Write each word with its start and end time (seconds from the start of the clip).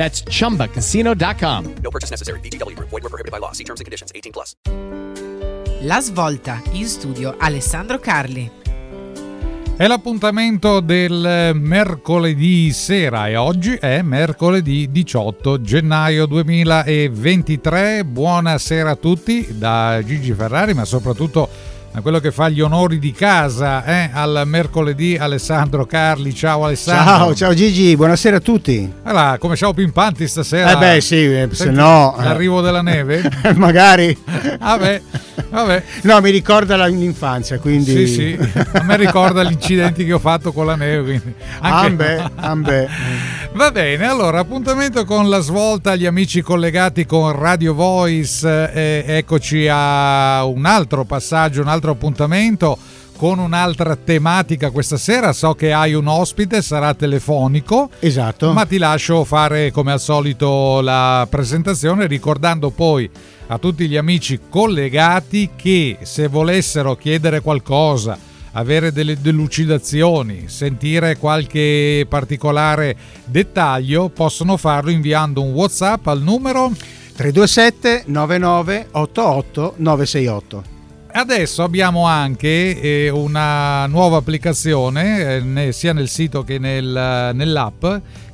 That's 0.00 0.22
chumbacasino.com. 0.22 1.74
No 1.82 1.90
purchase 1.90 2.10
necessary. 2.10 2.40
VGW 2.40 2.74
Group. 2.74 2.88
Void 2.88 3.02
were 3.02 3.10
prohibited 3.10 3.30
by 3.30 3.38
law. 3.38 3.52
See 3.52 3.64
terms 3.64 3.80
and 3.80 3.84
conditions. 3.84 4.10
18 4.14 4.32
plus. 4.32 4.54
La 5.82 6.00
svolta 6.00 6.62
in 6.72 6.86
studio 6.86 7.34
Alessandro 7.38 7.98
Carli. 7.98 8.50
È 9.76 9.86
l'appuntamento 9.86 10.80
del 10.80 11.52
mercoledì 11.54 12.72
sera 12.72 13.28
e 13.28 13.36
oggi 13.36 13.74
è 13.74 14.00
mercoledì 14.00 14.90
18 14.90 15.60
gennaio 15.60 16.24
2023. 16.24 18.04
Buonasera 18.04 18.90
a 18.90 18.96
tutti 18.96 19.58
da 19.58 20.00
Gigi 20.02 20.32
Ferrari, 20.32 20.72
ma 20.72 20.86
soprattutto 20.86 21.48
a 21.92 22.00
quello 22.02 22.20
che 22.20 22.30
fa 22.30 22.48
gli 22.48 22.60
onori 22.60 22.98
di 22.98 23.12
casa 23.12 23.84
eh, 23.84 24.10
al 24.12 24.42
mercoledì 24.46 25.16
Alessandro 25.16 25.86
Carli. 25.86 26.32
Ciao 26.34 26.64
Alessandro. 26.64 27.04
Ciao, 27.04 27.34
ciao 27.34 27.54
Gigi, 27.54 27.96
buonasera 27.96 28.36
a 28.36 28.40
tutti. 28.40 28.92
Allora, 29.02 29.38
come 29.38 29.56
ciao 29.56 29.72
pimpanti 29.72 30.28
stasera? 30.28 30.72
Eh 30.72 30.76
beh 30.76 31.00
sì, 31.00 31.16
eh, 31.16 31.48
se 31.50 31.64
Senti, 31.64 31.74
no... 31.74 32.14
L'arrivo 32.18 32.60
della 32.60 32.82
neve? 32.82 33.28
Magari. 33.56 34.16
Vabbè, 34.58 35.02
vabbè. 35.50 35.82
No, 36.02 36.20
mi 36.20 36.30
ricorda 36.30 36.86
l'infanzia, 36.86 37.58
quindi... 37.58 38.06
Sì, 38.06 38.06
sì, 38.06 38.38
a 38.72 38.82
me 38.82 38.96
ricorda 38.96 39.42
gli 39.42 39.52
incidenti 39.52 40.04
che 40.04 40.12
ho 40.12 40.18
fatto 40.18 40.52
con 40.52 40.66
la 40.66 40.76
neve. 40.76 41.02
Quindi 41.02 41.34
Ambe, 41.60 42.30
ambe. 42.36 42.88
Va 43.52 43.70
bene, 43.70 44.06
allora 44.06 44.40
appuntamento 44.40 45.04
con 45.04 45.28
la 45.28 45.40
svolta 45.40 45.92
agli 45.92 46.06
amici 46.06 46.40
collegati 46.40 47.04
con 47.04 47.32
Radio 47.32 47.74
Voice. 47.74 48.72
eh, 48.72 49.04
eccoci 49.06 49.66
a 49.68 50.44
un 50.44 50.64
altro 50.64 51.04
passaggio, 51.04 51.60
un 51.60 51.68
altro 51.68 51.90
appuntamento 51.90 52.78
con 53.16 53.38
un'altra 53.38 53.96
tematica 53.96 54.70
questa 54.70 54.96
sera. 54.96 55.34
So 55.34 55.52
che 55.54 55.72
hai 55.74 55.92
un 55.92 56.06
ospite, 56.06 56.62
sarà 56.62 56.94
telefonico. 56.94 57.90
Esatto. 57.98 58.52
Ma 58.52 58.64
ti 58.64 58.78
lascio 58.78 59.24
fare 59.24 59.70
come 59.70 59.92
al 59.92 60.00
solito 60.00 60.80
la 60.80 61.26
presentazione 61.28 62.06
ricordando 62.06 62.70
poi 62.70 63.10
a 63.52 63.58
tutti 63.58 63.88
gli 63.88 63.96
amici 63.96 64.38
collegati 64.48 65.50
che 65.56 65.98
se 66.02 66.28
volessero 66.28 66.94
chiedere 66.94 67.40
qualcosa, 67.40 68.16
avere 68.52 68.92
delle 68.92 69.20
delucidazioni, 69.20 70.44
sentire 70.46 71.16
qualche 71.16 72.06
particolare 72.08 72.96
dettaglio, 73.24 74.08
possono 74.08 74.56
farlo 74.56 74.90
inviando 74.90 75.42
un 75.42 75.52
WhatsApp 75.52 76.06
al 76.06 76.22
numero 76.22 76.70
327 77.16 78.04
99 78.06 78.86
88 78.92 79.74
968. 79.78 80.78
Adesso 81.12 81.64
abbiamo 81.64 82.06
anche 82.06 82.80
eh, 82.80 83.08
una 83.08 83.84
nuova 83.86 84.18
applicazione, 84.18 85.66
eh, 85.66 85.72
sia 85.72 85.92
nel 85.92 86.08
sito 86.08 86.44
che 86.44 86.60
nel- 86.60 87.32
nell'app, 87.34 87.84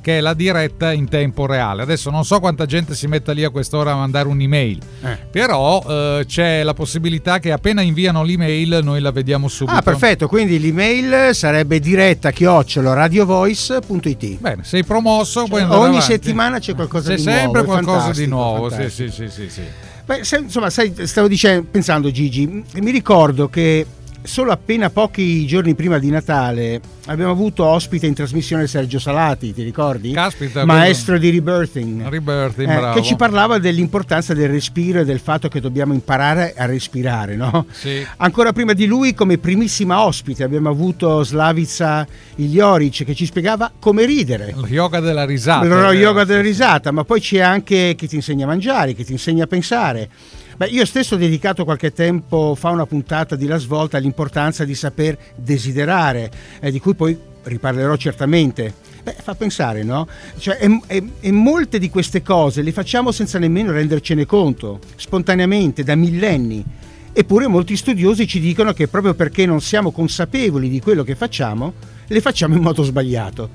che 0.07 0.19
è 0.19 0.21
la 0.21 0.33
diretta 0.33 0.93
in 0.93 1.09
tempo 1.09 1.45
reale. 1.45 1.81
Adesso 1.81 2.09
non 2.09 2.23
so 2.23 2.39
quanta 2.39 2.65
gente 2.65 2.95
si 2.95 3.07
metta 3.07 3.33
lì 3.33 3.43
a 3.43 3.49
quest'ora 3.49 3.91
a 3.91 3.95
mandare 3.95 4.29
un'email, 4.29 4.79
Eh. 5.03 5.17
però 5.29 5.83
eh, 5.85 6.23
c'è 6.25 6.63
la 6.63 6.73
possibilità 6.73 7.39
che 7.39 7.51
appena 7.51 7.81
inviano 7.81 8.23
l'email 8.23 8.79
noi 8.83 9.01
la 9.01 9.11
vediamo 9.11 9.49
subito. 9.49 9.77
Ah, 9.77 9.81
perfetto, 9.81 10.29
quindi 10.29 10.61
l'email 10.61 11.35
sarebbe 11.35 11.81
diretta 11.81 12.31
chiocciolo 12.31 12.93
radiovoice.it. 12.93 14.37
Bene, 14.39 14.63
sei 14.63 14.85
promosso, 14.85 15.41
andare 15.41 15.63
Ogni 15.65 15.73
avanti. 15.97 16.01
settimana 16.05 16.59
c'è 16.59 16.73
qualcosa 16.73 17.09
C'è 17.09 17.15
di 17.17 17.23
nuovo. 17.25 17.39
sempre 17.41 17.61
è 17.61 17.65
qualcosa 17.65 18.11
di 18.11 18.27
nuovo, 18.27 18.69
sì, 18.69 18.89
sì, 18.89 19.09
sì, 19.09 19.27
sì, 19.29 19.49
sì. 19.49 19.61
Beh, 20.05 20.23
se- 20.23 20.37
insomma, 20.37 20.69
sai, 20.69 20.93
stavo 21.01 21.27
dicendo, 21.27 21.67
pensando 21.69 22.09
Gigi, 22.11 22.63
mi 22.75 22.91
ricordo 22.91 23.49
che 23.49 23.85
solo 24.27 24.51
appena 24.51 24.89
pochi 24.89 25.45
giorni 25.47 25.73
prima 25.73 25.97
di 25.97 26.09
Natale 26.09 26.81
abbiamo 27.05 27.31
avuto 27.31 27.63
ospite 27.63 28.05
in 28.05 28.13
trasmissione 28.13 28.67
Sergio 28.67 28.99
Salati, 28.99 29.53
ti 29.53 29.63
ricordi? 29.63 30.11
Caspita, 30.11 30.65
Maestro 30.65 31.17
di 31.17 31.29
rebirthing. 31.29 32.07
Rebirthing, 32.09 32.69
Eh, 32.69 32.75
bravo. 32.75 32.93
che 32.99 33.03
ci 33.05 33.15
parlava 33.15 33.57
dell'importanza 33.57 34.33
del 34.33 34.49
respiro 34.49 34.99
e 34.99 35.05
del 35.05 35.19
fatto 35.19 35.47
che 35.47 35.61
dobbiamo 35.61 35.93
imparare 35.93 36.53
a 36.57 36.65
respirare, 36.65 37.35
no? 37.37 37.65
Sì. 37.71 38.05
Ancora 38.17 38.51
prima 38.51 38.73
di 38.73 38.85
lui, 38.85 39.13
come 39.13 39.37
primissima 39.37 40.03
ospite, 40.03 40.43
abbiamo 40.43 40.69
avuto 40.69 41.23
Slavica 41.23 42.05
Ilioric 42.35 43.05
che 43.05 43.15
ci 43.15 43.25
spiegava 43.25 43.71
come 43.79 44.05
ridere. 44.05 44.53
Lo 44.55 44.67
yoga 44.67 44.99
della 44.99 45.25
risata. 45.25 45.65
Lo 45.65 45.91
yoga 45.93 46.21
sì, 46.21 46.27
della 46.27 46.41
risata, 46.41 46.91
ma 46.91 47.05
poi 47.05 47.21
c'è 47.21 47.39
anche 47.39 47.95
chi 47.97 48.07
ti 48.07 48.15
insegna 48.15 48.43
a 48.43 48.47
mangiare, 48.49 48.93
chi 48.93 49.05
ti 49.05 49.13
insegna 49.13 49.45
a 49.45 49.47
pensare. 49.47 50.09
Beh, 50.57 50.69
io 50.69 50.85
stesso 50.85 51.13
ho 51.13 51.17
dedicato 51.19 51.63
qualche 51.65 51.93
tempo 51.93 52.55
fa 52.55 52.71
una 52.71 52.87
puntata 52.87 53.35
di 53.35 53.45
La 53.45 53.59
Svolta 53.59 53.97
all'importanza 53.97 54.65
di 54.65 54.73
saper 54.73 55.15
desiderare, 55.35 56.31
eh, 56.59 56.71
di 56.71 56.79
cui 56.79 56.95
poi 56.95 57.15
riparlerò 57.43 57.95
certamente. 57.95 58.73
Beh, 59.03 59.17
fa 59.21 59.35
pensare, 59.35 59.83
no? 59.83 60.07
Cioè, 60.39 60.57
e, 60.59 60.81
e- 60.87 61.11
e 61.19 61.31
molte 61.31 61.77
di 61.77 61.91
queste 61.91 62.23
cose 62.23 62.63
le 62.63 62.71
facciamo 62.71 63.11
senza 63.11 63.37
nemmeno 63.37 63.71
rendercene 63.71 64.25
conto, 64.25 64.79
spontaneamente, 64.95 65.83
da 65.83 65.93
millenni. 65.93 66.65
Eppure 67.13 67.45
molti 67.45 67.77
studiosi 67.77 68.25
ci 68.25 68.39
dicono 68.39 68.73
che 68.73 68.87
proprio 68.87 69.13
perché 69.13 69.45
non 69.45 69.61
siamo 69.61 69.91
consapevoli 69.91 70.69
di 70.69 70.81
quello 70.81 71.03
che 71.03 71.13
facciamo, 71.13 71.73
le 72.07 72.19
facciamo 72.19 72.55
in 72.55 72.63
modo 72.63 72.81
sbagliato. 72.81 73.47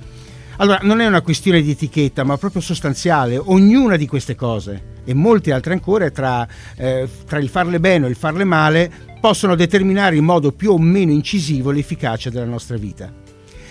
Allora, 0.59 0.79
non 0.83 1.01
è 1.01 1.07
una 1.09 1.21
questione 1.21 1.63
di 1.63 1.73
etichetta, 1.73 2.23
ma 2.23 2.37
proprio 2.37 2.63
sostanziale. 2.63 3.37
Ognuna 3.39 3.97
di 3.97 4.07
queste 4.07 4.37
cose 4.37 4.92
e 5.05 5.15
molte 5.15 5.53
altre 5.53 5.73
ancora 5.73 6.11
tra, 6.11 6.47
eh, 6.77 7.09
tra 7.27 7.39
il 7.39 7.49
farle 7.49 7.81
bene 7.81 8.07
e 8.07 8.11
il 8.11 8.17
farle 8.17 8.45
male 8.45 8.91
possono 9.21 9.55
determinare 9.55 10.17
in 10.17 10.25
modo 10.25 10.53
più 10.53 10.73
o 10.73 10.79
meno 10.79 11.13
incisivo 11.13 11.71
l'efficacia 11.71 12.31
della 12.31 12.45
nostra 12.45 12.77
vita. 12.77 13.13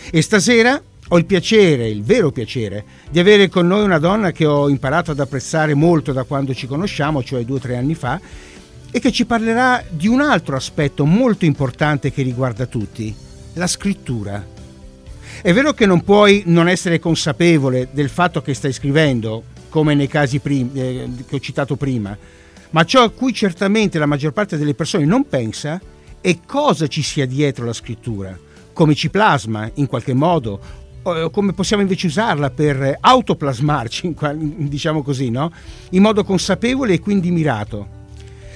E 0.09 0.21
stasera 0.21 0.81
ho 1.13 1.17
il 1.17 1.25
piacere, 1.25 1.89
il 1.89 2.03
vero 2.03 2.31
piacere, 2.31 2.85
di 3.09 3.19
avere 3.19 3.49
con 3.49 3.67
noi 3.67 3.83
una 3.83 3.99
donna 3.99 4.31
che 4.31 4.45
ho 4.45 4.69
imparato 4.69 5.11
ad 5.11 5.19
apprezzare 5.19 5.73
molto 5.73 6.13
da 6.13 6.23
quando 6.23 6.53
ci 6.53 6.67
conosciamo, 6.67 7.21
cioè 7.21 7.43
due 7.43 7.57
o 7.57 7.59
tre 7.59 7.75
anni 7.75 7.95
fa, 7.95 8.19
e 8.89 8.99
che 8.99 9.11
ci 9.11 9.25
parlerà 9.25 9.83
di 9.89 10.07
un 10.07 10.21
altro 10.21 10.55
aspetto 10.55 11.05
molto 11.05 11.43
importante 11.43 12.11
che 12.13 12.21
riguarda 12.21 12.65
tutti, 12.65 13.13
la 13.53 13.67
scrittura. 13.67 14.45
È 15.41 15.51
vero 15.53 15.73
che 15.73 15.85
non 15.85 16.03
puoi 16.03 16.43
non 16.45 16.69
essere 16.69 16.99
consapevole 16.99 17.89
del 17.91 18.09
fatto 18.09 18.41
che 18.41 18.53
stai 18.53 18.71
scrivendo, 18.71 19.43
come 19.71 19.95
nei 19.95 20.07
casi 20.07 20.39
prim- 20.39 20.75
eh, 20.75 21.09
che 21.27 21.37
ho 21.37 21.39
citato 21.39 21.77
prima, 21.77 22.15
ma 22.71 22.83
ciò 22.83 23.03
a 23.03 23.09
cui 23.09 23.33
certamente 23.33 23.97
la 23.97 24.05
maggior 24.05 24.33
parte 24.33 24.57
delle 24.57 24.75
persone 24.75 25.05
non 25.05 25.27
pensa 25.27 25.81
è 26.19 26.37
cosa 26.45 26.87
ci 26.87 27.01
sia 27.01 27.25
dietro 27.25 27.65
la 27.65 27.73
scrittura, 27.73 28.37
come 28.73 28.93
ci 28.93 29.09
plasma 29.09 29.69
in 29.75 29.87
qualche 29.87 30.13
modo, 30.13 30.59
come 31.31 31.53
possiamo 31.53 31.81
invece 31.81 32.07
usarla 32.07 32.51
per 32.51 32.97
autoplasmarci, 32.99 34.15
diciamo 34.35 35.01
così, 35.01 35.31
no? 35.31 35.51
in 35.91 36.01
modo 36.03 36.23
consapevole 36.23 36.93
e 36.93 36.99
quindi 36.99 37.31
mirato. 37.31 38.00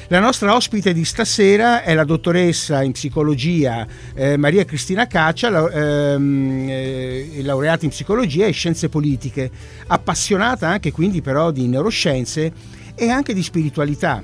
La 0.10 0.20
nostra 0.20 0.54
ospite 0.54 0.94
di 0.94 1.04
stasera 1.04 1.82
è 1.82 1.96
la 1.96 2.04
dottoressa 2.04 2.84
in 2.84 2.92
psicologia 2.92 3.88
eh, 4.14 4.38
Maria 4.38 4.64
Cristina 4.64 5.08
Caccia, 5.08 5.50
lau- 5.50 5.72
ehm, 5.74 6.68
eh, 6.70 7.40
laureata 7.42 7.86
in 7.86 7.92
psicologia 7.92 8.46
e 8.46 8.52
scienze 8.52 8.88
politiche, 8.88 9.50
appassionata 9.88 10.68
anche 10.68 10.92
quindi 10.92 11.24
però 11.24 11.50
di 11.50 11.66
neuroscienze 11.66 12.54
e 12.94 13.10
anche 13.10 13.34
di 13.34 13.42
spiritualità. 13.42 14.24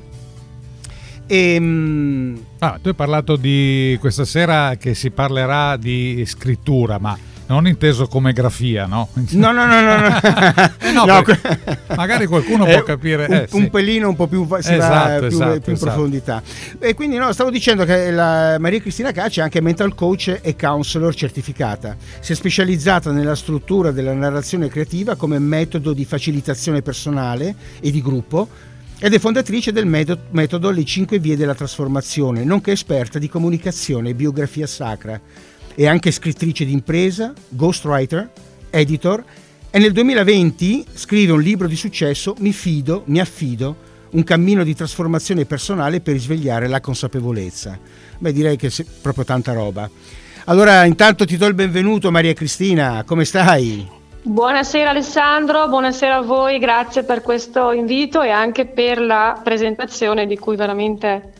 E, 1.25 2.35
Ah, 2.59 2.77
tu 2.79 2.89
hai 2.89 2.93
parlato 2.93 3.35
di 3.35 3.97
questa 3.99 4.23
sera 4.25 4.75
che 4.75 4.93
si 4.93 5.09
parlerà 5.09 5.77
di 5.77 6.23
scrittura, 6.27 6.99
ma 6.99 7.17
non 7.51 7.67
inteso 7.67 8.07
come 8.07 8.31
grafia, 8.31 8.85
no? 8.85 9.09
No, 9.31 9.51
no, 9.51 9.65
no, 9.65 9.81
no. 9.81 9.97
no. 9.97 10.19
Eh 10.79 10.91
no, 10.91 11.03
No, 11.11 11.23
magari 11.95 12.25
qualcuno 12.25 12.65
eh, 12.67 12.73
può 12.75 12.83
capire. 12.83 13.25
Un, 13.27 13.33
eh, 13.33 13.47
sì. 13.49 13.55
un 13.57 13.69
pelino 13.69 14.07
un 14.07 14.15
po' 14.15 14.27
più, 14.27 14.43
si 14.43 14.47
va 14.47 14.57
Esatto, 14.59 15.27
più, 15.27 15.27
esatto, 15.27 15.59
più 15.59 15.71
in 15.71 15.73
esatto. 15.73 15.91
profondità. 15.91 16.43
E 16.79 16.93
quindi 16.93 17.17
no, 17.17 17.31
stavo 17.33 17.49
dicendo 17.49 17.83
che 17.83 18.09
la 18.11 18.57
Maria 18.57 18.79
Cristina 18.79 19.11
Cacci 19.11 19.39
è 19.39 19.43
anche 19.43 19.59
mental 19.61 19.93
coach 19.93 20.39
e 20.41 20.55
counselor 20.55 21.13
certificata. 21.13 21.97
Si 22.21 22.31
è 22.31 22.35
specializzata 22.35 23.11
nella 23.11 23.35
struttura 23.35 23.91
della 23.91 24.13
narrazione 24.13 24.69
creativa 24.69 25.15
come 25.15 25.37
metodo 25.37 25.91
di 25.91 26.05
facilitazione 26.05 26.81
personale 26.81 27.53
e 27.81 27.91
di 27.91 28.01
gruppo 28.01 28.47
ed 28.97 29.13
è 29.13 29.19
fondatrice 29.19 29.71
del 29.71 29.87
meto- 29.87 30.19
metodo 30.29 30.69
Le 30.69 30.85
5 30.85 31.19
vie 31.19 31.35
della 31.35 31.55
trasformazione, 31.55 32.43
nonché 32.43 32.71
esperta 32.71 33.19
di 33.19 33.27
comunicazione 33.27 34.09
e 34.09 34.13
biografia 34.13 34.67
sacra. 34.67 35.19
È 35.73 35.87
anche 35.87 36.11
scrittrice 36.11 36.65
di 36.65 36.73
impresa, 36.73 37.33
ghostwriter, 37.47 38.29
editor 38.69 39.23
e 39.69 39.79
nel 39.79 39.93
2020 39.93 40.85
scrive 40.93 41.31
un 41.31 41.41
libro 41.41 41.67
di 41.67 41.77
successo 41.77 42.35
Mi 42.39 42.51
fido, 42.51 43.03
mi 43.05 43.21
affido, 43.21 43.75
un 44.11 44.23
cammino 44.23 44.65
di 44.65 44.75
trasformazione 44.75 45.45
personale 45.45 46.01
per 46.01 46.13
risvegliare 46.13 46.67
la 46.67 46.81
consapevolezza. 46.81 47.79
Beh, 48.17 48.33
direi 48.33 48.57
che 48.57 48.67
è 48.67 48.85
proprio 49.01 49.23
tanta 49.23 49.53
roba. 49.53 49.89
Allora, 50.45 50.83
intanto 50.83 51.25
ti 51.25 51.37
do 51.37 51.45
il 51.45 51.53
benvenuto 51.53 52.11
Maria 52.11 52.33
Cristina, 52.33 53.03
come 53.05 53.23
stai? 53.23 53.87
Buonasera 54.23 54.89
Alessandro, 54.89 55.69
buonasera 55.69 56.17
a 56.17 56.21
voi, 56.21 56.59
grazie 56.59 57.03
per 57.03 57.21
questo 57.21 57.71
invito 57.71 58.21
e 58.21 58.29
anche 58.29 58.65
per 58.65 58.99
la 58.99 59.39
presentazione 59.41 60.27
di 60.27 60.37
cui 60.37 60.55
veramente 60.57 61.31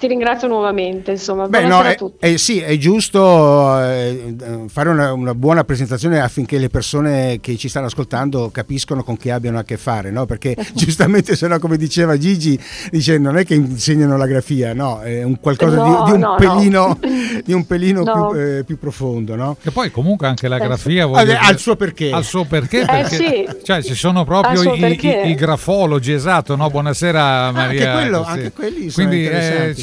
ti 0.00 0.06
ringrazio 0.06 0.48
nuovamente. 0.48 1.10
Insomma, 1.12 1.46
Beh, 1.46 1.66
no, 1.66 1.78
a 1.80 1.90
è, 1.90 1.94
tutti. 1.96 2.16
è- 2.26 2.36
sì, 2.38 2.58
è 2.60 2.76
giusto 2.78 3.78
eh, 3.80 4.34
fare 4.68 4.88
una, 4.88 5.12
una 5.12 5.34
buona 5.34 5.62
presentazione 5.64 6.20
affinché 6.20 6.56
le 6.58 6.68
persone 6.70 7.38
che 7.40 7.56
ci 7.56 7.68
stanno 7.68 7.86
ascoltando 7.86 8.48
capiscono 8.50 9.04
con 9.04 9.16
chi 9.18 9.28
abbiano 9.30 9.58
a 9.58 9.62
che 9.62 9.76
fare, 9.76 10.10
no? 10.10 10.24
Perché 10.26 10.56
giustamente, 10.74 11.36
se 11.36 11.46
no, 11.46 11.58
come 11.58 11.76
diceva 11.76 12.16
Gigi, 12.16 12.58
dice 12.90 13.18
non 13.18 13.36
è 13.36 13.44
che 13.44 13.54
insegnano 13.54 14.16
la 14.16 14.26
grafia, 14.26 14.72
no, 14.72 15.00
è 15.02 15.22
un 15.22 15.38
qualcosa 15.38 15.76
di- 15.82 15.88
No, 15.90 16.04
di, 16.06 16.12
un 16.12 16.18
no, 16.20 16.28
no. 16.30 16.34
pelino, 16.36 16.98
di 17.44 17.52
un 17.52 17.66
pelino 17.66 18.02
No. 18.02 18.28
più, 18.30 18.38
eh, 18.40 18.64
più 18.64 18.78
profondo, 18.78 19.36
no? 19.36 19.56
Che 19.62 19.70
poi 19.70 19.90
comunque 19.90 20.26
anche 20.26 20.48
la 20.48 20.56
Eh, 20.56 20.60
grafia 20.60 21.04
Ah, 21.06 21.20
ha 21.46 21.50
il 21.50 21.58
suo 21.58 21.76
perché. 21.76 22.10
ha 22.10 22.18
il 22.18 22.24
suo 22.24 22.44
perché, 22.44 22.80
Eh, 22.80 22.86
perché 22.86 23.16
sì. 23.16 23.46
cioè, 23.62 23.82
ci 23.82 23.94
sono 23.94 24.24
proprio 24.24 24.62
i, 24.74 24.98
i- 25.00 25.28
i 25.30 25.34
grafologi, 25.34 26.12
esatto, 26.12 26.56
no? 26.56 26.70
Buonasera 26.70 27.50
Maria. 27.52 27.92
quello- 27.92 28.24
Sì. 28.24 28.30
anche 28.30 28.52
quelli 28.52 28.88
sono 28.90 29.08
Quindi 29.08 29.26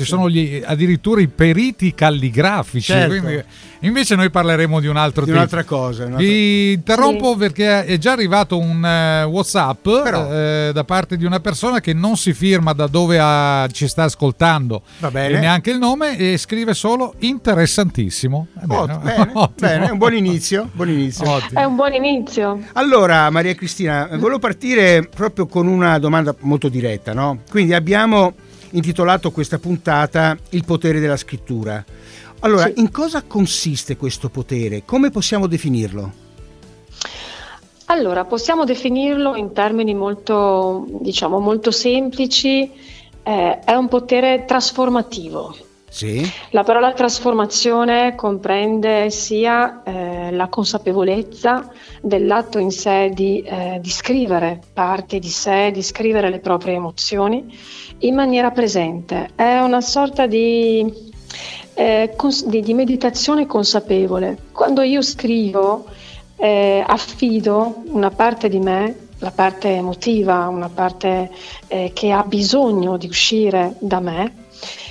sono 0.07 0.29
gli- 0.29 0.61
addirittura 0.65 1.21
i 1.21 1.27
periti 1.27 1.93
calligrafici. 1.93 2.91
Certo. 2.93 3.07
quindi- 3.19 3.43
invece 3.81 4.15
noi 4.15 4.29
parleremo 4.31 4.79
di 4.79 4.87
un 4.87 4.97
altro 4.97 5.21
di 5.21 5.27
tipo. 5.27 5.37
un'altra 5.37 5.63
cosa. 5.63 6.05
un'altra- 6.05 6.25
Vi 6.25 6.71
interrompo 6.73 7.33
Sì. 7.33 7.37
perché 7.37 7.85
è 7.85 7.97
già 7.97 8.11
arrivato 8.13 8.57
un 8.57 8.83
eh, 8.83 9.23
WhatsApp 9.23 9.83
Però. 9.83 10.31
eh, 10.33 10.71
da 10.73 10.83
parte 10.83 11.15
di 11.17 11.25
una 11.25 11.39
persona 11.39 11.79
che 11.79 11.93
non 11.93 12.17
si 12.17 12.33
firma 12.33 12.73
da 12.73 12.87
dove 12.87 13.19
ha- 13.21 13.67
ci 13.71 13.87
sta 13.87 14.03
ascoltando 14.03 14.81
Va 14.99 15.11
bene. 15.11 15.37
e 15.37 15.39
neanche 15.39 15.69
il 15.71 15.77
nome 15.77 16.17
e 16.17 16.37
scrive 16.37 16.73
solo 16.73 17.13
interessantissimo. 17.19 18.47
Eh, 18.61 18.65
bene, 18.65 18.81
Ot- 18.81 19.01
bene, 19.01 19.21
ottimo. 19.33 19.51
bene, 19.59 19.87
è 19.87 19.91
un 19.91 19.97
buon 19.97 20.13
inizio. 20.15 20.69
buon 20.73 20.89
inizio. 20.89 21.29
Ottimo. 21.29 21.59
È 21.59 21.63
un 21.63 21.75
buon 21.75 21.93
inizio. 21.93 22.59
Allora, 22.73 23.29
Maria 23.29 23.53
Cristina, 23.53 24.07
volevo 24.13 24.39
partire 24.39 25.07
proprio 25.13 25.45
con 25.47 25.67
una 25.67 25.99
domanda 25.99 26.33
molto 26.41 26.69
diretta, 26.69 27.13
no? 27.13 27.39
Quindi 27.49 27.73
abbiamo 27.73 28.33
intitolato 28.71 29.31
questa 29.31 29.59
puntata 29.59 30.37
Il 30.49 30.65
potere 30.65 30.99
della 30.99 31.17
scrittura. 31.17 31.83
Allora, 32.39 32.65
Sì. 32.65 32.73
in 32.77 32.91
cosa 32.91 33.23
consiste 33.23 33.97
questo 33.97 34.29
potere? 34.29 34.83
Come 34.85 35.09
possiamo 35.09 35.47
definirlo? 35.47 36.25
Allora, 37.85 38.25
possiamo 38.25 38.65
definirlo 38.65 39.35
in 39.35 39.53
termini 39.53 39.93
molto, 39.95 40.85
diciamo, 40.99 41.39
molto 41.39 41.71
semplici, 41.71 42.69
eh, 43.23 43.59
è 43.59 43.73
un 43.73 43.87
potere 43.87 44.43
trasformativo. 44.45 45.55
Sì, 45.89 46.21
La 46.51 46.63
parola 46.63 46.91
trasformazione 46.93 48.13
comprende 48.15 49.09
sia 49.09 49.81
eh, 49.83 50.31
la 50.31 50.47
consapevolezza 50.47 51.71
dell'atto 52.01 52.59
in 52.59 52.71
sé 52.71 53.09
di, 53.13 53.41
eh, 53.41 53.79
di 53.81 53.89
scrivere 53.89 54.61
parti 54.73 55.17
di 55.19 55.29
sé, 55.29 55.71
di 55.71 55.81
scrivere 55.81 56.29
le 56.29 56.39
proprie 56.39 56.75
emozioni 56.75 57.57
in 57.99 58.13
maniera 58.15 58.51
presente. 58.51 59.29
È 59.33 59.59
una 59.59 59.81
sorta 59.81 60.27
di, 60.27 60.85
eh, 61.73 62.13
cons- 62.15 62.45
di- 62.45 62.61
di 62.61 62.73
meditazione 62.73 63.45
consapevole. 63.47 64.37
Quando 64.51 64.81
io 64.81 65.01
scrivo, 65.01 65.85
eh, 66.35 66.83
affido 66.85 67.81
una 67.87 68.11
parte 68.11 68.49
di 68.49 68.59
me, 68.59 69.05
la 69.19 69.31
parte 69.31 69.69
emotiva, 69.69 70.47
una 70.47 70.69
parte 70.69 71.31
eh, 71.67 71.91
che 71.93 72.11
ha 72.11 72.23
bisogno 72.23 72.97
di 72.97 73.07
uscire 73.07 73.75
da 73.79 73.99
me, 73.99 74.45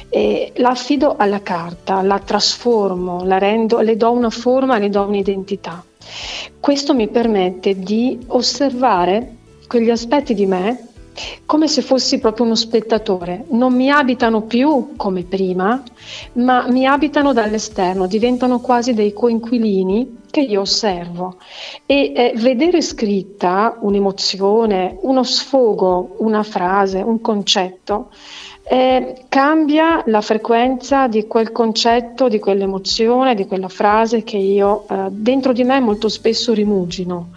e 0.09 0.53
la 0.57 0.71
affido 0.71 1.17
alla 1.17 1.43
carta, 1.43 2.03
la 2.03 2.19
trasformo, 2.19 3.25
la 3.25 3.39
rendo, 3.39 3.81
le 3.81 3.97
do 3.97 4.11
una 4.13 4.31
forma, 4.31 4.79
le 4.79 4.89
do 4.89 5.03
un'identità. 5.03 5.85
Questo 6.61 6.95
mi 6.95 7.09
permette 7.09 7.79
di 7.79 8.19
osservare 8.29 9.37
quegli 9.67 9.91
aspetti 9.91 10.35
di 10.35 10.47
me 10.47 10.89
come 11.47 11.67
se 11.69 11.83
fossi 11.83 12.19
proprio 12.19 12.45
uno 12.45 12.55
spettatore. 12.55 13.45
Non 13.49 13.75
mi 13.75 13.91
abitano 13.91 14.43
più 14.43 14.95
come 14.97 15.23
prima, 15.23 15.83
ma 16.35 16.67
mi 16.69 16.87
abitano 16.87 17.33
dall'esterno, 17.33 18.07
diventano 18.07 18.61
quasi 18.61 18.93
dei 18.95 19.13
coinquilini 19.13 20.25
che 20.31 20.41
io 20.41 20.61
osservo. 20.61 21.39
E 21.87 22.13
eh, 22.15 22.33
vedere 22.37 22.83
scritta 22.83 23.79
un'emozione, 23.81 24.99
uno 25.03 25.23
sfogo, 25.23 26.17
una 26.19 26.43
frase, 26.43 27.01
un 27.01 27.21
concetto, 27.21 28.11
eh, 28.69 29.25
cambia 29.29 30.03
la 30.07 30.21
frequenza 30.21 31.07
di 31.07 31.27
quel 31.29 31.53
concetto, 31.53 32.29
di 32.29 32.41
quell'emozione, 32.41 33.37
di 33.37 33.47
quella 33.47 33.69
frase 33.69 34.25
che 34.25 34.39
io 34.39 34.87
eh, 34.89 35.07
dentro 35.11 35.53
di 35.53 35.63
me 35.63 35.79
molto 35.79 36.09
spesso 36.09 36.53
rimugino. 36.53 37.29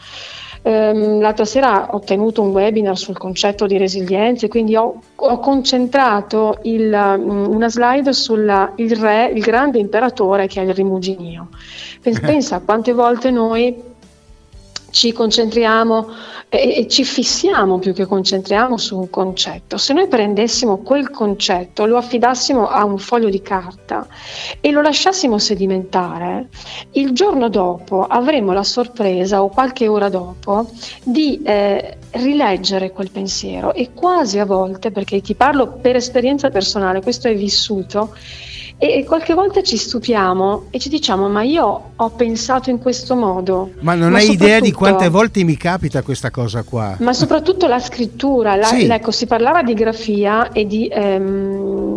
Ehm, 0.63 1.21
l'altra 1.21 1.45
sera 1.45 1.93
ho 1.93 1.99
tenuto 1.99 2.41
un 2.41 2.49
webinar 2.49 2.97
sul 2.97 3.17
concetto 3.17 3.67
di 3.67 3.77
resilienza 3.77 4.47
e 4.47 4.49
quindi 4.49 4.75
ho, 4.75 5.01
ho 5.15 5.39
concentrato 5.39 6.59
il, 6.63 7.15
mm, 7.17 7.45
una 7.45 7.69
slide 7.69 8.11
sul 8.11 8.71
il 8.75 8.95
re, 8.95 9.31
il 9.33 9.41
grande 9.41 9.77
imperatore 9.77 10.47
che 10.47 10.61
è 10.61 10.65
il 10.65 10.73
rimuginio. 10.73 11.49
Pensa 12.01 12.59
quante 12.59 12.91
volte 12.91 13.29
noi 13.29 13.89
ci 14.91 15.11
concentriamo 15.11 16.07
e, 16.49 16.87
ci 16.89 17.03
fissiamo 17.03 17.77
più 17.77 17.93
che 17.93 18.05
concentriamo 18.05 18.77
su 18.77 18.97
un 18.97 19.09
concetto. 19.09 19.77
Se 19.77 19.93
noi 19.93 20.07
prendessimo 20.07 20.77
quel 20.77 21.09
concetto, 21.11 21.85
lo 21.85 21.97
affidassimo 21.97 22.67
a 22.67 22.83
un 22.83 22.97
foglio 22.97 23.29
di 23.29 23.41
carta 23.41 24.07
e 24.59 24.71
lo 24.71 24.81
lasciassimo 24.81 25.37
sedimentare, 25.37 26.49
il 26.93 27.11
giorno 27.11 27.49
dopo 27.49 28.03
avremo 28.05 28.51
la 28.51 28.63
sorpresa 28.63 29.43
o 29.43 29.49
qualche 29.49 29.87
ora 29.87 30.09
dopo 30.09 30.69
di 31.03 31.39
eh, 31.43 31.97
rileggere 32.11 32.91
quel 32.91 33.11
pensiero 33.11 33.73
e 33.73 33.91
quasi 33.93 34.39
a 34.39 34.45
volte, 34.45 34.91
perché 34.91 35.21
ti 35.21 35.35
parlo 35.35 35.77
per 35.81 35.95
esperienza 35.95 36.49
personale, 36.49 37.01
questo 37.01 37.27
è 37.27 37.35
vissuto, 37.35 38.15
e 38.81 39.03
qualche 39.03 39.33
volta 39.33 39.61
ci 39.61 39.75
stupiamo 39.75 40.67
e 40.69 40.79
ci 40.79 40.87
diciamo 40.87 41.27
ma 41.27 41.43
io 41.43 41.81
ho 41.97 42.09
pensato 42.11 42.69
in 42.69 42.79
questo 42.79 43.13
modo. 43.13 43.71
ma 43.81 43.93
non 43.93 44.15
hai 44.15 44.31
idea 44.31 44.61
di 44.61 44.71
quante 44.71 45.09
volte 45.09 45.43
mi 45.43 45.57
capita 45.57 46.01
questa 46.01 46.31
cosa 46.31 46.63
qua. 46.63 46.95
ma 46.99 47.11
soprattutto 47.11 47.67
la 47.67 47.79
scrittura, 47.79 48.55
la- 48.55 48.67
Sì. 48.67 48.85
ecco, 48.85 49.11
si 49.11 49.25
parlava 49.25 49.63
di 49.63 49.73
grafia 49.73 50.51
e 50.53 50.65
di 50.65 50.87
ehm, 50.87 51.88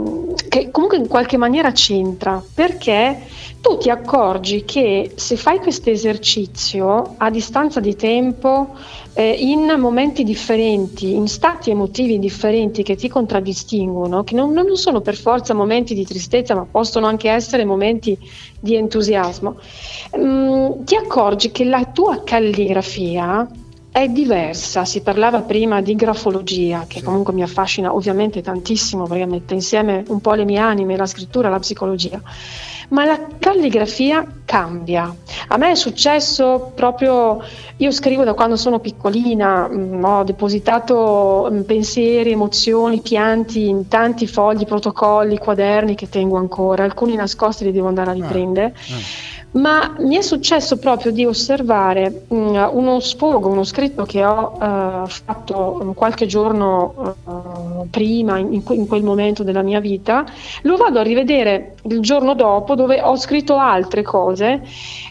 che 0.53 0.71
comunque 0.71 0.99
in 0.99 1.09
qualche 1.09 1.39
maniera 1.39 1.73
c'entra, 1.73 2.45
perché 2.55 3.23
tu 3.63 3.79
ti 3.79 3.89
accorgi 3.89 4.67
che 4.67 5.13
se 5.15 5.37
fai 5.37 5.59
questo 5.61 5.89
esercizio 5.89 7.15
a 7.17 7.31
distanza 7.31 7.81
di 7.81 7.97
tempo, 7.97 8.77
eh, 9.15 9.31
in 9.31 9.75
momenti 9.79 10.25
differenti, 10.25 11.15
in 11.15 11.27
stati 11.27 11.71
emotivi 11.71 12.19
differenti 12.19 12.83
che 12.83 12.97
ti 12.97 13.09
contraddistinguono, 13.09 14.25
che 14.25 14.35
non, 14.35 14.53
non 14.53 14.77
sono 14.77 15.01
per 15.01 15.17
forza 15.17 15.55
momenti 15.55 15.95
di 15.95 16.05
tristezza, 16.05 16.55
ma 16.55 16.67
possono 16.71 17.07
anche 17.07 17.31
essere 17.31 17.65
momenti 17.65 18.19
di 18.61 18.75
entusiasmo, 18.75 19.57
mm, 20.19 20.85
ti 20.85 20.97
accorgi 20.97 21.51
che 21.51 21.65
la 21.65 21.87
tua 21.87 22.23
calligrafia 22.25 23.49
è 23.93 24.09
diversa, 24.09 24.87
si 24.87 25.03
parlava 25.03 25.43
prima 25.43 25.83
di 25.83 25.95
grafologia, 25.95 26.87
che 26.89 27.03
comunque 27.03 27.35
mi 27.35 27.43
affascina 27.43 27.95
ovviamente 27.95 28.41
tantissimo 28.41 29.05
perché 29.05 29.27
mette 29.27 29.53
insieme 29.53 30.03
un 30.09 30.19
po' 30.23 30.33
le 30.33 30.47
mie 30.47 30.59
anime, 30.59 30.97
la 30.97 31.05
scrittura 31.05 31.51
la 31.51 31.59
psicologia, 31.59 32.19
ma 32.89 33.05
la 33.05 33.21
calligrafia 33.39 34.27
cambia. 34.47 35.15
A 35.49 35.59
me 35.59 35.73
è 35.73 35.75
successo 35.75 36.73
proprio, 36.75 37.43
io 37.77 37.91
scrivo 37.91 38.25
da 38.25 38.33
quando 38.33 38.57
sono 38.57 38.79
piccolina, 38.79 39.69
mm, 39.69 40.03
ho 40.03 40.25
depositato 40.25 41.51
mm, 41.53 41.61
pensieri, 41.61 42.33
emozioni, 42.33 43.03
pianti 43.03 43.69
in 43.69 43.89
tanti 43.89 44.27
fogli, 44.27 44.65
protocolli, 44.65 45.37
quaderni 45.37 45.95
che 45.97 46.09
tengo 46.09 46.39
ancora, 46.39 46.85
alcuni 46.85 47.15
nascosti 47.15 47.65
li 47.65 47.73
devo 47.73 47.89
andare 47.89 48.09
a 48.09 48.15
riprendere. 48.15 48.75
Ma 49.53 49.95
mi 49.99 50.17
è 50.17 50.23
successo 50.23 50.79
proprio 50.79 51.13
di 51.13 51.25
osservare 51.27 52.25
mh, 52.29 52.69
uno 52.73 53.01
sfogo, 53.01 53.49
uno 53.49 53.65
scritto 53.65 54.05
che 54.05 54.25
ho 54.25 54.53
uh, 54.53 55.07
fatto 55.07 55.93
qualche 55.95 56.27
giorno 56.27 57.17
uh, 57.25 57.89
prima, 57.91 58.39
in, 58.39 58.63
in, 58.67 58.87
quel 58.87 59.03
momento 59.03 59.43
della 59.43 59.63
mia 59.63 59.81
vita, 59.81 60.25
lo 60.63 60.77
vado 60.77 61.01
a 61.01 61.03
rivedere 61.03 61.75
il 61.83 62.01
giorno 62.01 62.35
dopo 62.35 62.75
dove 62.75 63.01
ho 63.03 63.17
scritto 63.17 63.57
altre 63.57 64.03
cose 64.03 64.63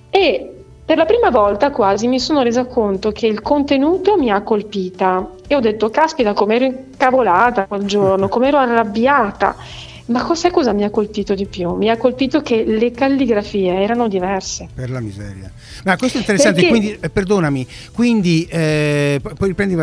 e 0.09 0.55
per 0.83 0.97
la 0.97 1.05
prima 1.05 1.29
volta 1.29 1.71
quasi 1.71 2.07
mi 2.07 2.19
sono 2.19 2.41
resa 2.41 2.65
conto 2.65 3.11
che 3.11 3.27
il 3.27 3.41
contenuto 3.41 4.17
mi 4.17 4.29
ha 4.31 4.41
colpita 4.41 5.25
e 5.47 5.55
ho 5.55 5.59
detto, 5.59 5.89
caspita, 5.89 6.33
com'ero 6.33 6.65
incavolata 6.65 7.65
quel 7.65 7.85
giorno, 7.85 8.27
com'ero 8.29 8.57
arrabbiata. 8.57 9.55
Ma 10.11 10.35
sai 10.35 10.51
cosa 10.51 10.73
mi 10.73 10.83
ha 10.83 10.89
colpito 10.89 11.33
di 11.33 11.45
più? 11.45 11.73
Mi 11.75 11.89
ha 11.89 11.97
colpito 11.97 12.41
che 12.41 12.63
le 12.65 12.91
calligrafie 12.91 13.81
erano 13.81 14.07
diverse. 14.07 14.67
Per 14.73 14.89
la 14.89 14.99
miseria. 14.99 15.51
Ma 15.85 15.95
questo 15.95 16.17
è 16.17 16.19
interessante, 16.19 16.61
Perché... 16.61 16.77
quindi, 16.77 16.97
eh, 16.99 17.09
perdonami, 17.09 17.65
quindi 17.93 18.45
eh, 18.49 19.21
poi 19.21 19.47
riprendi, 19.47 19.75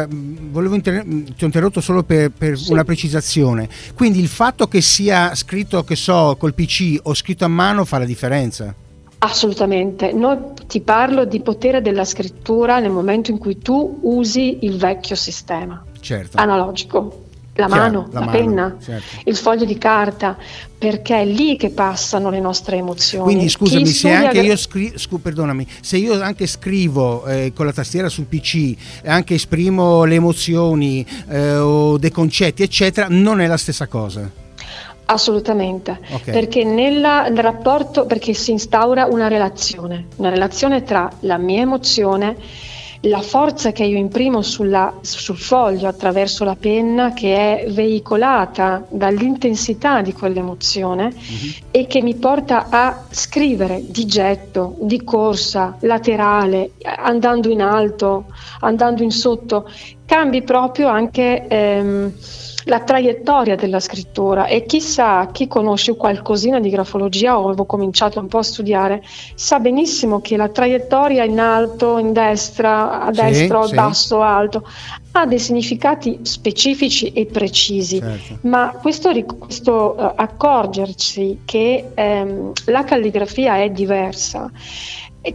volevo 0.51 0.75
inter... 0.75 1.03
ti 1.03 1.43
ho 1.43 1.47
interrotto 1.47 1.81
solo 1.81 2.03
per, 2.03 2.31
per 2.31 2.59
sì. 2.59 2.73
una 2.73 2.85
precisazione. 2.85 3.69
Quindi 3.95 4.21
il 4.21 4.29
fatto 4.29 4.69
che 4.69 4.83
sia 4.83 5.35
scritto, 5.35 5.83
che 5.83 5.97
so, 5.97 6.37
col 6.39 6.55
PC 6.55 6.99
o 7.03 7.15
scritto 7.15 7.45
a 7.45 7.49
mano 7.49 7.85
fa 7.85 7.99
la 7.99 8.05
differenza? 8.05 8.75
Assolutamente, 9.21 10.13
Noi, 10.13 10.39
ti 10.67 10.81
parlo 10.81 11.25
di 11.25 11.41
potere 11.41 11.81
della 11.81 12.05
scrittura 12.05 12.79
nel 12.79 12.91
momento 12.91 13.31
in 13.33 13.39
cui 13.39 13.59
tu 13.59 13.99
usi 14.03 14.59
il 14.63 14.77
vecchio 14.77 15.17
sistema 15.17 15.83
certo. 16.01 16.37
analogico, 16.37 17.25
la 17.59 17.67
Chiaro, 17.67 17.83
mano, 17.83 18.09
la, 18.13 18.21
la 18.21 18.27
mano, 18.27 18.39
penna, 18.39 18.77
certo. 18.81 19.21
il 19.25 19.37
foglio 19.37 19.65
di 19.65 19.77
carta, 19.77 20.37
perché 20.79 21.23
è 21.23 21.25
lì 21.25 21.57
che 21.57 21.71
passano 21.71 22.31
le 22.31 22.39
nostre 22.39 22.77
emozioni. 22.77 23.25
Quindi 23.25 23.49
scusami, 23.49 23.87
se 23.87 24.11
anche 24.11 24.41
io 24.41 24.57
scrivo, 24.57 24.97
scu- 24.97 25.21
perdonami, 25.21 25.67
se 25.81 25.97
io 25.97 26.23
anche 26.23 26.47
scrivo 26.47 27.27
eh, 27.27 27.53
con 27.53 27.67
la 27.67 27.73
tastiera 27.73 28.09
sul 28.09 28.27
PC, 28.27 28.77
anche 29.07 29.35
esprimo 29.35 30.05
le 30.05 30.15
emozioni 30.15 31.05
eh, 31.29 31.57
o 31.57 31.99
dei 31.99 32.13
concetti, 32.13 32.63
eccetera, 32.63 33.09
non 33.11 33.41
è 33.41 33.49
la 33.49 33.57
stessa 33.57 33.89
cosa. 33.89 34.31
Assolutamente, 35.07 35.99
okay. 36.11 36.35
perché 36.35 36.65
nella, 36.65 37.29
nel 37.29 37.43
rapporto, 37.43 38.05
perché 38.07 38.35
si 38.35 38.53
instaura 38.53 39.07
una 39.07 39.27
relazione, 39.27 40.07
una 40.17 40.29
relazione 40.29 40.85
tra 40.85 41.11
la 41.21 41.39
mia 41.39 41.63
emozione, 41.63 42.37
la 43.03 43.21
forza 43.21 43.71
che 43.73 43.85
io 43.85 43.97
imprimo 43.97 44.43
sulla, 44.43 44.95
sul 45.01 45.37
foglio 45.37 45.87
attraverso 45.87 46.45
la 46.45 46.57
penna 46.57 47.13
che 47.13 47.63
è 47.63 47.71
veicolata 47.71 48.85
dall'intensità 48.89 50.03
di 50.03 50.13
quell'emozione 50.13 51.05
mm-hmm. 51.05 51.51
e 51.71 51.87
che 51.87 52.03
mi 52.03 52.17
porta 52.17 52.67
a 52.69 53.05
scrivere 53.11 53.83
di 53.87 54.05
getto, 54.07 54.77
di 54.81 55.05
corsa, 55.05 55.77
laterale, 55.81 56.73
andando 56.83 57.51
in 57.51 57.63
alto, 57.63 58.27
andando 58.61 59.03
in 59.03 59.11
sotto, 59.11 59.71
cambi 60.05 60.43
proprio 60.43 60.89
anche... 60.89 61.47
Ehm, 61.47 62.13
la 62.69 62.81
traiettoria 62.81 63.57
della 63.57 63.81
scrittura 63.81 64.47
e 64.47 64.65
chissà 64.65 65.29
chi 65.33 65.49
conosce 65.49 65.97
qualcosina 65.97 66.61
di 66.61 66.69
grafologia 66.69 67.39
o 67.39 67.47
avevo 67.47 67.65
cominciato 67.65 68.21
un 68.21 68.29
po' 68.29 68.39
a 68.39 68.43
studiare 68.43 69.03
sa 69.35 69.59
benissimo 69.59 70.21
che 70.21 70.37
la 70.37 70.49
traiettoria 70.49 71.25
in 71.25 71.41
alto, 71.41 71.97
in 71.99 72.13
destra, 72.13 73.01
a 73.01 73.13
sì, 73.13 73.21
destra, 73.23 73.63
sì. 73.67 73.75
basso, 73.75 74.21
alto 74.21 74.69
ha 75.13 75.27
dei 75.27 75.39
significati 75.39 76.21
specifici 76.23 77.13
e 77.13 77.25
precisi, 77.25 77.99
certo. 77.99 78.39
ma 78.43 78.79
questo, 78.81 79.11
questo 79.39 79.95
uh, 79.97 80.13
accorgersi 80.15 81.41
che 81.47 81.91
um, 81.97 82.53
la 82.67 82.85
calligrafia 82.85 83.57
è 83.57 83.71
diversa 83.71 84.51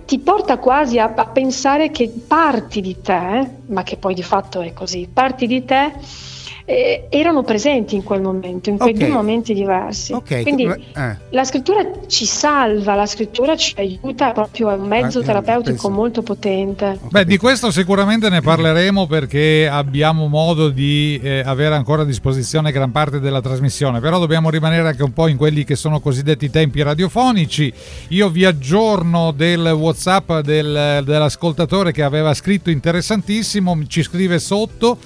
ti 0.05 0.17
porta 0.19 0.57
quasi 0.57 0.97
a, 0.97 1.11
a 1.13 1.25
pensare 1.25 1.91
che 1.91 2.11
parti 2.25 2.81
di 2.81 3.01
te, 3.01 3.47
ma 3.67 3.83
che 3.83 3.97
poi 3.97 4.13
di 4.13 4.23
fatto 4.23 4.61
è 4.61 4.73
così, 4.73 5.09
parti 5.11 5.45
di 5.45 5.65
te 5.65 5.91
eh, 6.65 7.07
erano 7.09 7.43
presenti 7.43 7.95
in 7.95 8.03
quel 8.03 8.21
momento, 8.21 8.69
in 8.69 8.77
quei 8.77 8.93
okay. 8.93 9.05
due 9.07 9.15
momenti 9.15 9.53
diversi. 9.53 10.13
Okay. 10.13 10.43
Quindi 10.43 10.65
eh. 10.65 11.17
la 11.29 11.43
scrittura 11.43 11.85
ci 12.07 12.25
salva, 12.25 12.95
la 12.95 13.05
scrittura 13.05 13.55
ci 13.55 13.73
aiuta, 13.77 14.31
proprio 14.31 14.71
è 14.71 14.75
un 14.75 14.87
mezzo 14.87 15.19
ah, 15.19 15.23
terapeutico 15.23 15.89
molto 15.89 16.21
potente. 16.21 16.99
Beh, 17.09 17.25
di 17.25 17.37
questo 17.37 17.71
sicuramente 17.71 18.29
ne 18.29 18.41
parleremo 18.41 19.07
perché 19.07 19.67
abbiamo 19.69 20.27
modo 20.27 20.69
di 20.69 21.19
eh, 21.21 21.41
avere 21.45 21.75
ancora 21.75 22.03
a 22.03 22.05
disposizione 22.05 22.71
gran 22.71 22.91
parte 22.91 23.19
della 23.19 23.41
trasmissione, 23.41 23.99
però 23.99 24.19
dobbiamo 24.19 24.49
rimanere 24.49 24.87
anche 24.87 25.03
un 25.03 25.13
po' 25.13 25.27
in 25.27 25.37
quelli 25.37 25.63
che 25.63 25.75
sono 25.75 25.99
cosiddetti 25.99 26.49
tempi 26.49 26.81
radiofonici. 26.81 27.71
Io 28.09 28.29
vi 28.29 28.45
aggiorno 28.45 29.31
del 29.31 29.65
WhatsApp 29.65 30.39
del, 30.39 31.01
dell'ascoltatore 31.03 31.91
che 31.91 32.03
aveva 32.03 32.33
scritto 32.33 32.69
interessantissimo, 32.69 33.77
ci 33.87 34.01
scrive 34.03 34.39
sotto 34.39 34.97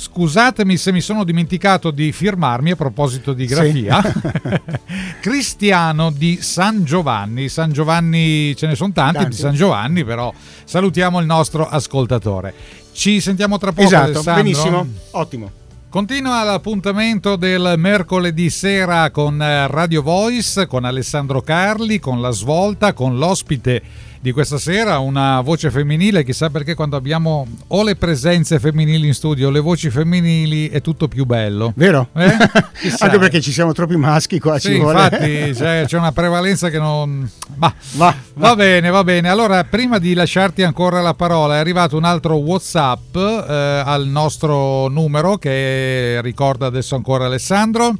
Scusatemi 0.00 0.78
se 0.78 0.92
mi 0.92 1.02
sono 1.02 1.24
dimenticato 1.24 1.90
di 1.90 2.10
firmarmi 2.10 2.70
a 2.70 2.76
proposito 2.76 3.34
di 3.34 3.44
grafia. 3.44 4.00
Sì. 4.00 4.60
Cristiano 5.20 6.10
di 6.10 6.38
San 6.40 6.84
Giovanni. 6.84 7.50
San 7.50 7.70
Giovanni 7.70 8.56
ce 8.56 8.66
ne 8.66 8.76
sono 8.76 8.92
tanti, 8.92 9.16
tanti, 9.16 9.28
di 9.28 9.36
San 9.36 9.54
Giovanni, 9.54 10.02
però 10.02 10.32
salutiamo 10.64 11.20
il 11.20 11.26
nostro 11.26 11.68
ascoltatore. 11.68 12.54
Ci 12.92 13.20
sentiamo 13.20 13.58
tra 13.58 13.72
poco. 13.72 13.82
Esatto, 13.82 14.04
Alessandro. 14.04 14.42
benissimo, 14.42 14.86
ottimo. 15.10 15.50
Continua 15.90 16.44
l'appuntamento 16.44 17.36
del 17.36 17.74
mercoledì 17.76 18.48
sera 18.48 19.10
con 19.10 19.42
eh, 19.42 19.66
Radio 19.66 20.00
Voice, 20.00 20.66
con 20.66 20.86
Alessandro 20.86 21.42
Carli, 21.42 21.98
con 21.98 22.22
la 22.22 22.30
svolta, 22.30 22.94
con 22.94 23.18
l'ospite 23.18 23.82
di 24.22 24.32
questa 24.32 24.58
sera, 24.58 24.98
una 24.98 25.40
voce 25.40 25.70
femminile, 25.70 26.24
chissà 26.24 26.50
perché 26.50 26.74
quando 26.74 26.94
abbiamo 26.94 27.46
o 27.68 27.82
le 27.82 27.96
presenze 27.96 28.58
femminili 28.58 29.06
in 29.06 29.14
studio 29.14 29.48
o 29.48 29.50
le 29.50 29.60
voci 29.60 29.88
femminili 29.88 30.68
è 30.68 30.82
tutto 30.82 31.08
più 31.08 31.24
bello. 31.24 31.72
Vero? 31.74 32.08
Eh? 32.14 32.30
Anche 33.00 33.18
perché 33.18 33.40
ci 33.40 33.50
siamo 33.50 33.72
troppi 33.72 33.96
maschi 33.96 34.38
qua. 34.38 34.58
Sì, 34.58 34.76
infatti 34.76 35.52
c'è, 35.54 35.84
c'è, 35.86 35.96
una 35.96 36.12
prevalenza 36.12 36.68
che 36.68 36.78
non... 36.78 37.26
Ma, 37.56 37.72
va, 37.92 38.14
va. 38.14 38.14
va, 38.34 38.54
bene, 38.54 38.90
va 38.90 39.02
bene. 39.04 39.30
Allora, 39.30 39.64
prima 39.64 39.98
di 39.98 40.12
lasciarti 40.12 40.62
ancora 40.62 41.00
la 41.00 41.14
parola, 41.14 41.56
è 41.56 41.58
arrivato 41.58 41.96
un 41.96 42.04
altro 42.04 42.36
Whatsapp 42.36 43.16
eh, 43.16 43.82
al 43.86 44.06
nostro 44.06 44.88
numero 44.88 45.38
che 45.38 46.20
ricorda 46.20 46.66
adesso 46.66 46.94
ancora 46.94 47.24
Alessandro. 47.24 47.94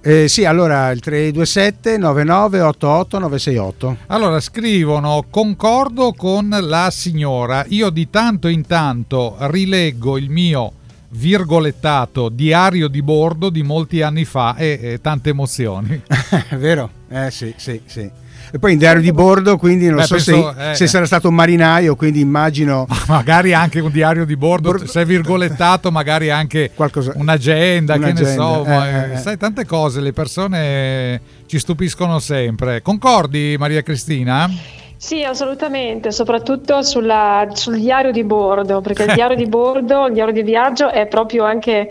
Eh, 0.00 0.28
sì, 0.28 0.44
allora 0.44 0.90
il 0.90 1.00
327 1.00 1.98
9988 1.98 3.18
968. 3.18 3.96
Allora 4.06 4.40
scrivono: 4.40 5.24
Concordo 5.28 6.12
con 6.12 6.56
la 6.60 6.90
signora. 6.90 7.64
Io 7.68 7.90
di 7.90 8.08
tanto 8.08 8.48
in 8.48 8.66
tanto 8.66 9.36
rileggo 9.40 10.16
il 10.16 10.30
mio 10.30 10.72
virgolettato 11.10 12.28
diario 12.28 12.86
di 12.88 13.02
bordo 13.02 13.48
di 13.48 13.62
molti 13.62 14.02
anni 14.02 14.24
fa 14.24 14.56
e, 14.56 14.78
e 14.80 15.00
tante 15.00 15.30
emozioni. 15.30 16.00
Vero? 16.56 16.90
Eh 17.08 17.30
sì, 17.30 17.54
sì, 17.56 17.80
sì 17.86 18.26
e 18.52 18.58
poi 18.58 18.72
in 18.72 18.78
diario 18.78 19.02
di 19.02 19.12
bordo, 19.12 19.56
quindi 19.56 19.86
non 19.86 19.96
Beh, 19.96 20.04
so 20.04 20.14
penso, 20.14 20.54
se, 20.56 20.70
eh, 20.70 20.74
se, 20.74 20.86
sarà 20.86 21.06
stato 21.06 21.28
un 21.28 21.34
marinaio, 21.34 21.96
quindi 21.96 22.20
immagino... 22.20 22.86
magari 23.08 23.52
anche 23.54 23.80
un 23.80 23.90
diario 23.90 24.24
di 24.24 24.36
bordo, 24.36 24.70
bordo 24.70 24.86
se 24.86 25.04
virgolettato, 25.04 25.90
magari 25.90 26.30
anche 26.30 26.70
Qualcosa, 26.74 27.12
un'agenda, 27.16 27.94
un'agenda, 27.94 28.20
che 28.20 28.26
ne 28.26 28.34
so, 28.34 28.64
eh, 28.64 28.72
eh, 28.72 29.12
eh, 29.12 29.16
sai 29.16 29.36
tante 29.36 29.64
cose, 29.64 30.00
le 30.00 30.12
persone 30.12 31.20
ci 31.46 31.58
stupiscono 31.58 32.18
sempre. 32.18 32.82
Concordi 32.82 33.56
Maria 33.58 33.82
Cristina? 33.82 34.48
Sì, 34.96 35.22
assolutamente, 35.22 36.10
soprattutto 36.10 36.82
sulla, 36.82 37.46
sul 37.52 37.78
diario 37.78 38.10
di 38.10 38.24
bordo, 38.24 38.80
perché 38.80 39.04
il 39.04 39.12
diario 39.14 39.36
di 39.36 39.46
bordo, 39.48 40.06
il 40.06 40.12
diario 40.12 40.32
di 40.32 40.42
viaggio 40.42 40.90
è 40.90 41.06
proprio 41.06 41.44
anche 41.44 41.88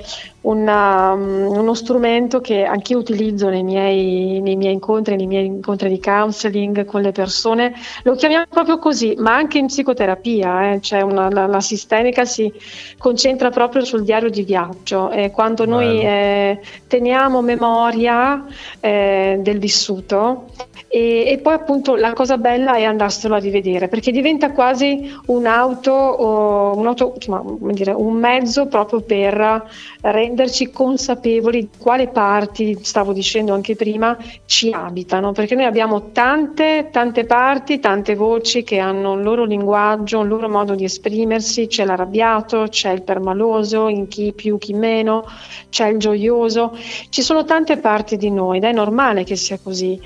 una, 0.48 1.12
um, 1.12 1.48
uno 1.48 1.74
strumento 1.74 2.40
che 2.40 2.64
anch'io 2.64 2.98
utilizzo 2.98 3.50
nei 3.50 3.64
miei, 3.64 4.40
nei 4.42 4.56
miei, 4.56 4.74
incontri, 4.74 5.16
nei 5.16 5.28
miei 5.28 5.46
incontri 5.46 5.90
di 5.90 6.00
counseling 6.00 6.86
con 6.86 7.02
le 7.02 7.12
persone. 7.12 7.74
Lo 8.04 8.16
chiamiamo 8.16 8.46
proprio 8.50 8.80
così, 8.80 9.16
ma 9.18 9.36
anche 9.36 9.58
in 9.58 9.66
psicoterapia, 9.68 10.72
eh, 10.72 10.82
cioè 10.82 11.02
una, 11.02 11.30
la, 11.30 11.48
la, 11.48 11.60
sistemica 11.60 12.24
si 12.24 12.52
concentra 12.98 13.50
proprio 13.50 13.84
sul 13.84 14.04
diario 14.04 14.30
di 14.30 14.44
viaggio. 14.44 15.10
Eh, 15.10 15.32
quando 15.32 15.66
Bello. 15.66 15.78
noi 15.78 16.02
eh, 16.02 16.60
teniamo 16.88 17.42
memoria 17.42 18.46
eh, 18.80 19.40
del 19.42 19.60
vissuto 19.60 20.46
e, 20.88 21.26
e, 21.28 21.38
poi 21.40 21.54
appunto 21.54 21.96
la 21.96 22.14
cosa 22.14 22.38
bella 22.38 22.76
è 22.76 22.84
andarselo 22.84 23.36
a 23.36 23.40
rivedere 23.40 23.90
perché 23.90 24.12
diventa 24.12 24.52
quasi 24.52 25.14
un'auto, 25.26 26.74
un, 26.78 26.88
auto, 26.88 27.14
insomma, 27.16 27.44
dire, 27.74 27.92
un 27.92 28.14
mezzo 28.14 28.68
proprio 28.68 29.02
per 29.02 29.66
rendere 30.02 30.37
renderci 30.38 30.70
consapevoli 30.70 31.62
di 31.62 31.70
quale 31.80 32.10
parti, 32.10 32.78
stavo 32.84 33.12
dicendo 33.12 33.56
anche 33.56 33.76
prima, 33.76 34.16
ci 34.46 34.72
abitano, 34.72 35.32
perché 35.32 35.56
noi 35.56 35.66
abbiamo 35.66 36.12
tante, 36.12 36.90
tante 36.92 37.26
parti, 37.26 37.80
tante 37.80 38.14
voci 38.14 38.62
che 38.62 38.78
hanno 38.78 39.14
un 39.14 39.24
loro 39.24 39.46
linguaggio, 39.46 40.20
un 40.20 40.28
loro 40.28 40.48
modo 40.48 40.76
di 40.76 40.84
esprimersi, 40.84 41.66
c'è 41.66 41.86
l'arrabbiato, 41.86 42.68
c'è 42.70 42.92
il 42.92 43.02
permaloso, 43.02 43.88
in 43.88 44.08
chi 44.08 44.32
più, 44.32 44.60
chi 44.60 44.74
meno, 44.74 45.26
c'è 45.70 45.88
il 45.88 45.98
gioioso, 45.98 46.78
ci 47.10 47.24
sono 47.24 47.44
tante 47.44 47.78
parti 47.78 48.16
di 48.16 48.30
noi 48.30 48.58
ed 48.58 48.64
è 48.64 48.72
normale 48.72 49.24
che 49.24 49.36
sia 49.36 49.58
così. 49.62 50.00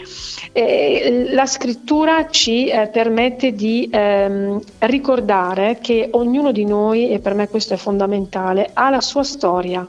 Eh, 0.54 1.28
la 1.32 1.46
scrittura 1.46 2.30
ci 2.30 2.68
eh, 2.68 2.88
permette 2.88 3.52
di 3.52 3.90
ehm, 3.92 4.62
ricordare 4.80 5.80
che 5.82 6.08
ognuno 6.12 6.54
di 6.54 6.64
noi, 6.64 7.10
e 7.10 7.20
per 7.20 7.34
me 7.34 7.50
questo 7.50 7.74
è 7.74 7.78
fondamentale, 7.78 8.70
ha 8.74 8.90
la 8.90 9.02
sua 9.02 9.24
storia. 9.24 9.86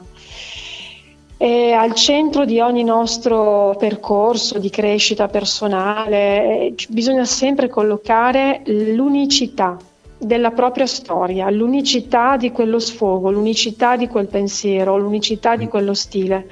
E 1.43 1.73
al 1.73 1.93
centro 1.93 2.45
di 2.45 2.61
ogni 2.61 2.85
nostro 2.85 3.75
percorso 3.77 4.59
di 4.59 4.69
crescita 4.69 5.27
personale 5.27 6.73
bisogna 6.87 7.25
sempre 7.25 7.67
collocare 7.67 8.61
l'unicità 8.67 9.77
della 10.17 10.51
propria 10.51 10.85
storia, 10.85 11.49
l'unicità 11.49 12.37
di 12.37 12.51
quello 12.51 12.79
sfogo, 12.79 13.29
l'unicità 13.29 13.97
di 13.97 14.07
quel 14.07 14.27
pensiero, 14.27 14.97
l'unicità 14.97 15.57
di 15.57 15.67
quello 15.67 15.93
stile. 15.93 16.49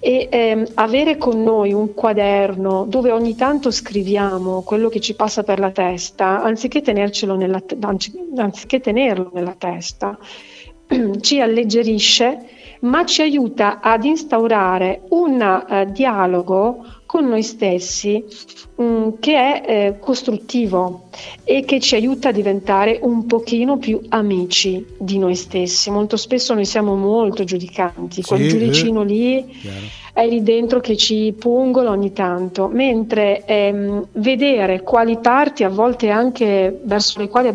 E 0.00 0.26
ehm, 0.28 0.66
avere 0.74 1.16
con 1.16 1.40
noi 1.40 1.72
un 1.72 1.94
quaderno 1.94 2.86
dove 2.88 3.12
ogni 3.12 3.36
tanto 3.36 3.70
scriviamo 3.70 4.62
quello 4.62 4.88
che 4.88 4.98
ci 4.98 5.14
passa 5.14 5.44
per 5.44 5.60
la 5.60 5.70
testa, 5.70 6.42
anziché, 6.42 6.82
nella, 6.92 7.62
anziché 8.34 8.80
tenerlo 8.80 9.30
nella 9.32 9.54
testa, 9.56 10.18
ci 11.20 11.40
alleggerisce, 11.40 12.53
ma 12.84 13.04
ci 13.04 13.22
aiuta 13.22 13.80
ad 13.80 14.04
instaurare 14.04 15.02
un 15.10 15.40
uh, 15.40 15.90
dialogo 15.90 16.84
con 17.14 17.28
noi 17.28 17.44
stessi 17.44 18.24
mh, 18.74 18.82
mm, 18.82 19.08
che 19.20 19.36
è 19.36 19.62
eh, 19.64 19.98
costruttivo 20.00 21.10
e 21.44 21.64
che 21.64 21.78
ci 21.78 21.94
aiuta 21.94 22.30
a 22.30 22.32
diventare 22.32 22.98
un 23.02 23.26
pochino 23.26 23.76
più 23.76 24.00
amici 24.08 24.84
di 24.98 25.18
noi 25.18 25.36
stessi. 25.36 25.92
Molto 25.92 26.16
spesso 26.16 26.54
noi 26.54 26.64
siamo 26.64 26.96
molto 26.96 27.44
giudicanti, 27.44 28.22
quel 28.22 28.40
sì, 28.40 28.48
giudicino 28.48 29.02
eh. 29.02 29.04
lì 29.04 29.46
Chiaro. 29.60 29.78
è 30.12 30.26
lì 30.26 30.42
dentro 30.42 30.80
che 30.80 30.96
ci 30.96 31.32
pungola 31.38 31.90
ogni 31.90 32.12
tanto, 32.12 32.66
mentre 32.66 33.44
ehm, 33.44 34.08
vedere 34.14 34.82
quali 34.82 35.16
parti 35.18 35.62
a 35.62 35.68
volte 35.68 36.10
anche 36.10 36.80
verso 36.82 37.20
le 37.20 37.28
quali 37.28 37.48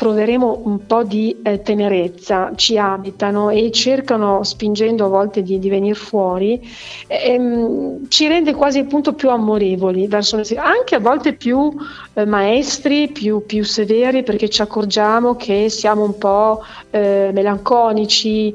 proveremo 0.00 0.62
un 0.64 0.86
po' 0.86 1.02
di 1.02 1.36
eh, 1.42 1.60
tenerezza, 1.60 2.52
ci 2.54 2.78
abitano 2.78 3.50
e 3.50 3.70
cercano, 3.70 4.42
spingendo 4.44 5.04
a 5.04 5.08
volte 5.08 5.42
di, 5.42 5.58
di 5.58 5.68
venire 5.68 5.94
fuori, 5.94 6.58
ehm, 7.06 8.08
ci 8.08 8.26
rende 8.26 8.54
quasi 8.54 8.78
appunto 8.78 9.12
più 9.12 9.28
amorevoli 9.28 10.06
verso 10.06 10.36
noi, 10.36 10.46
anche 10.56 10.94
a 10.94 11.00
volte 11.00 11.34
più 11.34 11.76
eh, 12.14 12.24
maestri, 12.24 13.08
più, 13.08 13.44
più, 13.44 13.62
severi, 13.62 14.22
perché 14.22 14.48
ci 14.48 14.62
accorgiamo 14.62 15.36
che 15.36 15.68
siamo 15.68 16.02
un 16.04 16.16
po' 16.16 16.64
eh, 16.88 17.28
melanconici. 17.34 18.54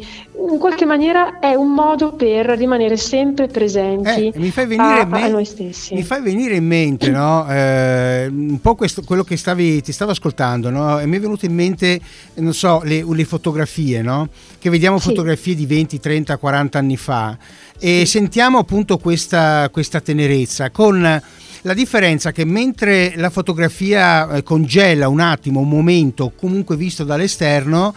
In 0.50 0.58
qualche 0.58 0.86
maniera 0.86 1.40
è 1.40 1.54
un 1.54 1.74
modo 1.74 2.14
per 2.14 2.46
rimanere 2.58 2.98
sempre 2.98 3.48
presenti 3.48 4.28
eh, 4.28 4.34
mi 4.36 4.52
fai 4.52 4.66
venire 4.66 5.00
a, 5.00 5.06
me- 5.06 5.24
a 5.24 5.28
noi 5.28 5.46
stessi. 5.46 5.94
Mi 5.94 6.04
fai 6.04 6.22
venire 6.22 6.56
in 6.56 6.66
mente 6.66 7.10
no? 7.10 7.48
Eh, 7.50 8.28
un 8.30 8.60
po' 8.60 8.76
questo, 8.76 9.02
quello 9.04 9.24
che 9.24 9.38
stavi, 9.38 9.82
ti 9.82 9.94
stavo 9.94 10.12
ascoltando 10.12 10.70
no? 10.70 11.00
e 11.00 11.06
mi 11.06 11.16
è 11.16 11.20
venuto 11.20 11.35
venute 11.36 11.46
in 11.46 11.54
mente, 11.54 12.00
non 12.36 12.54
so, 12.54 12.82
le, 12.84 13.06
le 13.08 13.26
fotografie, 13.26 14.02
no? 14.02 14.30
Che 14.58 14.70
vediamo 14.70 14.98
sì. 14.98 15.10
fotografie 15.10 15.56
di 15.56 15.66
20, 15.66 16.00
30, 16.00 16.38
40 16.38 16.80
anni 16.80 16.98
fa 16.98 17.38
e 17.78 18.00
sì. 18.00 18.06
sentiamo 18.06 18.58
appunto 18.58 18.98
questa, 18.98 19.70
questa 19.72 20.00
tenerezza 20.00 20.72
con 20.72 21.22
la 21.62 21.74
differenza 21.74 22.32
che 22.32 22.46
mentre 22.46 23.14
la 23.16 23.30
fotografia 23.30 24.30
eh, 24.30 24.44
congela 24.44 25.08
un 25.08 25.20
attimo, 25.20 25.60
un 25.60 25.70
momento, 25.70 26.32
comunque 26.36 26.76
visto 26.76 27.04
dall'esterno, 27.04 27.94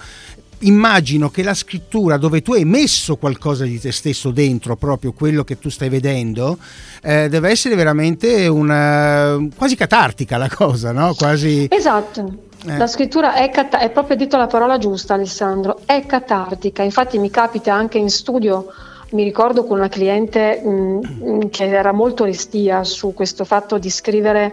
immagino 0.60 1.30
che 1.30 1.42
la 1.42 1.54
scrittura 1.54 2.16
dove 2.16 2.42
tu 2.42 2.54
hai 2.54 2.64
messo 2.64 3.16
qualcosa 3.16 3.64
di 3.64 3.78
te 3.78 3.92
stesso 3.92 4.30
dentro, 4.30 4.76
proprio 4.76 5.12
quello 5.12 5.44
che 5.44 5.58
tu 5.58 5.68
stai 5.68 5.90
vedendo, 5.90 6.58
eh, 7.02 7.28
deve 7.28 7.50
essere 7.50 7.74
veramente 7.74 8.46
una, 8.46 9.38
quasi 9.54 9.76
catartica 9.76 10.38
la 10.38 10.48
cosa, 10.48 10.92
no? 10.92 11.14
Quasi... 11.14 11.66
Esatto. 11.70 12.47
Eh. 12.66 12.76
La 12.76 12.86
scrittura 12.86 13.34
è, 13.34 13.50
cat- 13.50 13.76
è 13.76 13.90
proprio 13.90 14.16
detto 14.16 14.36
la 14.36 14.46
parola 14.46 14.78
giusta, 14.78 15.14
Alessandro, 15.14 15.80
è 15.84 16.04
catartica. 16.06 16.82
Infatti 16.82 17.18
mi 17.18 17.30
capita 17.30 17.72
anche 17.72 17.98
in 17.98 18.10
studio, 18.10 18.66
mi 19.10 19.22
ricordo 19.22 19.64
con 19.64 19.78
una 19.78 19.88
cliente 19.88 20.60
mh, 20.62 20.68
mm, 20.68 21.00
mm, 21.22 21.40
che 21.50 21.66
era 21.66 21.92
molto 21.92 22.24
restia 22.24 22.82
su 22.84 23.14
questo 23.14 23.44
fatto 23.44 23.78
di 23.78 23.90
scrivere 23.90 24.52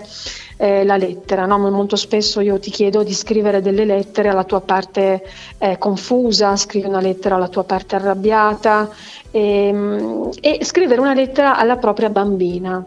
eh, 0.58 0.84
la 0.86 0.98
lettera. 0.98 1.46
No? 1.46 1.58
Molto 1.58 1.96
spesso 1.96 2.42
io 2.42 2.60
ti 2.60 2.70
chiedo 2.70 3.02
di 3.04 3.14
scrivere 3.14 3.62
delle 3.62 3.86
lettere 3.86 4.30
alla 4.30 4.44
tua 4.44 4.62
parte 4.62 5.24
eh, 5.58 5.78
confusa, 5.80 6.56
scrivi 6.56 6.88
una 6.88 7.02
lettera 7.02 7.36
alla 7.36 7.50
tua 7.50 7.64
parte 7.64 7.96
arrabbiata 7.96 8.90
e, 9.32 9.68
ehm, 9.68 10.30
e 10.40 10.60
scrivere 10.64 11.02
una 11.02 11.14
lettera 11.14 11.58
alla 11.58 11.78
propria 11.78 12.10
bambina 12.10 12.86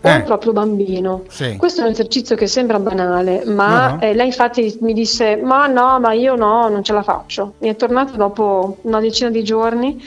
o 0.00 0.08
eh. 0.08 0.10
al 0.10 0.24
proprio 0.24 0.52
bambino. 0.52 1.22
Sì. 1.28 1.56
Questo 1.56 1.80
è 1.80 1.84
un 1.84 1.90
esercizio 1.90 2.36
che 2.36 2.46
sembra 2.46 2.78
banale, 2.78 3.44
ma 3.46 3.92
uh-huh. 3.92 3.98
eh, 4.00 4.14
lei 4.14 4.26
infatti 4.26 4.76
mi 4.80 4.92
disse: 4.92 5.36
Ma 5.36 5.66
no, 5.66 5.98
ma 6.00 6.12
io 6.12 6.34
no, 6.34 6.68
non 6.68 6.82
ce 6.82 6.92
la 6.92 7.02
faccio. 7.02 7.54
Mi 7.58 7.68
è 7.68 7.76
tornato 7.76 8.16
dopo 8.16 8.78
una 8.82 9.00
decina 9.00 9.30
di 9.30 9.42
giorni 9.42 10.02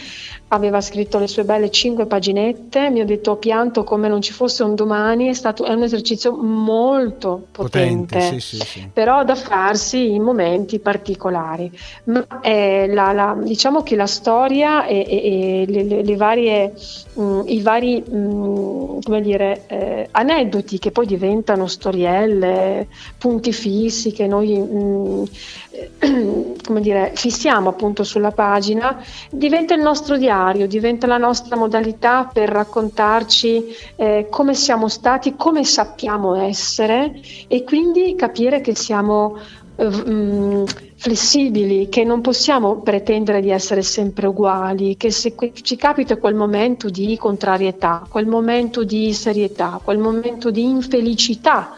aveva 0.53 0.81
scritto 0.81 1.17
le 1.17 1.27
sue 1.27 1.45
belle 1.45 1.71
cinque 1.71 2.05
paginette, 2.05 2.89
mi 2.89 2.99
ha 2.99 3.05
detto 3.05 3.31
ho 3.31 3.35
pianto 3.37 3.83
come 3.83 4.09
non 4.09 4.21
ci 4.21 4.33
fosse 4.33 4.63
un 4.63 4.75
domani, 4.75 5.27
è, 5.27 5.33
stato, 5.33 5.63
è 5.63 5.73
un 5.73 5.83
esercizio 5.83 6.33
molto 6.33 7.47
potente, 7.51 8.17
potente 8.17 8.39
sì, 8.39 8.57
sì, 8.57 8.65
sì. 8.65 8.89
però 8.91 9.23
da 9.23 9.35
farsi 9.35 10.13
in 10.13 10.23
momenti 10.23 10.79
particolari. 10.79 11.71
Ma 12.05 12.41
eh, 12.41 12.87
la, 12.89 13.13
la, 13.13 13.37
diciamo 13.41 13.81
che 13.81 13.95
la 13.95 14.07
storia 14.07 14.85
e, 14.85 15.05
e, 15.07 15.61
e 15.61 15.65
le, 15.67 15.83
le, 15.83 16.03
le, 16.03 16.15
varie, 16.17 16.73
mh, 17.13 17.23
mm, 17.23 17.41
i 17.45 17.61
vari 17.61 18.03
mh, 18.05 18.15
mm, 18.17 18.99
come 19.03 19.21
dire, 19.21 19.63
eh, 19.67 20.07
aneddoti 20.11 20.79
che 20.79 20.91
poi 20.91 21.05
diventano 21.05 21.67
storielle, 21.67 22.87
punti 23.17 23.53
fissi 23.53 24.11
che 24.11 24.27
noi 24.27 24.57
mh, 24.59 24.77
mm, 24.77 25.23
come 26.65 26.81
dire, 26.81 27.11
fissiamo 27.15 27.69
appunto 27.69 28.03
sulla 28.03 28.31
pagina, 28.31 29.01
diventa 29.29 29.73
il 29.73 29.81
nostro 29.81 30.17
diario, 30.41 30.67
diventa 30.67 31.05
la 31.07 31.17
nostra 31.17 31.55
modalità 31.55 32.29
per 32.31 32.49
raccontarci 32.49 33.63
eh, 33.95 34.27
come 34.29 34.55
siamo 34.55 34.87
stati, 34.87 35.35
come 35.35 35.63
sappiamo 35.63 36.35
essere 36.35 37.21
e 37.47 37.63
quindi 37.63 38.15
capire 38.15 38.61
che 38.61 38.75
siamo 38.75 39.37
eh, 39.75 39.87
mm, 39.87 40.63
flessibili, 40.95 41.89
che 41.89 42.03
non 42.03 42.21
possiamo 42.21 42.81
pretendere 42.81 43.41
di 43.41 43.51
essere 43.51 43.83
sempre 43.83 44.27
uguali, 44.27 44.97
che 44.97 45.11
se 45.11 45.35
ci 45.61 45.75
capita 45.75 46.17
quel 46.17 46.35
momento 46.35 46.89
di 46.89 47.17
contrarietà, 47.17 48.05
quel 48.09 48.27
momento 48.27 48.83
di 48.83 49.13
serietà, 49.13 49.79
quel 49.83 49.97
momento 49.97 50.51
di 50.51 50.63
infelicità, 50.63 51.75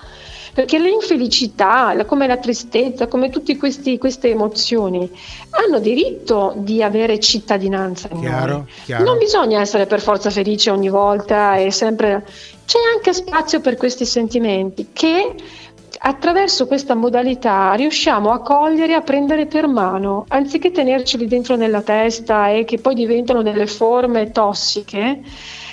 perché 0.53 0.77
l'infelicità, 0.77 1.95
come 2.05 2.27
la 2.27 2.37
tristezza, 2.37 3.07
come 3.07 3.29
tutte 3.29 3.57
queste 3.57 4.29
emozioni, 4.29 5.09
hanno 5.49 5.79
diritto 5.79 6.53
di 6.57 6.83
avere 6.83 7.19
cittadinanza 7.19 8.07
in 8.11 8.19
chiaro, 8.19 8.67
chiaro. 8.85 9.03
Non 9.03 9.17
bisogna 9.17 9.59
essere 9.59 9.87
per 9.87 9.99
forza 9.99 10.29
felice 10.29 10.69
ogni 10.69 10.89
volta 10.89 11.55
e 11.55 11.71
sempre... 11.71 12.25
C'è 12.65 12.79
anche 12.95 13.11
spazio 13.13 13.59
per 13.59 13.75
questi 13.75 14.05
sentimenti 14.05 14.87
che 14.93 15.35
attraverso 16.05 16.67
questa 16.67 16.95
modalità 16.95 17.73
riusciamo 17.73 18.31
a 18.31 18.39
cogliere, 18.39 18.93
a 18.93 19.01
prendere 19.01 19.45
per 19.45 19.67
mano, 19.67 20.25
anziché 20.27 20.71
tenerceli 20.71 21.27
dentro 21.27 21.55
nella 21.55 21.81
testa 21.81 22.49
e 22.49 22.65
che 22.65 22.77
poi 22.77 22.93
diventano 22.93 23.41
delle 23.41 23.67
forme 23.67 24.31
tossiche 24.31 25.21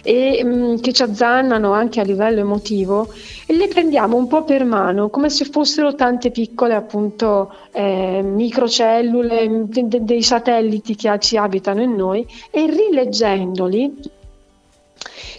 e 0.04 0.42
mh, 0.44 0.48
mm, 0.48 0.76
che 0.76 0.92
ci 0.92 1.02
azzannano 1.02 1.72
anche 1.72 1.98
a 1.98 2.04
livello 2.04 2.38
emotivo 2.38 3.12
e 3.44 3.56
le 3.56 3.66
prendiamo 3.66 4.16
un 4.16 4.28
po' 4.28 4.44
per 4.44 4.64
mano 4.64 5.10
come 5.10 5.30
se 5.30 5.46
fossero 5.46 5.96
tante 5.96 6.30
piccole 6.30 6.74
appunto 6.74 7.52
eh, 7.72 8.22
microcellule 8.22 9.48
mm, 9.48 9.62
de- 9.64 9.88
de- 9.88 10.04
dei 10.04 10.22
satelliti 10.22 10.94
che 10.94 11.18
ci 11.18 11.36
abitano 11.36 11.82
in 11.82 11.96
noi 11.96 12.24
e 12.52 12.66
rileggendoli 12.66 13.98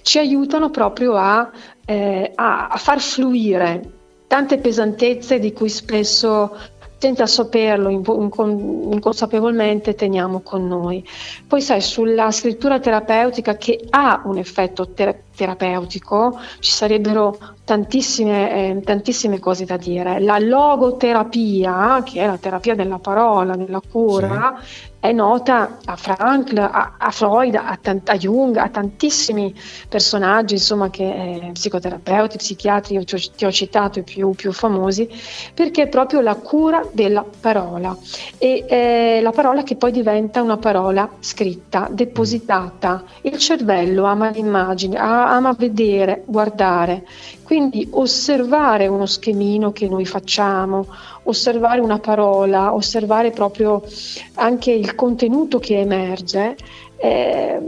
ci 0.01 0.17
aiutano 0.19 0.69
proprio 0.69 1.15
a, 1.15 1.49
eh, 1.85 2.31
a, 2.35 2.67
a 2.67 2.75
far 2.75 2.99
fluire 2.99 3.99
tante 4.31 4.59
pesantezze 4.59 5.39
di 5.39 5.51
cui 5.51 5.67
spesso 5.67 6.55
senza 6.97 7.27
saperlo 7.27 7.89
inconsapevolmente 7.89 9.93
teniamo 9.93 10.39
con 10.39 10.69
noi. 10.69 11.05
Poi 11.45 11.59
sai, 11.59 11.81
sulla 11.81 12.31
scrittura 12.31 12.79
terapeutica 12.79 13.57
che 13.57 13.77
ha 13.89 14.21
un 14.23 14.37
effetto 14.37 14.87
ter- 14.93 15.23
terapeutico 15.41 16.39
ci 16.59 16.71
sarebbero 16.71 17.35
tantissime, 17.63 18.51
eh, 18.51 18.81
tantissime, 18.81 19.39
cose 19.39 19.65
da 19.65 19.77
dire. 19.77 20.19
La 20.19 20.37
logoterapia, 20.37 22.03
che 22.05 22.21
è 22.21 22.27
la 22.27 22.37
terapia 22.37 22.75
della 22.75 22.99
parola, 22.99 23.55
della 23.55 23.81
cura, 23.81 24.59
sì 24.61 24.89
è 25.01 25.11
nota 25.11 25.79
a 25.83 25.95
Frankl, 25.95 26.59
a, 26.59 26.93
a 26.99 27.09
Freud, 27.09 27.55
a, 27.55 27.75
tant- 27.81 28.07
a, 28.07 28.17
Jung, 28.17 28.55
a 28.57 28.69
tantissimi 28.69 29.51
personaggi, 29.89 30.53
insomma, 30.53 30.91
che, 30.91 31.03
eh, 31.03 31.49
psicoterapeuti, 31.53 32.37
psichiatri, 32.37 32.93
io 32.93 33.03
ti 33.03 33.15
ho, 33.15 33.19
ti 33.35 33.45
ho 33.45 33.51
citato 33.51 33.97
i 33.97 34.03
più, 34.03 34.29
più, 34.35 34.51
famosi, 34.51 35.09
perché 35.55 35.83
è 35.83 35.87
proprio 35.87 36.21
la 36.21 36.35
cura 36.35 36.85
della 36.91 37.25
parola 37.41 37.97
e 38.37 38.63
eh, 38.67 39.19
la 39.23 39.31
parola 39.31 39.63
che 39.63 39.75
poi 39.75 39.91
diventa 39.91 40.43
una 40.43 40.57
parola 40.57 41.09
scritta, 41.17 41.87
depositata. 41.89 43.03
Il 43.21 43.39
cervello 43.39 44.03
ama 44.03 44.29
l'immagine, 44.29 44.97
ama 45.31 45.53
vedere, 45.53 46.23
guardare. 46.25 47.05
Quindi 47.43 47.87
osservare 47.91 48.87
uno 48.87 49.05
schemino 49.05 49.71
che 49.71 49.87
noi 49.87 50.05
facciamo, 50.05 50.85
osservare 51.23 51.79
una 51.79 51.99
parola, 51.99 52.73
osservare 52.73 53.31
proprio 53.31 53.81
anche 54.35 54.71
il 54.71 54.93
contenuto 54.95 55.59
che 55.59 55.79
emerge, 55.79 56.55
eh, 56.97 57.59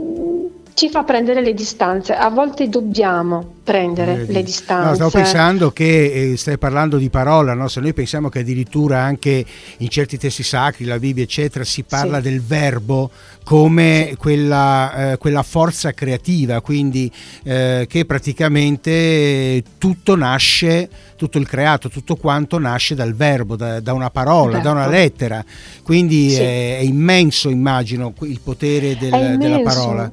ci 0.74 0.90
fa 0.90 1.04
prendere 1.04 1.40
le 1.40 1.54
distanze. 1.54 2.14
A 2.14 2.28
volte 2.28 2.68
dobbiamo 2.68 3.54
prendere 3.62 4.16
Vedi. 4.16 4.32
le 4.32 4.42
distanze. 4.42 4.88
No, 4.88 4.94
stavo 4.94 5.10
pensando 5.10 5.70
che 5.70 6.32
eh, 6.32 6.36
stai 6.36 6.58
parlando 6.58 6.98
di 6.98 7.08
parola, 7.10 7.54
no? 7.54 7.68
se 7.68 7.80
noi 7.80 7.94
pensiamo 7.94 8.28
che 8.28 8.40
addirittura 8.40 9.00
anche 9.00 9.44
in 9.78 9.88
certi 9.88 10.18
testi 10.18 10.42
sacri, 10.42 10.84
la 10.84 10.98
Bibbia, 10.98 11.22
eccetera, 11.22 11.64
si 11.64 11.84
parla 11.84 12.16
sì. 12.16 12.28
del 12.28 12.42
verbo 12.42 13.10
come 13.44 14.08
sì. 14.10 14.16
quella, 14.16 15.12
eh, 15.12 15.16
quella, 15.18 15.44
forza 15.44 15.92
creativa, 15.92 16.60
quindi 16.60 17.10
eh, 17.44 17.86
che 17.88 18.04
praticamente 18.04 19.62
tutto 19.78 20.16
nasce, 20.16 20.88
tutto 21.16 21.38
il 21.38 21.46
creato, 21.46 21.88
tutto 21.88 22.16
quanto 22.16 22.58
nasce 22.58 22.96
dal 22.96 23.14
verbo, 23.14 23.54
da, 23.54 23.78
da 23.78 23.92
una 23.92 24.10
parola, 24.10 24.58
da 24.58 24.72
una 24.72 24.88
lettera. 24.88 25.44
Quindi 25.84 26.30
sì. 26.30 26.40
è, 26.40 26.78
è, 26.78 26.82
immenso, 26.82 27.48
immagino, 27.48 28.12
il 28.22 28.40
potere 28.42 28.96
del, 28.96 29.36
della 29.38 29.60
parola. 29.60 30.10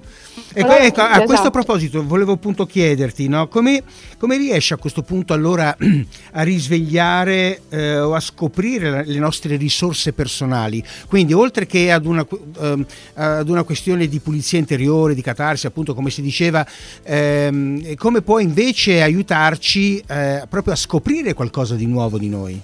Ecco, 0.53 0.75
ecco, 0.75 1.01
a 1.01 1.09
esatto. 1.11 1.25
questo 1.25 1.49
proposito 1.49 2.05
volevo 2.05 2.33
appunto 2.33 2.65
chiederti, 2.65 3.29
no? 3.29 3.47
come, 3.47 3.83
come, 4.17 4.37
riesci 4.37 4.73
a 4.73 4.77
questo 4.77 5.01
punto 5.01 5.33
allora 5.33 5.75
a 6.33 6.41
risvegliare 6.41 7.61
eh, 7.69 7.99
o 7.99 8.13
a 8.13 8.19
scoprire 8.19 9.05
le 9.05 9.19
nostre 9.19 9.55
risorse 9.55 10.11
personali? 10.11 10.83
Quindi 11.07 11.31
oltre 11.31 11.65
che 11.65 11.91
ad 11.91 12.05
una, 12.05 12.25
eh, 12.59 12.85
ad 13.13 13.47
una 13.47 13.63
questione 13.63 14.07
di 14.07 14.19
pulizia 14.19 14.59
interiore, 14.59 15.15
di 15.15 15.21
catarsi, 15.21 15.67
appunto 15.67 15.93
come 15.93 16.09
si 16.09 16.21
diceva, 16.21 16.65
ehm, 17.03 17.95
come 17.95 18.21
può 18.21 18.39
invece 18.39 19.01
aiutarci 19.01 20.03
eh, 20.05 20.43
proprio 20.49 20.73
a 20.73 20.77
scoprire 20.77 21.33
qualcosa 21.33 21.75
di 21.75 21.85
nuovo 21.85 22.17
di 22.17 22.27
noi? 22.27 22.61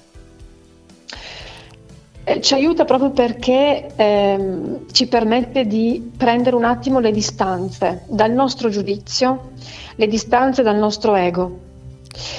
Eh, 2.30 2.42
ci 2.42 2.56
aiuta 2.56 2.84
proprio 2.84 3.12
perché 3.12 3.88
ehm, 3.96 4.92
ci 4.92 5.08
permette 5.08 5.66
di 5.66 6.12
prendere 6.18 6.58
un 6.58 6.66
attimo 6.66 7.00
le 7.00 7.12
distanze 7.12 8.04
dal 8.06 8.34
nostro 8.34 8.68
giudizio, 8.68 9.52
le 9.96 10.08
distanze 10.08 10.62
dal 10.62 10.76
nostro 10.76 11.16
ego, 11.16 11.60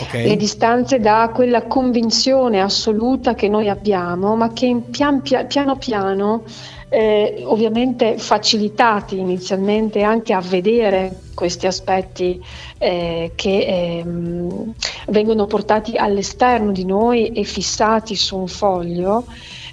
okay. 0.03 0.29
le 0.29 0.37
distanze 0.37 1.01
da 1.01 1.31
quella 1.35 1.63
convinzione 1.63 2.61
assoluta 2.61 3.33
che 3.35 3.49
noi 3.49 3.71
abbiamo, 3.71 4.37
ma 4.37 4.53
che 4.53 4.79
pian, 4.91 5.23
piano 5.23 5.77
piano, 5.79 6.43
eh, 6.91 7.43
ovviamente 7.47 8.19
facilitati 8.19 9.19
inizialmente 9.19 10.03
anche 10.03 10.35
a 10.35 10.41
vedere 10.43 11.21
questi 11.33 11.67
aspetti 11.67 12.39
eh, 12.77 13.33
che 13.35 13.59
eh, 13.59 14.05
vengono 15.07 15.47
portati 15.47 15.97
all'esterno 15.97 16.73
di 16.73 16.85
noi 16.85 17.29
e 17.29 17.43
fissati 17.45 18.15
su 18.17 18.37
un 18.37 18.49
foglio, 18.49 19.25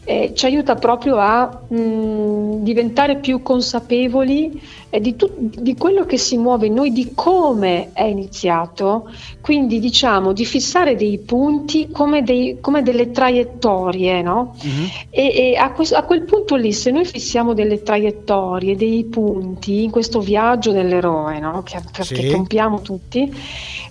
eh, 0.06 0.34
ci 0.36 0.46
aiuta 0.46 0.76
proprio 0.76 1.18
a 1.18 1.63
mh, 1.68 2.62
diventare 2.62 3.18
più 3.18 3.41
consapevoli 3.41 4.62
eh, 4.91 5.02
di, 5.02 5.15
tu- 5.15 5.32
di, 5.36 5.76
quello 5.76 6.06
che 6.06 6.18
si 6.18 6.38
muove 6.38 6.68
in 6.68 6.76
noi, 6.76 6.91
di 6.91 7.12
come 7.15 7.89
è 7.91 8.04
iniziato, 8.04 9.12
quindi 9.41 9.80
diciamo 9.80 10.32
di 10.32 10.46
fissare 10.46 10.96
dei 10.96 11.18
punti 11.18 11.89
come, 11.91 12.22
dei, 12.22 12.60
come 12.62 12.84
delle 12.84 13.10
traiettorie, 13.10 14.22
no? 14.22 14.56
Mm-hmm. 14.63 14.86
E, 15.10 15.34
e 15.36 15.56
a, 15.56 15.72
que- 15.72 15.96
a, 15.96 16.04
quel 16.04 16.22
punto 16.22 16.56
lì, 16.56 16.72
se 16.72 16.91
noi 16.91 17.06
fissiamo 17.06 17.56
delle 17.56 17.82
traiettorie, 17.82 18.76
dei 18.76 19.06
punti 19.06 19.84
in 19.84 19.89
questo 19.89 20.20
viaggio 20.20 20.72
dell'eroe, 20.72 21.39
no? 21.39 21.63
che, 21.63 21.82
sì. 22.04 22.13
che 22.13 22.32
compiamo 22.32 22.82
tutti, 22.82 23.34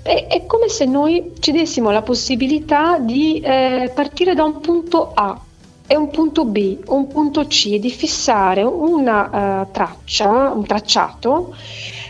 è, 0.01 0.27
è, 0.29 0.47
come 0.47 0.69
se 0.69 0.85
noi 0.85 1.33
ci 1.41 1.51
dessimo 1.51 1.91
la 1.91 2.03
possibilità 2.03 2.99
di 3.01 3.41
eh, 3.41 3.91
partire 3.93 4.35
da 4.35 4.45
un 4.45 4.61
punto 4.61 5.11
A 5.13 5.41
e 5.87 5.97
un 5.97 6.09
punto 6.11 6.47
B, 6.47 6.79
un 6.87 7.07
punto 7.09 7.47
C 7.47 7.79
di 7.79 7.91
fissare 7.91 8.63
una 8.63 9.63
uh, 9.63 9.71
traccia, 9.71 10.51
un 10.51 10.65
tracciato 10.65 11.55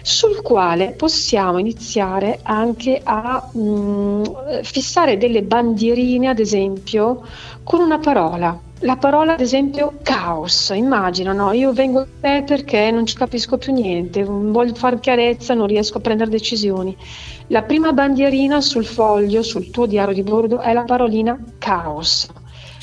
sul 0.00 0.42
quale 0.42 0.92
possiamo 0.92 1.58
iniziare 1.58 2.38
anche 2.42 3.00
a 3.02 3.48
mh, 3.52 3.58
mm, 3.58 4.22
fissare 4.62 5.16
delle 5.16 5.42
bandierine, 5.42 6.28
ad 6.28 6.38
esempio, 6.38 7.22
con 7.64 7.80
una 7.80 7.98
parola. 7.98 8.56
La 8.80 8.96
parola, 8.96 9.32
ad 9.32 9.40
esempio, 9.40 9.94
caos. 10.02 10.70
Immagina, 10.74 11.32
no? 11.32 11.52
Io 11.52 11.72
vengo 11.72 12.00
a 12.00 12.06
te 12.20 12.44
perché 12.46 12.90
non 12.90 13.06
ci 13.06 13.16
capisco 13.16 13.56
più 13.56 13.72
niente, 13.72 14.22
voglio 14.24 14.74
fare 14.74 15.00
chiarezza, 15.00 15.54
non 15.54 15.66
riesco 15.66 15.98
a 15.98 16.00
prendere 16.02 16.30
decisioni. 16.30 16.94
La 17.48 17.62
prima 17.62 17.92
bandierina 17.92 18.60
sul 18.60 18.84
foglio, 18.84 19.42
sul 19.42 19.70
tuo 19.70 19.86
diario 19.86 20.14
di 20.14 20.22
bordo, 20.22 20.60
è 20.60 20.72
la 20.74 20.82
parolina 20.82 21.38
caos 21.58 22.28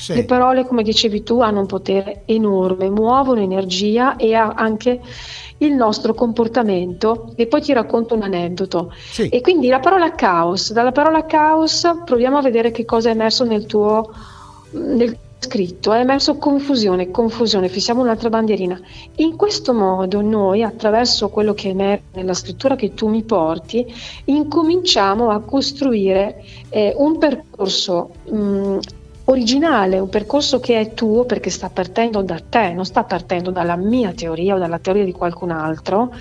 sì. 0.02 0.14
Le 0.14 0.24
parole, 0.24 0.66
come 0.66 0.82
dicevi 0.82 1.22
tu, 1.22 1.40
hanno 1.42 1.60
un 1.60 1.66
potere 1.66 2.22
enorme, 2.24 2.90
muovono 2.90 3.40
energia 3.40 4.16
e 4.16 4.34
anche 4.34 5.00
il 5.58 5.74
nostro 5.74 6.12
comportamento. 6.12 7.32
E 7.36 7.46
poi 7.46 7.60
ti 7.60 7.72
racconto 7.72 8.16
un 8.16 8.22
aneddoto. 8.22 8.92
Sì. 8.96 9.28
E 9.28 9.40
quindi 9.40 9.68
la 9.68 9.78
parola 9.78 10.10
caos, 10.10 10.72
dalla 10.72 10.90
parola 10.90 11.24
caos 11.24 11.88
proviamo 12.04 12.36
a 12.36 12.42
vedere 12.42 12.72
che 12.72 12.84
cosa 12.84 13.10
è 13.10 13.12
emerso 13.12 13.44
nel 13.44 13.64
tuo 13.66 14.12
nel 14.72 15.16
scritto, 15.38 15.92
è 15.92 16.00
emerso 16.00 16.36
confusione, 16.36 17.12
confusione, 17.12 17.68
fissiamo 17.68 18.00
un'altra 18.00 18.28
bandierina. 18.28 18.80
In 19.16 19.36
questo 19.36 19.72
modo 19.72 20.20
noi, 20.20 20.64
attraverso 20.64 21.28
quello 21.28 21.54
che 21.54 21.68
emerge 21.68 22.06
nella 22.14 22.34
scrittura 22.34 22.74
che 22.74 22.94
tu 22.94 23.06
mi 23.06 23.22
porti, 23.22 23.86
incominciamo 24.24 25.30
a 25.30 25.40
costruire 25.42 26.44
eh, 26.70 26.92
un 26.96 27.18
percorso 27.18 28.10
mh, 28.28 28.78
originale, 29.24 29.98
un 29.98 30.08
percorso 30.08 30.60
che 30.60 30.80
è 30.80 30.94
tuo 30.94 31.24
perché 31.24 31.50
sta 31.50 31.68
partendo 31.68 32.22
da 32.22 32.40
te, 32.40 32.72
non 32.72 32.84
sta 32.84 33.04
partendo 33.04 33.50
dalla 33.50 33.76
mia 33.76 34.12
teoria 34.12 34.54
o 34.54 34.58
dalla 34.58 34.78
teoria 34.78 35.04
di 35.04 35.12
qualcun 35.12 35.50
altro, 35.50 36.12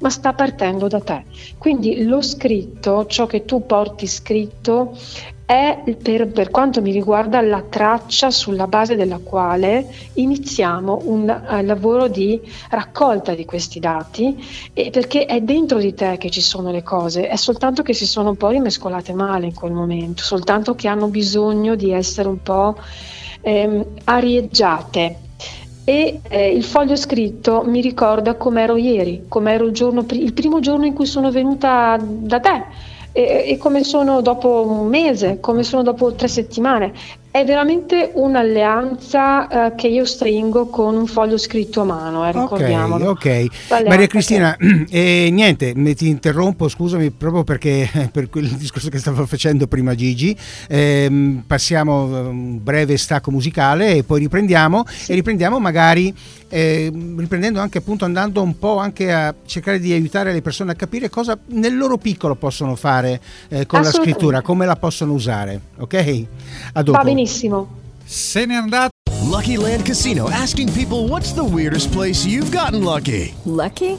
ma 0.00 0.10
sta 0.10 0.32
partendo 0.32 0.88
da 0.88 1.00
te. 1.00 1.24
Quindi 1.58 2.04
lo 2.04 2.20
scritto, 2.20 3.06
ciò 3.06 3.26
che 3.26 3.44
tu 3.44 3.64
porti 3.64 4.06
scritto, 4.06 4.96
è 5.48 5.82
per, 6.02 6.28
per, 6.28 6.50
quanto 6.50 6.82
mi 6.82 6.92
riguarda 6.92 7.40
la 7.40 7.64
traccia 7.66 8.30
sulla 8.30 8.66
base 8.66 8.96
della 8.96 9.16
quale 9.16 9.86
iniziamo 10.12 11.04
un 11.04 11.22
uh, 11.22 11.64
lavoro 11.64 12.06
di 12.06 12.38
raccolta 12.68 13.34
di 13.34 13.46
questi 13.46 13.80
dati 13.80 14.36
perché 14.74 15.24
è 15.24 15.40
dentro 15.40 15.78
di 15.78 15.94
te 15.94 16.18
che 16.18 16.28
ci 16.28 16.42
sono 16.42 16.70
le 16.70 16.82
cose, 16.82 17.28
è 17.28 17.36
soltanto 17.36 17.80
che 17.80 17.94
si 17.94 18.06
sono 18.06 18.28
un 18.28 18.36
po' 18.36 18.50
rimescolate 18.50 19.14
male 19.14 19.46
in 19.46 19.54
quel 19.54 19.72
momento, 19.72 20.22
soltanto 20.22 20.74
che 20.74 20.86
hanno 20.86 21.06
bisogno 21.06 21.76
di 21.76 21.92
essere 21.92 22.28
un 22.28 22.42
po' 22.42 22.76
ehm, 23.40 23.86
arieggiate. 24.04 25.16
E 25.82 26.20
eh, 26.28 26.50
il 26.50 26.62
foglio 26.62 26.94
scritto 26.94 27.62
mi 27.64 27.80
ricorda 27.80 28.34
com'ero 28.34 28.76
ieri, 28.76 29.24
com'ero 29.28 29.64
il, 29.64 29.72
giorno, 29.72 30.04
il 30.10 30.34
primo 30.34 30.60
giorno 30.60 30.84
in 30.84 30.92
cui 30.92 31.06
sono 31.06 31.30
venuta 31.30 31.98
da 31.98 32.38
te 32.38 32.87
e, 33.18 33.50
e 33.50 33.56
come 33.56 33.82
sono 33.82 34.20
dopo 34.20 34.64
un 34.64 34.86
mese, 34.86 35.40
come 35.40 35.64
sono 35.64 35.82
dopo 35.82 36.12
tre 36.12 36.28
settimane. 36.28 36.92
È 37.38 37.44
veramente 37.44 38.10
un'alleanza 38.14 39.66
eh, 39.68 39.74
che 39.76 39.86
io 39.86 40.04
stringo 40.04 40.66
con 40.66 40.96
un 40.96 41.06
foglio 41.06 41.38
scritto 41.38 41.82
a 41.82 41.84
mano, 41.84 42.26
eh, 42.26 42.32
ricordiamolo. 42.32 43.10
Ok, 43.10 43.46
ok. 43.68 43.86
Maria 43.86 44.08
Cristina, 44.08 44.56
eh, 44.90 45.28
niente, 45.30 45.72
ti 45.94 46.08
interrompo, 46.08 46.68
scusami, 46.68 47.12
proprio 47.12 47.44
perché 47.44 47.88
per 48.10 48.28
quel 48.28 48.48
discorso 48.48 48.88
che 48.88 48.98
stavo 48.98 49.24
facendo 49.24 49.68
prima 49.68 49.94
Gigi. 49.94 50.36
Ehm, 50.68 51.44
passiamo 51.46 52.06
un 52.06 52.60
breve 52.60 52.96
stacco 52.96 53.30
musicale 53.30 53.94
e 53.94 54.02
poi 54.02 54.18
riprendiamo 54.18 54.84
sì. 54.88 55.12
e 55.12 55.14
riprendiamo 55.14 55.60
magari 55.60 56.12
eh, 56.48 56.90
riprendendo 56.92 57.60
anche 57.60 57.78
appunto 57.78 58.04
andando 58.04 58.42
un 58.42 58.58
po' 58.58 58.78
anche 58.78 59.12
a 59.12 59.34
cercare 59.44 59.78
di 59.78 59.92
aiutare 59.92 60.32
le 60.32 60.40
persone 60.40 60.72
a 60.72 60.74
capire 60.74 61.10
cosa 61.10 61.38
nel 61.48 61.76
loro 61.76 61.98
piccolo 61.98 62.34
possono 62.36 62.74
fare 62.74 63.20
eh, 63.48 63.66
con 63.66 63.82
la 63.82 63.90
scrittura, 63.90 64.40
come 64.40 64.64
la 64.64 64.76
possono 64.76 65.12
usare. 65.12 65.60
Ok? 65.78 66.24
A 66.72 66.82
dopo. 66.82 66.98
Va 66.98 67.04
benissimo. 67.28 67.68
Se 68.04 68.46
n'è 68.46 68.54
andato. 68.54 68.88
Lucky 69.28 69.58
Land 69.58 69.84
Casino 69.84 70.30
asking 70.30 70.72
people 70.72 71.06
what's 71.08 71.32
the 71.34 71.44
weirdest 71.44 71.92
place 71.92 72.26
you've 72.26 72.50
gotten 72.50 72.82
lucky? 72.82 73.34
Lucky? 73.44 73.98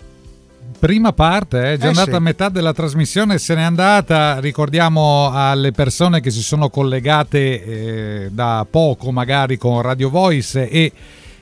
prima 0.81 1.13
parte 1.13 1.73
è 1.73 1.77
già 1.77 1.85
Eh, 1.85 1.89
andata 1.89 2.09
sì. 2.09 2.15
a 2.17 2.19
metà 2.19 2.49
della 2.49 2.73
trasmissione, 2.73 3.37
se 3.37 3.53
n'è 3.53 3.61
andata. 3.61 4.39
Ricordiamo 4.39 5.29
alle 5.31 5.71
persone 5.71 6.21
che 6.21 6.31
si 6.31 6.41
sono 6.41 6.69
collegate 6.69 7.63
eh, 8.23 8.29
da 8.31 8.65
poco, 8.67 9.11
magari 9.11 9.57
con 9.57 9.79
Radio 9.83 10.09
Voice 10.09 10.67
e 10.67 10.91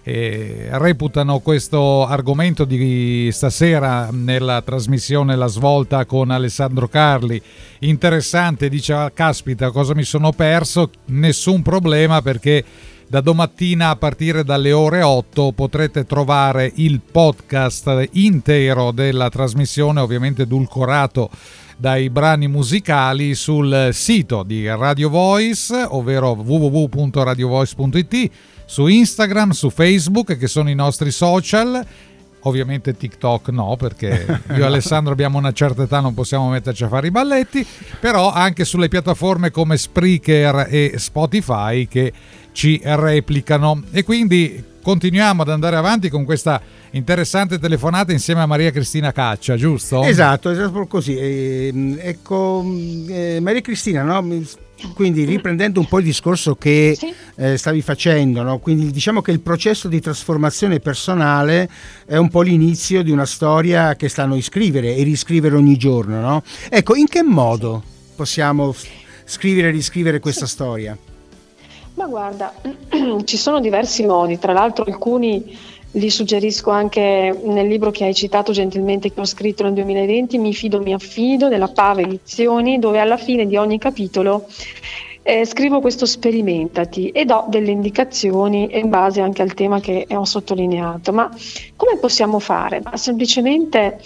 eh, 0.04 0.68
reputano 0.72 1.40
questo 1.40 2.06
argomento 2.06 2.66
di 2.66 3.30
stasera 3.32 4.10
nella 4.12 4.62
trasmissione 4.62 5.38
La 5.38 5.48
Svolta 5.48 6.04
con 6.06 6.32
Alessandro 6.32 6.90
Carli 6.90 7.42
interessante. 7.80 8.68
Dice: 8.68 8.92
"Ah, 8.92 9.10
Caspita, 9.10 9.72
cosa 9.72 9.96
mi 9.96 10.04
sono 10.04 10.34
perso? 10.34 10.90
Nessun 11.06 11.62
problema 11.62 12.22
perché 12.22 12.64
da 13.10 13.22
domattina 13.22 13.90
a 13.90 13.96
partire 13.96 14.44
dalle 14.44 14.72
ore 14.72 15.02
8 15.02 15.54
potrete 15.54 16.06
trovare 16.06 16.72
il 16.76 17.02
podcast 17.02 18.10
intero 18.12 18.92
della 18.92 19.30
trasmissione, 19.30 20.00
ovviamente 20.00 20.44
edulcorato 20.44 21.32
dai 21.76 22.12
brani 22.12 22.48
musicali 22.48 23.34
sul 23.34 23.90
sito 23.94 24.44
di 24.44 24.68
Radio 24.68 25.10
Voice, 25.10 25.74
ovvero 25.90 26.34
www.radiovoice.it, 26.34 28.32
su 28.66 28.86
Instagram, 28.86 29.50
su 29.52 29.72
Facebook, 29.72 30.38
che 30.38 30.48
sono 30.48 30.70
i 30.70 30.76
nostri 30.76 31.10
social. 31.10 31.84
Ovviamente 32.44 32.96
TikTok 32.96 33.50
no, 33.50 33.76
perché 33.76 34.42
io 34.56 34.56
e 34.56 34.64
Alessandro 34.64 35.14
abbiamo 35.14 35.40
una 35.40 35.52
certa 35.52 35.82
età, 35.82 36.00
non 36.00 36.14
possiamo 36.14 36.48
metterci 36.50 36.84
a 36.84 36.88
fare 36.88 37.08
i 37.08 37.12
balletti, 37.12 37.66
però 38.00 38.32
anche 38.32 38.66
sulle 38.66 38.88
piattaforme 38.88 39.50
come 39.50 39.78
Spreaker 39.78 40.68
e 40.70 40.94
Spotify 40.98 41.88
che 41.88 42.14
ci 42.52 42.80
replicano. 42.84 43.84
E 43.92 44.04
quindi 44.04 44.64
continuiamo 44.82 45.42
ad 45.42 45.50
andare 45.50 45.76
avanti 45.76 46.10
con 46.10 46.26
questa 46.26 46.62
interessante 46.92 47.60
telefonata 47.60 48.12
insieme 48.12 48.42
a 48.42 48.46
Maria 48.46 48.72
Cristina 48.72 49.12
Caccia, 49.12 49.56
giusto? 49.56 50.04
Esatto, 50.04 50.50
esatto 50.50 50.88
così. 50.88 51.16
Ehm, 51.18 51.98
ecco, 52.02 52.66
eh, 53.08 53.40
Maria 53.42 53.62
Cristina, 53.62 54.04
no? 54.04 54.26
Quindi 54.94 55.26
riprendendo 55.26 55.82
un 55.82 55.88
po' 55.88 56.00
il 56.00 56.06
discorso 56.06 56.56
che 56.56 56.96
Sì. 56.98 57.14
eh, 57.36 57.58
stavi 57.58 57.82
facendo, 57.82 58.42
no? 58.44 58.60
quindi 58.60 58.92
diciamo 58.92 59.22
che 59.22 59.32
il 59.32 59.42
processo 59.42 59.90
di 59.90 60.00
trasformazione 60.00 60.80
personale 60.80 61.70
è 62.06 62.16
un 62.16 62.30
po' 62.30 62.42
l'inizio 62.42 63.04
di 63.04 63.12
una 63.12 63.26
storia 63.26 63.96
che 63.98 64.08
sta 64.08 64.24
a 64.24 64.26
noi 64.26 64.42
scrivere 64.42 64.96
e 64.96 65.04
riscrivere 65.04 65.58
ogni 65.58 65.76
giorno. 65.76 66.22
No? 66.22 66.44
Ecco, 66.70 66.96
in 66.96 67.08
che 67.08 67.24
modo 67.24 67.84
possiamo 68.16 68.74
scrivere 69.26 69.68
e 69.68 69.72
riscrivere 69.72 70.20
questa 70.20 70.48
storia? 70.48 70.98
Ma 72.00 72.08
guarda, 72.08 72.54
ci 73.26 73.36
sono 73.36 73.60
diversi 73.60 74.06
modi, 74.06 74.40
tra 74.40 74.54
l'altro 74.54 74.86
alcuni 74.86 75.54
li 75.92 76.10
suggerisco 76.10 76.70
anche 76.70 77.38
nel 77.44 77.68
libro 77.68 77.92
che 77.92 78.06
hai 78.06 78.14
citato 78.14 78.54
gentilmente 78.54 79.12
che 79.12 79.20
ho 79.20 79.26
scritto 79.26 79.64
nel 79.64 79.74
2020, 79.74 80.38
Mi 80.38 80.54
fido, 80.54 80.80
mi 80.80 80.94
affido, 80.94 81.50
della 81.50 81.68
Pava 81.68 82.00
Edizioni, 82.00 82.80
dove 82.80 83.02
alla 83.02 83.18
fine 83.18 83.46
di 83.46 83.58
ogni 83.58 83.78
capitolo 83.80 84.48
eh, 85.24 85.46
scrivo 85.46 85.82
questo 85.82 86.06
sperimentati 86.06 87.10
e 87.10 87.26
do 87.26 87.44
delle 87.50 87.72
indicazioni 87.72 88.70
in 88.80 88.88
base 88.88 89.20
anche 89.20 89.42
al 89.42 89.54
tema 89.54 89.82
che 89.82 90.08
ho 90.10 90.24
sottolineato. 90.24 91.12
Ma 91.12 91.30
come 91.76 91.98
possiamo 92.00 92.40
fare? 92.40 92.80
Ma 92.82 92.96
semplicemente 92.96 94.00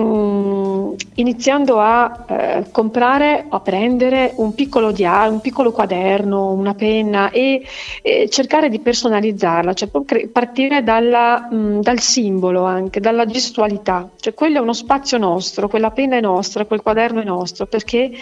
mm, 0.00 0.92
iniziando 1.14 1.78
a 1.78 2.24
eh, 2.28 2.64
comprare, 2.70 3.46
a 3.48 3.60
prendere 3.60 4.32
un 4.36 4.54
piccolo 4.54 4.92
diario, 4.92 5.32
un 5.32 5.40
piccolo 5.40 5.72
quaderno, 5.72 6.52
una 6.52 6.74
penna 6.74 7.30
e 7.30 7.66
eh, 8.02 8.28
cercare 8.28 8.68
di 8.68 8.80
personalizzarla, 8.80 9.74
cioè 9.74 9.88
partire 10.30 10.82
dalla, 10.82 11.48
mm, 11.52 11.80
dal 11.80 12.00
simbolo 12.00 12.64
anche, 12.64 13.00
dalla 13.00 13.26
gestualità, 13.26 14.08
cioè 14.18 14.34
quello 14.34 14.58
è 14.58 14.60
uno 14.60 14.72
spazio 14.72 15.18
nostro, 15.18 15.68
quella 15.68 15.90
penna 15.90 16.16
è 16.16 16.20
nostra, 16.20 16.64
quel 16.64 16.82
quaderno 16.82 17.20
è 17.20 17.24
nostro, 17.24 17.66
perché 17.66 18.12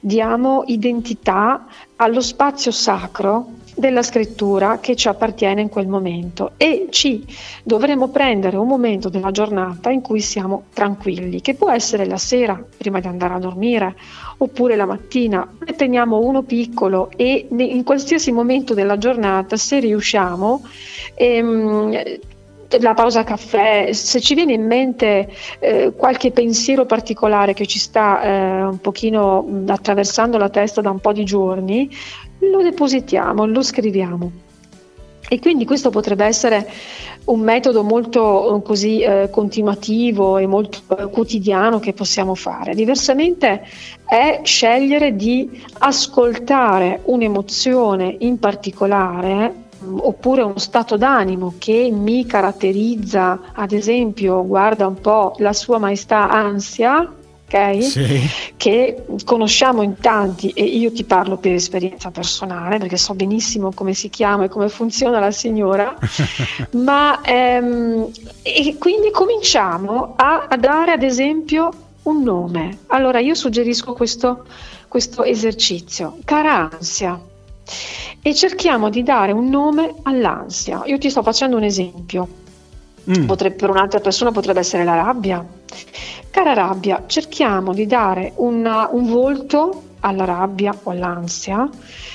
diamo 0.00 0.64
identità 0.66 1.66
allo 1.96 2.20
spazio 2.20 2.70
sacro 2.70 3.57
della 3.78 4.02
scrittura 4.02 4.80
che 4.80 4.96
ci 4.96 5.06
appartiene 5.06 5.60
in 5.60 5.68
quel 5.68 5.86
momento 5.86 6.52
e 6.56 6.88
ci 6.90 7.24
dovremo 7.62 8.08
prendere 8.08 8.56
un 8.56 8.66
momento 8.66 9.08
della 9.08 9.30
giornata 9.30 9.90
in 9.90 10.00
cui 10.00 10.20
siamo 10.20 10.64
tranquilli, 10.72 11.40
che 11.40 11.54
può 11.54 11.70
essere 11.70 12.04
la 12.04 12.16
sera 12.16 12.60
prima 12.76 12.98
di 12.98 13.06
andare 13.06 13.34
a 13.34 13.38
dormire 13.38 13.94
oppure 14.38 14.74
la 14.74 14.84
mattina. 14.84 15.48
Ne 15.64 15.74
teniamo 15.74 16.18
uno 16.18 16.42
piccolo 16.42 17.10
e 17.16 17.46
in 17.50 17.84
qualsiasi 17.84 18.32
momento 18.32 18.74
della 18.74 18.98
giornata, 18.98 19.56
se 19.56 19.78
riusciamo, 19.78 20.64
ehm, 21.14 22.02
la 22.80 22.92
pausa 22.94 23.24
caffè, 23.24 23.92
se 23.92 24.20
ci 24.20 24.34
viene 24.34 24.52
in 24.52 24.66
mente 24.66 25.32
eh, 25.58 25.92
qualche 25.96 26.32
pensiero 26.32 26.84
particolare 26.84 27.54
che 27.54 27.66
ci 27.66 27.78
sta 27.78 28.20
eh, 28.20 28.62
un 28.64 28.80
pochino 28.80 29.62
attraversando 29.68 30.36
la 30.36 30.50
testa 30.50 30.82
da 30.82 30.90
un 30.90 30.98
po' 30.98 31.12
di 31.12 31.24
giorni, 31.24 31.90
lo 32.38 32.62
depositiamo, 32.62 33.46
lo 33.46 33.62
scriviamo. 33.62 34.32
E 35.30 35.38
quindi 35.40 35.66
questo 35.66 35.90
potrebbe 35.90 36.24
essere 36.24 36.66
un 37.24 37.40
metodo 37.40 37.82
molto 37.82 38.56
eh, 38.56 38.62
così 38.62 39.00
eh, 39.00 39.28
continuativo 39.30 40.38
e 40.38 40.46
molto 40.46 40.78
eh, 40.96 41.10
quotidiano 41.10 41.78
che 41.78 41.92
possiamo 41.92 42.34
fare. 42.34 42.74
Diversamente 42.74 43.62
è 44.06 44.40
scegliere 44.42 45.14
di 45.14 45.62
ascoltare 45.80 47.02
un'emozione 47.04 48.16
in 48.20 48.38
particolare 48.38 49.54
mh, 49.78 49.98
oppure 50.00 50.40
uno 50.42 50.58
stato 50.58 50.96
d'animo 50.96 51.54
che 51.58 51.90
mi 51.92 52.24
caratterizza, 52.24 53.52
ad 53.52 53.72
esempio, 53.72 54.46
guarda 54.46 54.86
un 54.86 54.98
po' 54.98 55.34
la 55.38 55.52
sua 55.52 55.76
maestà 55.76 56.30
ansia, 56.30 57.12
ok? 57.48 57.82
Sì. 57.82 58.28
che 58.56 59.04
conosciamo 59.24 59.82
in 59.82 59.96
tanti 59.98 60.50
e 60.50 60.64
io 60.64 60.92
ti 60.92 61.04
parlo 61.04 61.38
per 61.38 61.52
esperienza 61.52 62.10
personale 62.10 62.78
perché 62.78 62.98
so 62.98 63.14
benissimo 63.14 63.72
come 63.72 63.94
si 63.94 64.10
chiama 64.10 64.44
e 64.44 64.48
come 64.48 64.68
funziona 64.68 65.18
la 65.18 65.30
signora, 65.30 65.96
ma 66.72 67.20
ehm, 67.22 68.10
e 68.42 68.76
quindi 68.78 69.10
cominciamo 69.10 70.14
a, 70.16 70.46
a 70.48 70.56
dare 70.56 70.92
ad 70.92 71.02
esempio 71.02 71.70
un 72.02 72.22
nome. 72.22 72.78
Allora 72.88 73.18
io 73.18 73.34
suggerisco 73.34 73.92
questo, 73.94 74.44
questo 74.86 75.24
esercizio, 75.24 76.18
cara 76.24 76.70
ansia. 76.70 77.20
E 78.20 78.34
cerchiamo 78.34 78.88
di 78.88 79.02
dare 79.02 79.32
un 79.32 79.48
nome 79.48 79.94
all'ansia. 80.02 80.82
Io 80.86 80.98
ti 80.98 81.10
sto 81.10 81.22
facendo 81.22 81.56
un 81.56 81.64
esempio. 81.64 82.46
Mm. 83.10 83.24
Potrebbe- 83.26 83.54
per 83.56 83.70
un'altra 83.70 84.00
persona 84.00 84.30
potrebbe 84.32 84.60
essere 84.60 84.84
la 84.84 84.94
rabbia. 84.96 85.44
Cara 86.30 86.52
rabbia, 86.52 87.04
cerchiamo 87.06 87.72
di 87.72 87.86
dare 87.86 88.32
una- 88.36 88.88
un 88.92 89.06
volto 89.08 89.82
alla 90.00 90.24
rabbia 90.24 90.72
o 90.84 90.90
all'ansia, 90.90 91.68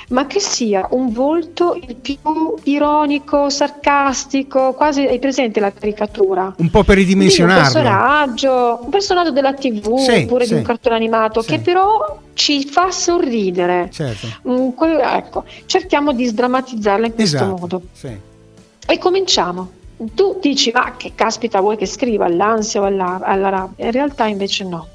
ma 0.09 0.25
che 0.27 0.39
sia 0.39 0.87
un 0.91 1.11
volto 1.11 1.73
il 1.75 1.95
più 1.95 2.15
ironico, 2.63 3.49
sarcastico, 3.49 4.73
quasi 4.73 5.01
hai 5.01 5.19
presente 5.19 5.59
la 5.59 5.73
caricatura? 5.73 6.53
Un 6.57 6.69
po' 6.69 6.83
per 6.83 6.95
Di 6.95 7.01
un 7.01 7.07
ridimensionarlo. 7.07 7.61
personaggio, 7.61 8.79
un 8.83 8.89
personaggio 8.89 9.31
della 9.31 9.53
TV 9.53 9.97
Sì, 9.97 10.11
oppure 10.23 10.45
sì. 10.45 10.53
di 10.53 10.59
un 10.59 10.63
cartone 10.65 10.95
animato 10.95 11.41
Sì. 11.41 11.47
che 11.49 11.59
però 11.59 12.19
ci 12.33 12.63
fa 12.65 12.91
sorridere. 12.91 13.89
Certo. 13.91 14.27
Mm, 14.47 14.69
ecco, 15.01 15.43
cerchiamo 15.65 16.13
di 16.13 16.25
sdrammatizzarla 16.25 17.07
in 17.07 17.13
questo 17.15 17.35
Esatto. 17.37 17.57
modo. 17.57 17.81
E 18.85 18.97
cominciamo. 18.99 19.69
Tu 20.13 20.39
dici, 20.41 20.71
ma 20.71 20.95
che 20.97 21.13
caspita 21.15 21.61
vuoi 21.61 21.77
che 21.77 21.85
scriva 21.85 22.25
all'ansia 22.25 22.81
o 22.81 22.85
alla, 22.85 23.19
alla 23.21 23.49
rabbia? 23.49 23.85
In 23.85 23.91
realtà 23.91 24.25
invece 24.25 24.63
no. 24.63 24.87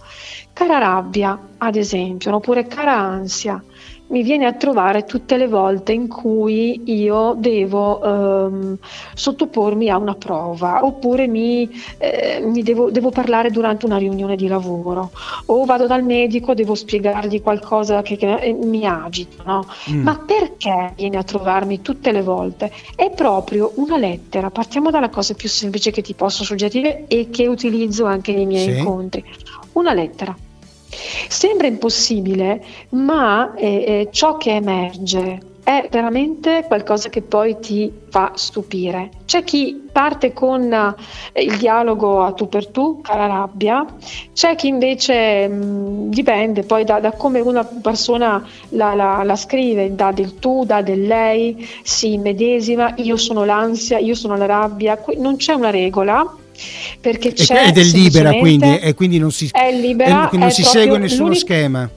Cara 0.52 0.78
rabbia, 0.78 1.38
ad 1.58 1.76
esempio, 1.76 2.34
oppure 2.34 2.66
cara 2.66 2.96
ansia, 2.96 3.62
mi 4.08 4.22
viene 4.22 4.46
a 4.46 4.52
trovare 4.52 5.04
tutte 5.04 5.36
le 5.36 5.46
volte 5.48 5.92
in 5.92 6.08
cui 6.08 6.82
io 6.86 7.34
devo 7.36 8.02
ehm, 8.02 8.78
sottopormi 9.14 9.88
a 9.90 9.96
una 9.98 10.14
prova, 10.14 10.84
oppure 10.84 11.26
mi, 11.26 11.68
eh, 11.98 12.40
mi 12.42 12.62
devo, 12.62 12.90
devo 12.90 13.10
parlare 13.10 13.50
durante 13.50 13.84
una 13.86 13.98
riunione 13.98 14.36
di 14.36 14.46
lavoro, 14.46 15.10
o 15.46 15.64
vado 15.64 15.86
dal 15.86 16.02
medico, 16.04 16.54
devo 16.54 16.74
spiegargli 16.74 17.42
qualcosa 17.42 18.00
che, 18.02 18.16
che, 18.16 18.34
eh, 18.36 18.52
mi 18.52 18.86
agita, 18.86 19.42
no? 19.44 19.66
Mm. 19.90 20.02
Ma 20.02 20.16
perché 20.18 20.92
viene 20.96 21.18
a 21.18 21.22
trovarmi 21.22 21.82
tutte 21.82 22.10
le 22.12 22.22
volte? 22.22 22.72
È 22.94 23.10
proprio 23.10 23.72
una 23.76 23.98
lettera. 23.98 24.50
Partiamo 24.50 24.90
dalla 24.90 25.10
cosa 25.10 25.34
più 25.34 25.48
semplice 25.48 25.90
che 25.90 26.02
ti 26.02 26.14
posso 26.14 26.44
suggerire 26.44 27.04
e 27.08 27.28
che 27.30 27.46
utilizzo 27.46 28.06
anche 28.06 28.32
nei 28.32 28.46
miei 28.46 28.72
Sì. 28.72 28.78
incontri. 28.78 29.22
Una 29.72 29.92
lettera. 29.92 30.34
Sembra 31.28 31.66
impossibile, 31.66 32.64
ma 32.90 33.54
eh, 33.54 33.66
eh, 33.66 34.08
ciò 34.10 34.36
che 34.36 34.54
emerge 34.54 35.56
è 35.68 35.86
veramente 35.90 36.64
qualcosa 36.66 37.10
che 37.10 37.20
poi 37.20 37.58
ti 37.60 37.92
fa 38.08 38.32
stupire. 38.34 39.10
C'è 39.26 39.44
chi 39.44 39.88
parte 39.92 40.32
con 40.32 40.72
eh, 40.72 41.42
il 41.42 41.58
dialogo 41.58 42.22
a 42.22 42.32
tu 42.32 42.48
per 42.48 42.68
tu, 42.68 43.02
cara 43.02 43.26
rabbia, 43.26 43.84
c'è 44.32 44.54
chi 44.56 44.68
invece 44.68 45.46
mh, 45.46 46.08
dipende 46.08 46.62
poi 46.62 46.84
da, 46.84 47.00
da, 47.00 47.12
come 47.12 47.40
una 47.40 47.64
persona 47.64 48.42
la, 48.70 48.94
la, 48.94 49.22
la, 49.22 49.36
scrive, 49.36 49.94
da 49.94 50.10
del 50.10 50.38
tu, 50.38 50.64
da 50.64 50.80
del 50.80 51.02
lei, 51.02 51.68
si 51.82 52.16
medesima, 52.16 52.94
io 52.96 53.18
sono 53.18 53.44
l'ansia, 53.44 53.98
io 53.98 54.14
sono 54.14 54.38
la 54.38 54.46
rabbia, 54.46 54.98
non 55.18 55.36
c'è 55.36 55.52
una 55.52 55.68
regola, 55.68 56.34
perché 57.00 57.32
c'è 57.32 57.68
ed 57.68 57.78
è 57.78 57.82
libera 57.82 58.32
quindi 58.34 58.78
e 58.78 58.94
quindi 58.94 59.18
non 59.18 59.30
si, 59.30 59.48
è 59.52 59.72
libera, 59.72 60.28
non 60.32 60.50
si 60.50 60.62
segue 60.62 60.98
nessuno 60.98 61.34
schema 61.34 61.88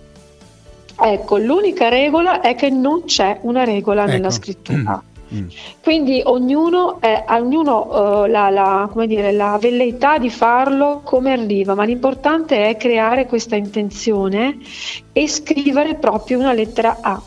Ecco, 1.04 1.38
l'unica 1.38 1.89
regola 1.89 2.41
è 2.41 2.54
che 2.54 2.69
non 2.69 3.06
c'è 3.06 3.39
una 3.41 3.63
regola 3.63 4.04
ecco. 4.04 4.12
nella 4.12 4.30
scrittura. 4.30 5.04
Mm. 5.34 5.38
mm. 5.41 5.47
Quindi 5.82 6.21
ognuno, 6.24 7.00
ha 7.02 7.39
uh, 7.39 8.26
la, 8.28 8.50
la, 8.52 8.89
dire, 9.08 9.32
la, 9.32 9.58
velleità 9.60 10.19
di 10.19 10.30
farlo 10.30 11.02
come 11.04 11.32
arriva, 11.32 11.74
ma 11.74 11.86
l'importante 11.86 12.67
è 12.67 12.78
creare 12.78 13.26
questa 13.26 13.56
intenzione 13.56 14.58
e 15.12 15.28
scrivere 15.28 15.95
proprio 15.95 16.38
una 16.38 16.54
lettera 16.54 17.00
A. 17.02 17.19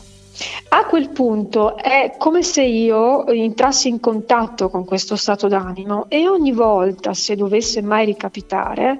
A 0.69 0.85
quel 0.85 1.09
punto 1.09 1.77
è 1.77 2.15
come 2.17 2.43
se 2.43 2.63
io 2.63 3.25
entrassi 3.27 3.87
in 3.87 3.99
contatto 3.99 4.69
con 4.69 4.83
questo 4.83 5.15
stato 5.15 5.47
d'animo 5.47 6.05
e 6.09 6.27
ogni 6.27 6.51
volta, 6.51 7.13
se 7.13 7.35
dovesse 7.35 7.81
mai 7.81 8.05
ricapitare, 8.05 8.99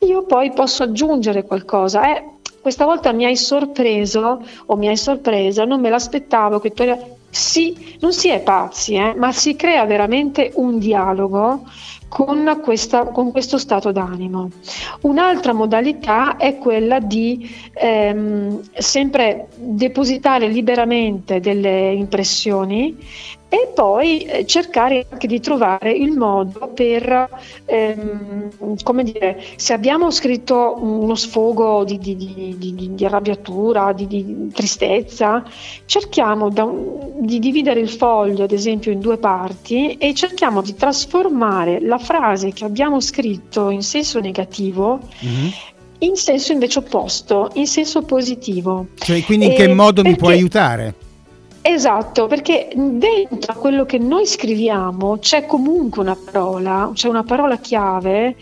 io 0.00 0.24
poi 0.24 0.52
posso 0.52 0.82
aggiungere 0.82 1.44
qualcosa. 1.44 2.02
È 2.02 2.24
questa 2.60 2.86
volta 2.86 3.12
mi 3.12 3.26
hai 3.26 3.36
sorpreso 3.36 4.42
o 4.66 4.76
mi 4.76 4.88
hai 4.88 4.96
sorpresa, 4.96 5.64
non 5.64 5.80
me 5.80 5.90
l'aspettavo 5.90 6.60
che 6.60 6.72
tu 6.72 6.82
sì, 7.34 7.96
non 7.98 8.12
si 8.12 8.28
è 8.28 8.40
pazzi, 8.40 8.94
eh, 8.94 9.12
ma 9.16 9.32
si 9.32 9.56
crea 9.56 9.84
veramente 9.86 10.52
un 10.54 10.78
dialogo 10.78 11.64
con, 12.06 12.60
questa, 12.62 13.06
con, 13.06 13.32
questo 13.32 13.58
stato 13.58 13.90
d'animo. 13.90 14.50
Un'altra 15.00 15.52
modalità 15.52 16.36
è 16.36 16.58
quella 16.58 17.00
di 17.00 17.50
ehm, 17.72 18.60
sempre 18.72 19.48
depositare 19.56 20.46
liberamente 20.46 21.40
delle 21.40 21.90
impressioni 21.92 22.96
e 23.54 23.68
poi 23.72 24.22
eh, 24.24 24.46
cercare 24.46 25.06
anche 25.08 25.28
di 25.28 25.38
trovare 25.38 25.92
il 25.92 26.10
modo 26.10 26.72
per, 26.74 27.28
ehm, 27.66 28.50
come 28.82 29.04
dire, 29.04 29.40
se 29.54 29.72
abbiamo 29.72 30.10
scritto 30.10 30.76
uno 30.80 31.14
sfogo 31.14 31.84
di, 31.84 31.98
di, 31.98 32.56
di, 32.58 32.94
di 32.94 33.04
arrabbiatura, 33.04 33.92
di, 33.92 34.50
tristezza, 34.52 35.44
cerchiamo 35.86 36.50
da, 36.50 36.68
di 37.16 37.38
dividere 37.38 37.78
il 37.78 37.90
foglio, 37.90 38.42
ad 38.42 38.50
esempio, 38.50 38.90
in 38.90 38.98
due 38.98 39.18
parti 39.18 39.96
e 39.98 40.14
cerchiamo 40.14 40.60
di 40.60 40.74
trasformare 40.74 41.80
la 41.80 41.98
frase 41.98 42.52
che 42.52 42.64
abbiamo 42.64 42.98
scritto 42.98 43.70
in 43.70 43.82
senso 43.82 44.18
negativo 44.18 44.98
mm-hmm 45.24 45.48
in 45.98 46.16
senso 46.16 46.52
invece 46.52 46.80
opposto, 46.80 47.50
in 47.54 47.66
senso 47.66 48.02
positivo. 48.02 48.88
Cioè, 48.98 49.22
quindi 49.22 49.46
in 49.46 49.54
che 49.54 49.68
modo 49.68 50.02
mi 50.02 50.16
può 50.16 50.28
aiutare? 50.28 50.94
Esatto, 51.66 52.26
perché 52.26 52.68
dentro 52.74 53.54
quello 53.54 53.86
che 53.86 53.96
noi 53.96 54.26
scriviamo 54.26 55.16
c'è 55.16 55.46
comunque 55.46 56.02
una 56.02 56.14
parola, 56.14 56.90
c'è 56.92 57.08
una 57.08 57.22
parola 57.22 57.56
chiave 57.56 58.36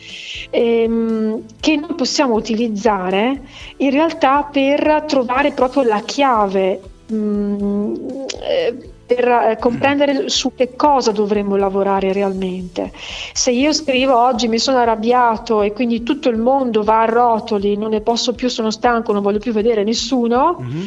ehm, 0.51 1.45
che 1.61 1.77
noi 1.77 1.95
possiamo 1.95 2.35
utilizzare 2.35 3.43
in 3.77 3.91
realtà 3.91 4.43
per 4.43 5.05
trovare 5.07 5.53
proprio 5.53 5.85
la 5.85 6.01
chiave. 6.01 6.81
Mh, 7.07 7.15
mm, 7.15 7.95
eh, 8.41 8.91
per 9.07 9.29
eh, 9.29 9.57
comprendere 9.61 10.29
su 10.29 10.55
che 10.57 10.75
cosa 10.75 11.13
dovremmo 11.13 11.55
lavorare 11.55 12.13
realmente. 12.13 12.91
Se 13.33 13.53
io 13.53 13.73
scrivo 13.73 14.19
oggi 14.19 14.49
mi 14.49 14.59
sono 14.59 14.79
arrabbiato 14.79 15.63
e 15.63 15.73
quindi 15.73 16.03
tutto 16.03 16.29
il 16.29 16.39
mondo 16.39 16.83
va 16.83 17.03
a 17.03 17.05
rotoli, 17.05 17.77
non 17.77 17.91
ne 17.91 18.01
posso 18.01 18.33
più, 18.33 18.49
sono 18.49 18.73
stanco, 18.73 19.13
non 19.13 19.23
voglio 19.23 19.39
più 19.39 19.53
vedere 19.53 19.85
nessuno. 19.85 20.59
Mm-hmm 20.61 20.85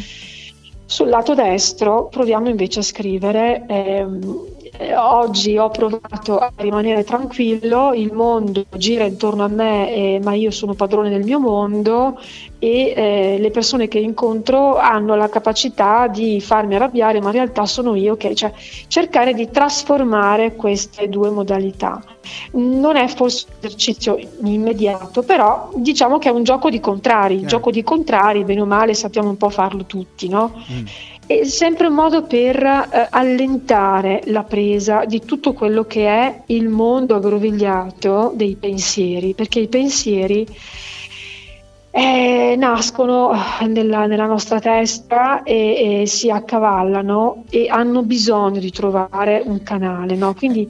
sul 0.86 1.10
lato 1.10 1.34
destro 1.34 2.08
proviamo 2.08 2.50
invece 2.50 2.80
a 2.80 2.84
scrivere 2.84 3.66
ehm, 3.68 4.55
oggi 4.98 5.58
ho 5.58 5.70
provato 5.70 6.38
a 6.38 6.52
rimanere 6.56 7.04
tranquillo, 7.04 7.94
il 7.94 8.12
mondo 8.14 8.66
gira 8.76 9.06
intorno 9.06 9.44
a 9.44 9.48
me, 9.48 9.94
eh, 9.94 10.20
ma 10.24 10.34
io 10.34 10.52
sono 10.52 10.74
padrone 10.74 11.10
del 11.10 11.24
mio 11.24 11.40
mondo 11.40 12.20
e 12.60 12.94
eh, 12.96 13.38
le 13.40 13.52
persone 13.52 13.88
che 13.88 14.00
incontro 14.00 14.78
hanno 14.78 15.16
la 15.16 15.30
capacità 15.30 16.08
di 16.08 16.42
farmi 16.42 16.76
arrabbiare, 16.76 17.20
ma 17.22 17.28
in 17.28 17.34
realtà 17.34 17.66
sono 17.66 17.96
io 17.96 18.18
che, 18.18 18.34
cioè, 18.34 18.52
cercare 18.88 19.34
di 19.34 19.50
trasformare 19.50 20.56
queste 20.56 21.10
due 21.10 21.30
modalità. 21.30 22.04
Non 22.54 22.96
è 22.96 23.08
forse 23.08 23.46
un 23.48 23.56
esercizio 23.60 24.18
immediato, 24.44 25.22
però 25.22 25.70
diciamo 25.76 26.18
che 26.18 26.30
è 26.30 26.32
un 26.32 26.44
gioco 26.44 26.70
di 26.70 26.80
contrari, 26.80 27.36
il 27.36 27.46
gioco 27.46 27.70
di 27.70 27.84
contrari, 27.84 28.44
bene 28.44 28.62
o 28.62 28.66
male 28.66 28.96
sappiamo 28.96 29.30
un 29.30 29.38
po' 29.38 29.50
farlo 29.50 29.86
tutti, 29.86 30.28
no? 30.28 30.52
Mm 30.72 30.86
è 31.28 31.44
sempre 31.44 31.88
un 31.88 31.94
modo 31.94 32.24
per 32.24 32.56
eh, 32.64 33.08
allentare 33.10 34.22
la 34.26 34.44
presa 34.44 35.06
di 35.06 35.22
tutto 35.26 35.54
quello 35.54 35.86
che 35.86 36.08
è 36.08 36.42
il 36.48 36.68
mondo 36.70 37.16
aggrovigliato 37.16 38.32
dei 38.36 38.56
pensieri, 38.56 39.34
perché 39.34 39.60
i 39.60 39.68
pensieri 39.68 40.46
eh, 41.98 42.56
nascono 42.58 43.32
eh, 43.32 43.68
nella, 43.68 44.06
nella, 44.06 44.26
nostra 44.26 44.60
testa 44.60 45.44
e, 45.44 46.02
e, 46.02 46.06
si 46.08 46.30
accavallano 46.30 47.46
e 47.50 47.70
hanno 47.70 48.04
bisogno 48.04 48.60
di 48.60 48.70
trovare 48.70 49.42
un 49.46 49.64
canale. 49.64 50.18
No? 50.18 50.34
Quindi 50.34 50.70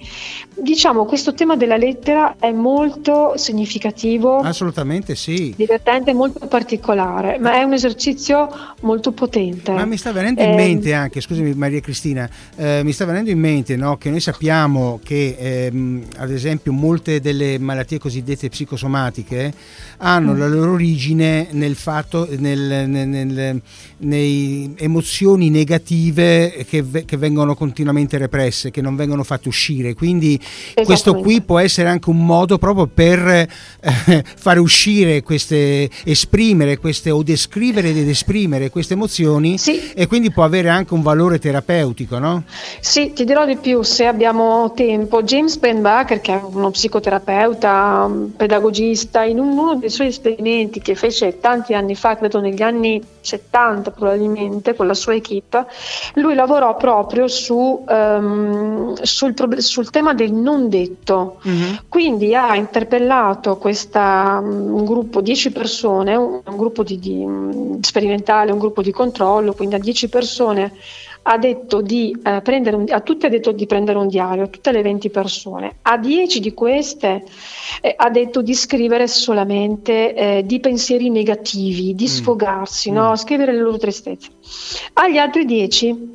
diciamo 0.54 1.06
questo 1.06 1.34
tema 1.34 1.56
della 1.56 1.78
lettera 1.78 2.36
è 2.38 2.52
molto 2.52 3.34
significativo. 3.38 4.38
Assolutamente 4.38 5.16
sì. 5.16 5.52
Divertente, 5.58 6.14
molto 6.14 6.46
particolare, 6.46 7.40
ma 7.40 7.54
è 7.54 7.64
un 7.64 7.74
esercizio 7.74 8.48
molto 8.82 9.12
potente. 9.12 9.72
Ma 9.72 9.86
mi 9.86 9.98
sta 9.98 10.12
venendo 10.12 10.44
in 10.44 10.52
eh, 10.52 10.56
mente 10.56 10.94
anche, 10.94 11.22
scusami 11.22 11.56
Maria 11.56 11.80
Cristina, 11.80 12.30
eh, 12.56 12.82
mi 12.84 12.92
sta 12.92 13.06
venendo 13.06 13.32
in 13.32 13.40
mente 13.40 13.76
no, 13.76 13.98
che 13.98 14.12
noi 14.12 14.20
sappiamo 14.20 15.00
che 15.04 15.36
ehm, 15.40 16.04
ad 16.18 16.30
esempio 16.30 16.72
molte 16.72 17.20
delle 17.20 17.58
malattie 17.58 17.98
cosiddette 17.98 18.48
psicosomatiche 18.48 19.54
hanno 19.98 20.34
mm. 20.34 20.38
la 20.38 20.48
loro 20.48 20.74
origine 20.74 21.14
nel 21.16 21.76
fatto, 21.76 22.28
nel, 22.38 22.86
nel, 22.88 23.08
nel, 23.08 23.62
nei 23.98 24.74
emozioni 24.78 25.50
negative 25.50 26.66
che, 26.68 26.84
che, 27.06 27.18
vengono 27.18 27.56
continuamente 27.56 28.18
represse, 28.18 28.72
che 28.72 28.82
non 28.82 28.96
vengono 28.96 29.24
fatte 29.24 29.48
uscire. 29.48 29.94
Quindi 29.94 30.40
questo 30.84 31.16
qui 31.16 31.42
può 31.42 31.60
essere 31.60 31.90
anche 31.90 32.10
un 32.10 32.26
modo 32.26 32.58
proprio 32.58 32.88
per 32.88 33.20
eh, 33.28 33.48
fare 34.36 34.60
uscire 34.60 35.24
queste, 35.24 35.90
esprimere 36.04 36.78
queste 36.78 37.12
o 37.12 37.24
descrivere 37.24 37.90
ed 37.90 38.08
esprimere 38.08 38.70
queste 38.70 38.94
emozioni 38.94 39.58
sì. 39.58 39.92
e 39.94 40.08
quindi 40.08 40.32
può 40.32 40.44
avere 40.44 40.70
anche 40.70 40.94
un 40.94 41.02
valore 41.02 41.40
terapeutico, 41.40 42.20
no? 42.20 42.44
Sì, 42.80 43.14
ti 43.14 43.24
dirò 43.24 43.46
di 43.46 43.58
più 43.58 43.82
se 43.82 44.06
abbiamo 44.06 44.74
tempo. 44.76 45.24
James 45.24 45.58
Penbaker, 45.58 46.22
che 46.22 46.34
è 46.34 46.42
uno 46.44 46.72
psicoterapeuta, 46.72 48.12
pedagogista, 48.36 49.24
in 49.24 49.40
uno 49.40 49.76
dei 49.76 49.90
suoi 49.90 50.08
esperimenti 50.08 50.82
che 50.82 50.96
fece 50.96 51.05
tanti 51.40 51.74
anni 51.74 51.96
fa, 51.96 52.16
credo 52.16 52.40
negli 52.40 52.62
anni 52.62 53.02
70 53.22 53.92
probabilmente, 53.92 54.76
con 54.76 54.88
la 54.88 54.94
sua 54.94 55.16
equip, 55.16 55.66
lui 56.16 56.36
lavorò 56.36 56.76
proprio 56.76 57.28
su, 57.28 57.84
um, 57.88 58.94
sul, 59.02 59.34
sul, 59.58 59.90
tema 59.90 60.14
del 60.14 60.32
non 60.32 60.70
detto. 60.70 61.40
Mm-hmm. 61.48 61.74
Quindi 61.90 62.36
ha 62.36 62.56
interpellato 62.56 63.58
questa, 63.58 64.40
un 64.42 64.86
gruppo, 64.86 65.22
10 65.22 65.52
persone, 65.52 66.16
un, 66.16 66.42
un 66.46 66.58
gruppo 66.58 66.84
di, 66.84 67.00
di, 67.00 67.26
sperimentale, 67.82 68.52
un 68.52 68.60
gruppo 68.60 68.82
di 68.82 68.92
controllo, 68.92 69.54
quindi 69.54 69.76
a 69.76 69.80
10 69.80 70.10
persone 70.10 70.72
ha 71.28 71.38
detto 71.38 71.82
di 71.82 72.16
eh, 72.24 72.42
prendere 72.42 72.76
un, 72.76 72.86
a 72.90 73.00
tutti 73.00 73.26
ha 73.26 73.30
detto 73.30 73.52
di 73.52 73.66
prendere 73.66 73.98
un 73.98 74.08
diario, 74.08 74.44
a 74.44 74.48
tutte 74.48 74.72
le 74.72 74.82
20 74.82 75.10
persone. 75.10 75.78
A 75.82 75.98
10 75.98 76.40
di 76.40 76.54
queste 76.54 77.24
eh, 77.82 77.94
ha 77.98 78.10
detto 78.10 78.42
di 78.42 78.54
scrivere 78.54 79.08
solamente 79.08 80.14
eh, 80.14 80.46
di 80.46 80.60
pensieri 80.60 81.10
negativi, 81.10 81.96
di 81.96 82.04
mm. 82.04 82.08
sfogarsi, 82.08 82.92
mm. 82.92 82.94
no? 82.94 83.16
scrivere 83.16 83.54
le 83.54 83.60
loro 83.60 83.78
tristezze. 83.78 84.30
Agli 84.94 85.18
altri 85.18 85.46
10 85.46 86.14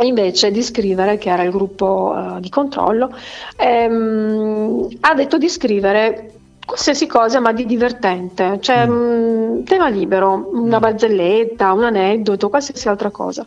invece 0.00 0.50
di 0.50 0.62
scrivere, 0.62 1.16
che 1.16 1.30
era 1.30 1.44
il 1.44 1.52
gruppo 1.52 2.12
uh, 2.16 2.40
di 2.40 2.48
controllo, 2.48 3.14
ehm, 3.56 4.88
ha 5.00 5.14
detto 5.14 5.38
di 5.38 5.48
scrivere 5.48 6.32
qualsiasi 6.66 7.06
cosa 7.06 7.38
ma 7.38 7.52
di 7.52 7.64
divertente, 7.66 8.58
cioè 8.60 8.84
mm. 8.84 9.62
tema 9.62 9.88
libero, 9.88 10.50
una 10.52 10.78
mm. 10.78 10.80
barzelletta, 10.80 11.72
un 11.72 11.84
aneddoto, 11.84 12.48
qualsiasi 12.48 12.88
altra 12.88 13.10
cosa. 13.10 13.46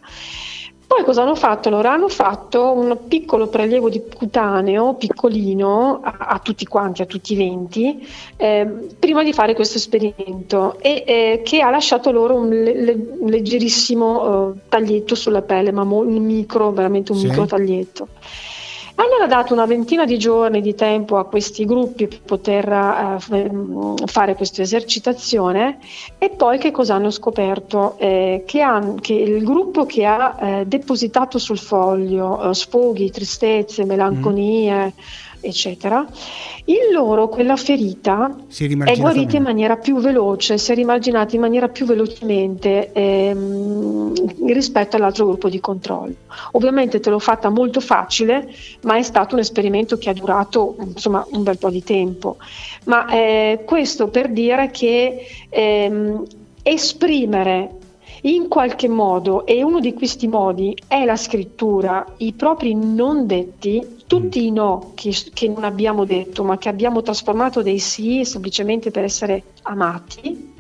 Poi 0.88 1.04
cosa 1.04 1.24
hanno 1.24 1.36
fatto? 1.36 1.70
Loro 1.70 1.90
hanno 1.90 2.08
fatto 2.08 2.72
un 2.72 2.98
piccolo 3.10 3.48
prelievo 3.48 3.90
di 3.90 4.02
cutaneo, 4.14 4.94
piccolino, 4.94 6.00
a, 6.02 6.16
a 6.30 6.40
tutti 6.40 6.66
quanti, 6.66 7.02
a 7.02 7.06
tutti 7.06 7.34
i 7.34 7.36
20, 7.36 8.08
eh, 8.38 8.66
prima 8.98 9.22
di 9.24 9.34
fare 9.34 9.54
questo 9.54 9.78
esperimento, 9.78 10.80
e 10.80 11.04
eh, 11.06 11.42
che 11.44 11.60
ha 11.60 11.70
lasciato 11.70 12.10
loro 12.12 12.36
un, 12.36 12.48
le, 12.50 12.94
un 13.20 13.28
leggerissimo 13.30 14.54
eh, 14.54 14.60
taglietto 14.70 15.14
sulla 15.14 15.42
pelle, 15.42 15.74
ma 15.74 15.84
mo- 15.84 16.00
un 16.00 16.24
micro, 16.24 16.72
veramente 16.72 17.12
un 17.12 17.18
Sì. 17.18 17.28
micro 17.28 17.46
taglietto. 17.46 18.08
Hanno 19.00 19.28
dato 19.28 19.54
una 19.54 19.68
ventina 19.68 20.06
di 20.06 20.18
giorni 20.18 20.60
di 20.60 20.74
tempo 20.74 21.18
a 21.18 21.26
questi 21.26 21.66
gruppi 21.66 22.08
per 22.08 22.22
poter 22.22 22.68
eh, 22.68 23.20
f- 23.20 24.06
fare 24.12 24.34
questa 24.34 24.64
esercitazione 24.64 25.78
e 26.18 26.30
poi 26.32 26.58
che 26.58 26.72
cosa 26.72 26.96
hanno 26.96 27.12
scoperto? 27.12 27.96
Eh, 28.00 28.44
che, 28.48 28.60
han- 28.62 29.00
che 29.00 29.14
il 29.14 29.44
gruppo 29.44 29.86
che 29.86 30.04
ha 30.04 30.38
eh, 30.62 30.66
depositato 30.66 31.38
sul 31.38 31.60
foglio 31.60 32.50
eh, 32.50 32.54
sfoghi, 32.56 33.12
tristezze, 33.12 33.86
melanconie, 33.86 34.94
eccetera, 35.40 36.06
in 36.66 36.92
loro 36.92 37.30
quella 37.30 37.56
ferita 37.56 38.36
è 38.86 38.98
guarita 38.98 39.38
in 39.38 39.44
maniera 39.44 39.78
più 39.78 40.00
veloce, 40.00 40.58
si 40.58 40.72
è 40.72 40.76
rimarginata 40.76 41.36
in 41.36 41.42
maniera 41.42 41.70
più 41.70 41.86
velocemente 41.86 42.92
ehm, 42.92 44.46
rispetto 44.48 44.96
all'altro 44.96 45.26
gruppo 45.26 45.50
di 45.50 45.60
controllo. 45.60 46.14
Ovviamente 46.52 47.00
te 47.00 47.10
l'ho 47.10 47.20
fatta 47.20 47.50
molto 47.50 47.80
facile, 47.80 48.54
ma 48.82 48.98
è 48.98 49.04
stato 49.04 49.36
un 49.36 49.42
esperimento 49.42 49.98
che 49.98 50.10
ha 50.10 50.14
durato 50.14 50.76
insomma, 50.80 51.26
un 51.32 51.44
bel 51.44 51.58
po' 51.58 51.70
di 51.70 51.84
tempo. 51.84 52.38
Ma 52.86 53.08
eh, 53.10 53.64
questo 53.66 54.08
per 54.08 54.30
dire 54.30 54.70
che 54.72 55.26
ehm, 55.50 56.26
esprimere 56.64 57.72
in 58.28 58.50
qualche 58.50 58.90
modo, 58.90 59.46
e 59.46 59.64
uno 59.64 59.80
di 59.80 59.94
questi 59.94 60.28
modi 60.28 60.76
è 60.88 61.06
la 61.06 61.16
scrittura, 61.16 62.06
i 62.18 62.34
propri 62.34 62.74
non 62.74 63.26
detti, 63.26 63.96
tutti 64.06 64.46
i 64.46 64.52
no 64.52 64.92
che, 64.96 65.16
che 65.34 65.48
non 65.48 65.64
abbiamo 65.64 66.04
detto, 66.04 66.44
ma 66.44 66.58
che 66.58 66.68
abbiamo 66.68 67.02
trasformato 67.02 67.62
dei 67.62 67.80
sì 67.80 68.26
semplicemente 68.26 68.92
per 68.92 69.04
essere 69.06 69.44
amati, 69.64 70.56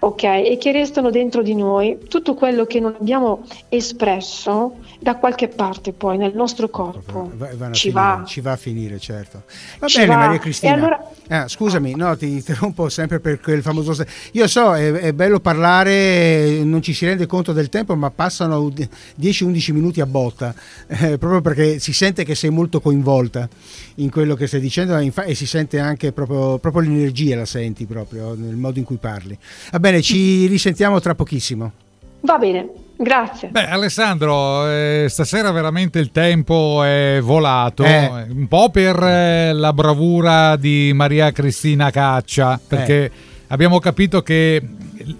ok, 0.00 0.22
e 0.22 0.56
che 0.58 0.72
restano 0.72 1.10
dentro 1.10 1.42
di 1.42 1.54
noi, 1.54 1.98
tutto 2.08 2.34
quello 2.34 2.64
che 2.64 2.80
non 2.80 2.96
abbiamo 2.98 3.44
espresso 3.68 4.76
da 4.98 5.16
qualche 5.16 5.48
parte 5.48 5.92
poi 5.92 6.16
nel 6.16 6.34
nostro 6.34 6.68
corpo 6.68 7.30
Va- 7.36 7.50
vanno 7.54 7.70
a 7.72 7.74
ci 7.74 7.88
finire, 7.90 8.00
va. 8.00 8.24
ci 8.26 8.40
va 8.40 8.52
a 8.52 8.56
finire, 8.56 8.98
certo. 8.98 9.42
Va 9.78 9.86
Ci 9.86 9.98
bene, 9.98 10.14
va. 10.14 10.16
Maria 10.18 10.38
Cristina. 10.38 10.72
Allora- 10.72 11.10
Ah, 11.28 11.48
scusami, 11.48 11.94
no, 11.96 12.16
ti 12.16 12.28
interrompo 12.30 12.88
sempre 12.88 13.18
per 13.18 13.40
quel 13.40 13.60
famoso. 13.60 14.04
Io 14.32 14.46
so, 14.46 14.74
è, 14.76 14.92
è 14.92 15.12
bello 15.12 15.40
parlare, 15.40 16.62
non 16.62 16.80
ci 16.82 16.92
si 16.94 17.04
rende 17.04 17.26
conto 17.26 17.52
del 17.52 17.68
tempo, 17.68 17.96
ma 17.96 18.10
passano 18.10 18.58
ud- 18.60 18.88
10-11 19.16 19.72
minuti 19.72 20.00
a 20.00 20.06
botta, 20.06 20.54
eh, 20.86 21.18
proprio 21.18 21.40
perché 21.40 21.78
si 21.80 21.92
sente 21.92 22.24
che 22.24 22.34
sei 22.36 22.50
molto 22.50 22.80
coinvolta 22.80 23.48
in 23.96 24.10
quello 24.10 24.34
che 24.34 24.46
stai 24.46 24.60
dicendo 24.60 24.96
e 24.96 25.34
si 25.34 25.46
sente 25.46 25.78
anche 25.80 26.12
proprio, 26.12 26.58
proprio 26.58 26.82
l'energia, 26.82 27.36
la 27.36 27.44
senti 27.46 27.86
proprio 27.86 28.34
nel 28.34 28.54
modo 28.56 28.78
in 28.78 28.84
cui 28.84 28.96
parli. 28.96 29.36
Va 29.72 29.80
bene, 29.80 30.00
ci 30.02 30.46
risentiamo 30.46 31.00
tra 31.00 31.14
pochissimo. 31.16 31.72
Va 32.20 32.38
bene, 32.38 32.68
grazie. 32.96 33.48
Beh, 33.48 33.68
Alessandro, 33.68 34.68
eh, 34.68 35.06
stasera 35.08 35.50
veramente 35.50 35.98
il 35.98 36.10
tempo 36.12 36.82
è 36.82 37.18
volato, 37.22 37.84
Eh. 37.84 38.26
un 38.30 38.46
po' 38.48 38.70
per 38.70 38.96
eh, 39.02 39.52
la 39.52 39.72
bravura 39.72 40.56
di 40.56 40.92
Maria 40.94 41.30
Cristina 41.32 41.90
Caccia, 41.90 42.58
perché 42.66 43.10
abbiamo 43.48 43.78
capito 43.78 44.22
che 44.22 44.60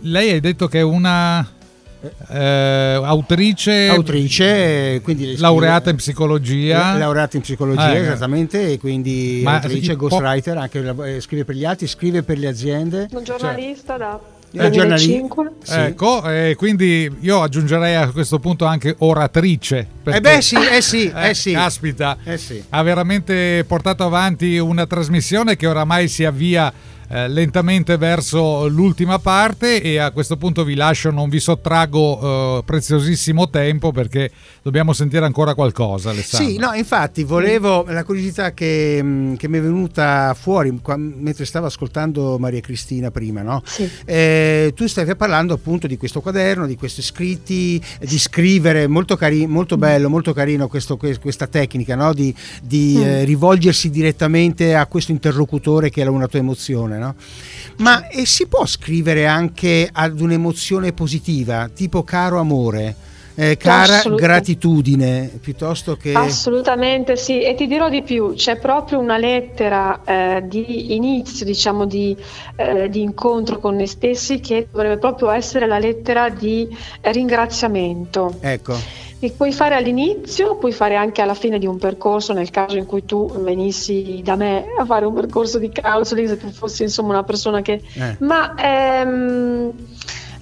lei 0.03 0.33
ha 0.37 0.41
detto 0.41 0.66
che 0.68 0.79
è 0.79 0.83
una 0.83 1.47
eh, 2.29 3.01
autrice, 3.03 3.89
Autrice, 3.89 5.01
quindi 5.03 5.22
le 5.24 5.29
scrive- 5.33 5.43
laureata 5.43 5.91
in 5.91 5.97
psicologia. 5.97 6.93
La- 6.93 6.99
laureata 6.99 7.37
in 7.37 7.43
psicologia, 7.43 7.93
Eh, 7.95 7.99
esattamente, 7.99 8.72
e 8.72 8.79
quindi 8.79 9.41
Ma 9.43 9.55
autrice, 9.55 9.97
ghostwriter, 9.97 10.57
anche 10.57 10.95
eh, 11.05 11.20
scrive 11.20 11.45
per 11.45 11.55
gli 11.57 11.64
altri, 11.64 11.87
scrive 11.89 12.22
per 12.22 12.39
le 12.39 12.47
aziende. 12.49 13.09
Un 13.11 13.24
giornalista 13.24 13.97
da 13.97 14.20
Eh, 14.53 14.71
giornali- 14.71 15.07
2005. 15.07 15.51
Sì. 15.63 15.75
Ecco, 15.75 16.31
e 16.31 16.55
quindi 16.57 17.11
io 17.21 17.43
aggiungerei 17.43 17.95
a 17.97 18.11
questo 18.11 18.39
punto 18.39 18.65
anche 18.65 18.95
oratrice. 18.99 19.87
perché- 20.03 20.19
Eh 20.19 20.21
beh 20.23 20.41
sì, 20.43 20.57
eh 20.57 20.81
sì, 20.81 21.13
Eh, 21.15 21.29
eh 21.31 21.35
sì. 21.35 21.53
Caspita, 21.53 22.17
Eh 22.25 22.39
sì. 22.39 22.63
ha 22.71 22.83
veramente 22.83 23.65
portato 23.67 24.05
avanti 24.05 24.57
una 24.59 24.87
trasmissione 24.87 25.57
che 25.57 25.67
oramai 25.67 26.09
si 26.09 26.25
avvia 26.25 26.73
eh, 27.09 27.29
lentamente 27.29 27.97
verso 27.99 28.67
l'ultima 28.67 29.21
parte 29.21 29.81
e 29.81 29.99
a 29.99 30.11
questo 30.11 30.37
punto 30.37 30.65
vi 30.65 30.75
lascio, 30.75 31.13
non 31.13 31.29
vi 31.29 31.39
sottraggo 31.39 32.59
eh, 32.59 32.63
preziosissimo 32.65 33.49
tempo 33.49 33.93
perché 33.93 34.29
dobbiamo 34.67 34.93
sentire 34.93 35.25
ancora 35.25 35.55
qualcosa, 35.55 36.11
Alessandro. 36.11 36.49
Sì, 36.51 36.57
no, 36.59 36.73
infatti 36.73 37.23
volevo 37.23 37.85
la 37.87 38.03
curiosità 38.03 38.53
che, 38.53 39.01
mh, 39.01 39.37
che 39.37 39.47
mi 39.47 39.59
è 39.59 39.61
venuta 39.61 40.35
fuori 40.37 40.77
qua- 40.83 40.97
mentre 40.97 41.45
stavo 41.45 41.67
ascoltando 41.67 42.37
Maria 42.41 42.59
Cristina 42.59 43.12
prima, 43.12 43.43
no? 43.43 43.62
Sì. 43.64 43.89
Eh, 44.05 44.73
tu 44.75 44.89
stavi 44.89 45.14
parlando 45.14 45.55
appunto 45.55 45.87
di 45.87 45.97
questo 45.97 46.21
quaderno, 46.21 46.67
di 46.67 46.75
questi 46.75 47.01
scritti, 47.01 47.81
di 48.01 48.19
scrivere, 48.19 48.89
molto, 48.89 49.14
cari- 49.14 49.47
molto 49.47 49.77
bello, 49.77 50.09
molto 50.09 50.33
carino 50.33 50.67
questo- 50.67 50.97
que- 50.97 51.21
questa 51.21 51.47
tecnica 51.47 51.95
no? 51.95 52.12
di, 52.12 52.35
di, 52.61 52.95
Mm. 52.99 53.03
eh, 53.03 53.23
rivolgersi 53.25 53.89
direttamente 53.89 54.75
a 54.75 54.87
questo 54.87 55.12
interlocutore 55.12 55.91
che 55.91 56.03
è 56.03 56.07
una 56.07 56.27
tua 56.27 56.41
emozione. 56.41 56.99
No? 56.99 57.14
Ma 57.77 58.09
e 58.09 58.27
si 58.27 58.49
può 58.49 58.67
scrivere 58.67 59.27
anche 59.27 59.89
ad 59.93 60.21
un'emozione 60.21 60.93
positiva, 60.93 61.71
tipo 61.73 62.03
caro 62.03 62.41
amore, 62.41 62.97
eh, 63.37 63.57
cara 63.57 64.03
gratitudine, 64.03 65.30
piuttosto 65.41 65.97
che... 65.97 66.12
Assolutamente 66.14 67.16
sì, 67.16 67.43
e 67.43 67.55
ti 67.55 67.66
dirò 67.66 67.89
di 67.89 68.03
più, 68.03 68.34
c'è 68.34 68.57
proprio 68.57 68.99
una 68.99 69.18
lettera 69.18 70.01
eh, 70.05 70.45
di 70.47 70.95
inizio, 70.95 71.45
diciamo, 71.45 71.84
di, 71.84 72.16
eh, 72.57 72.89
di 72.89 73.03
incontro 73.03 73.59
con 73.59 73.76
noi 73.76 73.87
stessi 73.87 74.41
che 74.41 74.68
dovrebbe 74.70 74.99
proprio 74.99 75.30
essere 75.30 75.66
la 75.66 75.78
lettera 75.78 76.30
di 76.30 76.66
ringraziamento. 77.03 78.37
Ecco. 78.41 79.05
Che 79.18 79.32
puoi 79.34 79.53
fare 79.53 79.74
all'inizio, 79.74 80.57
puoi 80.57 80.72
fare 80.72 80.95
anche 80.95 81.22
alla 81.22 81.34
fine 81.34 81.59
di 81.59 81.66
un 81.66 81.78
percorso, 81.78 82.34
nel 82.34 82.51
caso 82.51 82.76
in 82.76 82.84
cui 82.84 83.05
tu 83.07 83.30
venissi 83.43 84.20
da 84.22 84.37
me 84.37 84.66
a 84.78 84.84
fare 84.84 85.07
un 85.07 85.14
percorso 85.14 85.59
di 85.59 85.70
counseling, 85.72 86.28
se 86.28 86.37
tu 86.37 86.51
fossi 86.51 86.82
insomma 86.82 87.11
una 87.11 87.22
persona 87.22 87.62
che... 87.62 87.82
Eh. 87.95 88.16
Ma 88.20 88.55
ehm, 88.55 89.72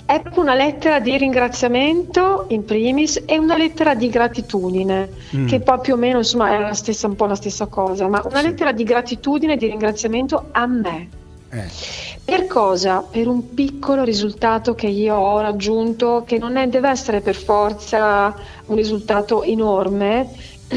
è 0.06 0.20
proprio 0.20 0.42
una 0.42 0.54
lettera 0.54 1.00
di 1.00 1.16
ringraziamento 1.16 2.44
in 2.48 2.64
primis 2.64 3.22
e 3.24 3.38
una 3.38 3.56
lettera 3.56 3.94
di 3.94 4.08
gratitudine, 4.10 5.08
Mm. 5.34 5.46
che 5.46 5.60
poi 5.60 5.80
più 5.80 5.94
o 5.94 5.96
meno 5.96 6.18
insomma 6.18 6.54
è 6.54 6.58
la 6.60 6.74
stessa, 6.74 7.06
un 7.06 7.16
po' 7.16 7.26
la 7.26 7.34
stessa 7.34 7.66
cosa, 7.66 8.06
ma 8.08 8.20
una 8.24 8.40
Sì. 8.40 8.46
lettera 8.46 8.72
di 8.72 8.84
gratitudine 8.84 9.54
e 9.54 9.56
di 9.56 9.66
ringraziamento 9.66 10.48
a 10.52 10.66
me. 10.66 11.08
Eh. 11.50 11.70
Per 12.24 12.46
cosa? 12.46 13.04
Per 13.08 13.28
un 13.28 13.54
piccolo 13.54 14.02
risultato 14.02 14.74
che 14.74 14.88
io 14.88 15.14
ho 15.14 15.40
raggiunto, 15.40 16.24
che 16.26 16.36
non 16.38 16.56
è- 16.56 16.66
deve 16.68 16.88
essere 16.88 17.20
per 17.20 17.36
forza 17.36 18.34
un 18.66 18.76
risultato 18.76 19.42
enorme, 19.42 20.28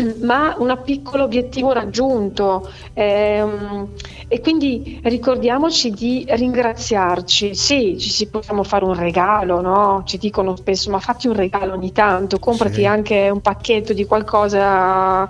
ma 0.21 0.55
un 0.59 0.79
piccolo 0.83 1.23
obiettivo 1.23 1.71
raggiunto. 1.73 2.69
Ehm, 2.93 3.87
e 4.27 4.39
quindi 4.41 4.99
ricordiamoci 5.03 5.91
di 5.91 6.25
ringraziarci. 6.27 7.55
Sì, 7.55 7.97
ci 7.97 8.09
si 8.09 8.27
possiamo 8.27 8.63
fare 8.63 8.83
un 8.85 8.93
regalo, 8.95 9.61
no? 9.61 10.03
Ci 10.05 10.17
dicono 10.17 10.55
spesso, 10.55 10.89
ma 10.91 10.99
fatti 10.99 11.27
un 11.27 11.33
regalo 11.33 11.73
ogni 11.73 11.91
tanto, 11.91 12.37
comprati 12.39 12.75
Sì. 12.75 12.85
anche 12.85 13.29
un 13.29 13.39
pacchetto 13.41 13.93
di 13.93 14.05
qualcosa, 14.05 15.29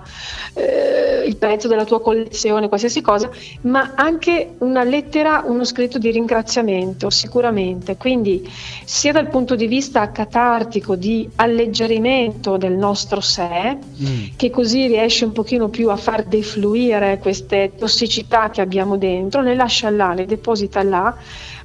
eh, 0.54 1.24
il 1.26 1.36
pezzo 1.36 1.68
della 1.68 1.84
tua 1.84 2.00
collezione, 2.00 2.68
qualsiasi 2.68 3.00
cosa, 3.00 3.30
ma 3.62 3.92
anche 3.94 4.54
una 4.58 4.82
lettera, 4.82 5.42
uno 5.46 5.64
scritto 5.64 5.98
di 5.98 6.10
ringraziamento, 6.10 7.10
sicuramente. 7.10 7.96
Quindi 7.96 8.48
sia 8.84 9.12
dal 9.12 9.28
punto 9.28 9.54
di 9.54 9.66
vista 9.66 10.10
catartico 10.10 10.96
di 10.96 11.28
alleggerimento 11.36 12.56
del 12.56 12.72
nostro 12.72 13.20
sé, 13.20 13.76
Mm. 14.00 14.24
che 14.36 14.50
così 14.58 14.88
riesce 14.88 15.24
un 15.24 15.30
pochino 15.30 15.68
più 15.68 15.88
a 15.88 15.94
far 15.94 16.24
defluire 16.24 17.20
queste 17.20 17.74
tossicità 17.78 18.50
che 18.50 18.60
abbiamo 18.60 18.96
dentro, 18.96 19.40
le 19.40 19.54
lascia 19.54 19.88
là, 19.88 20.12
le 20.14 20.26
deposita 20.26 20.82
là, 20.82 21.14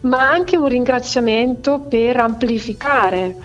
ma 0.02 0.30
anche 0.30 0.58
un 0.58 0.68
ringraziamento 0.68 1.80
per 1.80 2.18
amplificare 2.18 3.36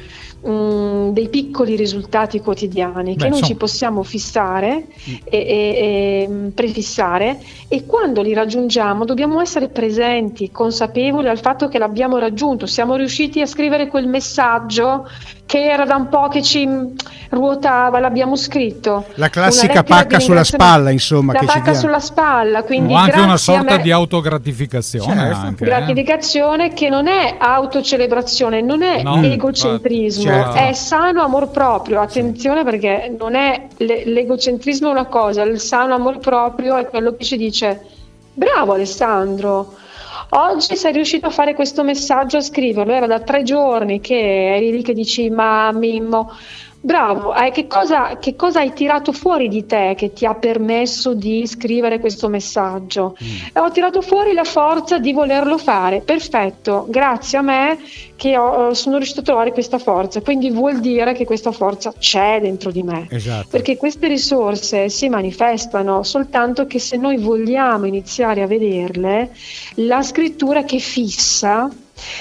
mm, 0.47 1.13
dei 1.13 1.31
piccoli 1.31 1.77
risultati 1.77 2.41
quotidiani 2.41 3.13
che 3.13 3.25
Beh, 3.25 3.29
noi 3.31 3.39
insomma. 3.39 3.47
ci 3.47 3.55
possiamo 3.55 4.03
fissare 4.03 4.85
e, 5.07 5.23
e- 5.31 5.39
e, 5.39 6.29
mm, 6.29 6.49
prefissare. 6.49 7.41
E 7.69 7.87
quando 7.87 8.21
li 8.21 8.35
raggiungiamo 8.35 9.07
dobbiamo 9.07 9.41
essere 9.41 9.69
presenti, 9.69 10.51
consapevoli 10.51 11.27
al 11.27 11.41
fatto 11.41 11.69
che 11.69 11.79
l'abbiamo 11.79 12.19
raggiunto, 12.19 12.67
siamo 12.67 12.97
riusciti 12.97 13.41
a 13.41 13.47
scrivere 13.47 13.89
quel 13.89 14.09
messaggio 14.09 15.07
che 15.49 15.65
era 15.65 15.87
da 15.87 15.97
un 15.97 16.11
po' 16.11 16.29
che 16.29 16.43
ci 16.43 16.69
ruotava, 17.31 17.99
l'abbiamo 17.99 18.37
scritto. 18.37 19.07
La 19.15 19.31
classica 19.31 19.83
pacca 19.83 20.21
sulla 20.21 20.45
spalla, 20.45 20.91
insomma, 20.91 21.33
La 21.33 21.39
che 21.39 21.47
ci 21.47 21.53
pacca 21.59 21.73
sulla 21.73 22.01
spalla, 22.01 22.63
quindi 22.65 22.93
o 22.93 22.97
anche 22.97 23.19
una 23.19 23.39
sorta 23.39 23.77
me- 23.77 23.83
di 23.83 23.91
autogratificazione. 23.91 25.15
Certo. 25.15 25.37
Anche, 25.39 25.65
eh. 25.65 25.67
gratificazione 25.67 26.75
che 26.75 26.91
non 26.91 27.07
è 27.07 27.37
autocelebrazione, 27.39 28.61
non 28.61 28.83
è 28.83 29.03
No, 29.03 29.23
egocentrismo, 29.23 30.23
certo. 30.23 30.55
è 30.57 30.73
sano 30.75 31.23
amor 31.23 31.49
proprio. 31.49 32.03
Attenzione 32.03 32.63
perché 32.63 33.15
non 33.19 33.35
è 33.35 33.69
le- 33.79 34.05
l'egocentrismo 34.05 34.89
è 34.89 34.93
una 34.93 35.07
cosa, 35.07 35.41
il 35.45 35.61
sano 35.61 35.95
amor 35.95 36.19
proprio 36.19 36.77
è 36.77 36.87
quello 36.89 37.15
che 37.17 37.25
ci 37.25 37.39
dice 37.39 37.81
bravo 38.35 38.75
Alessandro. 38.75 39.77
Oggi 40.31 40.77
sei 40.77 40.93
riuscito 40.93 41.27
a 41.27 41.31
fare 41.31 41.55
questo 41.55 41.83
messaggio, 41.83 42.37
a 42.37 42.43
scriverlo, 42.43 42.93
era 42.93 43.07
da 43.07 43.21
tre 43.21 43.43
giorni 43.43 44.01
che 44.01 44.57
eri 44.57 44.71
lì 44.71 44.83
che 44.83 44.93
dici 44.93 45.31
ma 45.31 45.73
Mimmo, 45.73 46.31
bravo, 46.81 47.35
eh, 47.35 47.51
che, 47.51 47.67
cosa, 47.67 48.19
che 48.19 48.37
cosa 48.37 48.61
hai 48.61 48.75
tirato 48.75 49.13
fuori 49.13 49.49
di 49.49 49.65
te 49.65 49.95
che 49.97 50.13
ti 50.13 50.27
ha 50.27 50.35
permesso 50.35 51.15
di 51.15 51.47
scrivere 51.47 51.99
questo 51.99 52.29
messaggio? 52.29 53.17
E 53.55 53.59
ho 53.59 53.71
tirato 53.71 54.03
fuori 54.03 54.35
la 54.35 54.45
forza 54.45 54.99
di 54.99 55.13
volerlo 55.13 55.57
fare, 55.57 56.03
perfetto, 56.03 56.85
grazie 56.89 57.39
a 57.39 57.43
me 57.43 57.79
che 58.19 58.37
ho- 58.37 58.75
sono 58.75 58.97
riuscito 58.97 59.21
a 59.21 59.23
trovare 59.23 59.53
questa 59.53 59.79
forza, 59.79 60.21
quindi 60.21 60.51
vuol 60.51 60.81
dire 60.81 61.13
che 61.13 61.25
questa 61.25 61.53
forza 61.53 61.93
c'è 61.97 62.41
dentro 62.41 62.73
di 62.73 62.83
me. 62.83 63.07
Esatto. 63.11 63.47
Perché 63.49 63.77
queste 63.77 64.09
risorse 64.09 64.89
si 64.89 65.09
manifestano 65.09 66.03
soltanto 66.03 66.67
che 66.67 66.81
se 66.81 66.97
noi 66.97 67.19
vogliamo 67.19 67.87
iniziare 67.87 68.43
a 68.43 68.49
vederle, 68.49 69.31
la 69.77 70.03
scrittura 70.03 70.65
che 70.65 70.79
fissa 70.81 71.71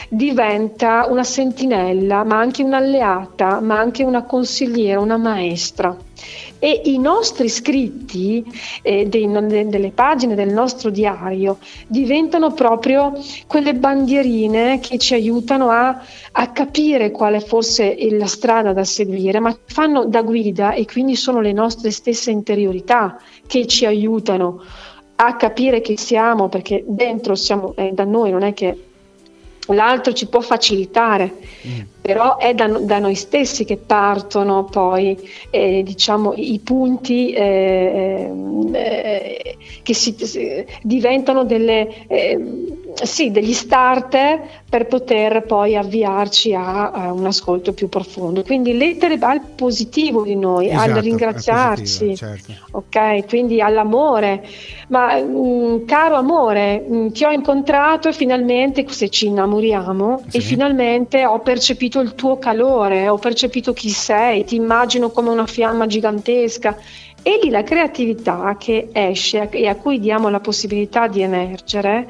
diventa 0.07 1.07
una 1.09 1.23
sentinella, 1.23 2.23
ma 2.23 2.37
anche 2.37 2.61
un'alleata, 2.61 3.59
ma 3.59 3.79
anche 3.79 4.03
una 4.03 4.23
consigliera, 4.23 4.99
una 4.99 5.17
maestra. 5.17 5.95
E 6.59 6.81
i 6.85 6.97
nostri 6.97 7.49
scritti 7.49 8.43
eh, 8.81 9.05
dei- 9.07 9.27
de- 9.27 9.67
delle 9.67 9.91
pagine 9.91 10.35
del 10.35 10.51
nostro 10.51 10.89
diario 10.89 11.57
diventano 11.87 12.51
proprio 12.51 13.13
quelle 13.47 13.75
bandierine 13.75 14.79
che 14.79 14.97
ci 14.97 15.13
aiutano 15.13 15.69
a, 15.69 16.01
a 16.31 16.51
capire 16.51 17.11
quale 17.11 17.39
fosse 17.39 17.95
la 18.11 18.25
strada 18.25 18.73
da 18.73 18.83
seguire, 18.83 19.39
ma 19.39 19.55
fanno 19.65 20.05
da 20.05 20.21
guida 20.21 20.73
e 20.73 20.85
quindi 20.85 21.15
sono 21.15 21.41
le 21.41 21.53
nostre 21.53 21.91
stesse 21.91 22.31
interiorità 22.31 23.19
che 23.45 23.67
ci 23.67 23.85
aiutano 23.85 24.61
a 25.19 25.35
capire 25.35 25.81
chi 25.81 25.97
siamo, 25.97 26.47
perché 26.47 26.83
dentro 26.87 27.35
siamo 27.35 27.73
è 27.75 27.91
da 27.91 28.03
noi, 28.03 28.31
non 28.31 28.43
è 28.43 28.53
che 28.53 28.86
l'altro 29.67 30.13
ci 30.13 30.27
può 30.27 30.41
facilitare, 30.41 31.33
però 32.01 32.37
è 32.37 32.53
da, 32.53 32.67
da 32.67 32.99
noi 32.99 33.15
stessi 33.15 33.65
che 33.65 33.77
partono 33.77 34.63
poi 34.65 35.17
eh, 35.49 35.83
diciamo, 35.83 36.33
i 36.35 36.59
punti 36.63 37.31
eh, 37.33 38.31
eh, 38.73 39.57
che 39.83 39.93
si, 39.93 40.15
si- 40.17 40.65
diventano 40.81 41.43
delle, 41.43 42.07
eh, 42.07 42.76
sì, 43.05 43.31
degli 43.31 43.53
starter 43.53 44.41
per 44.69 44.87
poter 44.87 45.43
poi 45.43 45.75
avviarci 45.75 46.53
a, 46.53 46.91
a 46.91 47.13
un 47.13 47.25
ascolto 47.25 47.73
più 47.73 47.89
profondo. 47.89 48.43
Quindi 48.43 48.75
lettere 48.75 49.17
al 49.19 49.41
positivo 49.55 50.23
di 50.23 50.35
noi, 50.35 50.69
Esatto, 50.69 50.91
al 50.91 51.01
ringraziarci. 51.01 52.15
certo. 52.15 52.53
Ok, 52.71 53.25
quindi 53.27 53.61
all'amore, 53.61 54.45
ma 54.89 55.15
mm, 55.19 55.85
caro 55.85 56.15
amore, 56.15 56.85
mm, 56.89 57.07
ti 57.09 57.23
ho 57.23 57.31
incontrato 57.31 58.09
e 58.09 58.13
finalmente, 58.13 58.85
se 58.89 59.09
ci 59.09 59.27
innamoriamo, 59.27 60.23
e 60.31 60.39
finalmente 60.39 61.25
ho 61.25 61.39
percepito 61.39 61.99
il 61.99 62.15
tuo 62.15 62.37
calore, 62.37 63.07
ho 63.07 63.17
percepito 63.17 63.73
chi 63.73 63.89
sei, 63.89 64.43
ti 64.43 64.55
immagino 64.55 65.09
come 65.09 65.29
una 65.29 65.45
fiamma 65.45 65.85
gigantesca. 65.85 66.77
E 67.27 67.39
lì 67.43 67.49
la 67.49 67.63
creatività 67.63 68.55
che 68.57 68.87
esce 68.93 69.49
e 69.49 69.67
a 69.67 69.75
cui 69.75 69.99
diamo 69.99 70.29
la 70.29 70.39
possibilità 70.39 71.09
di 71.09 71.21
emergere 71.21 72.07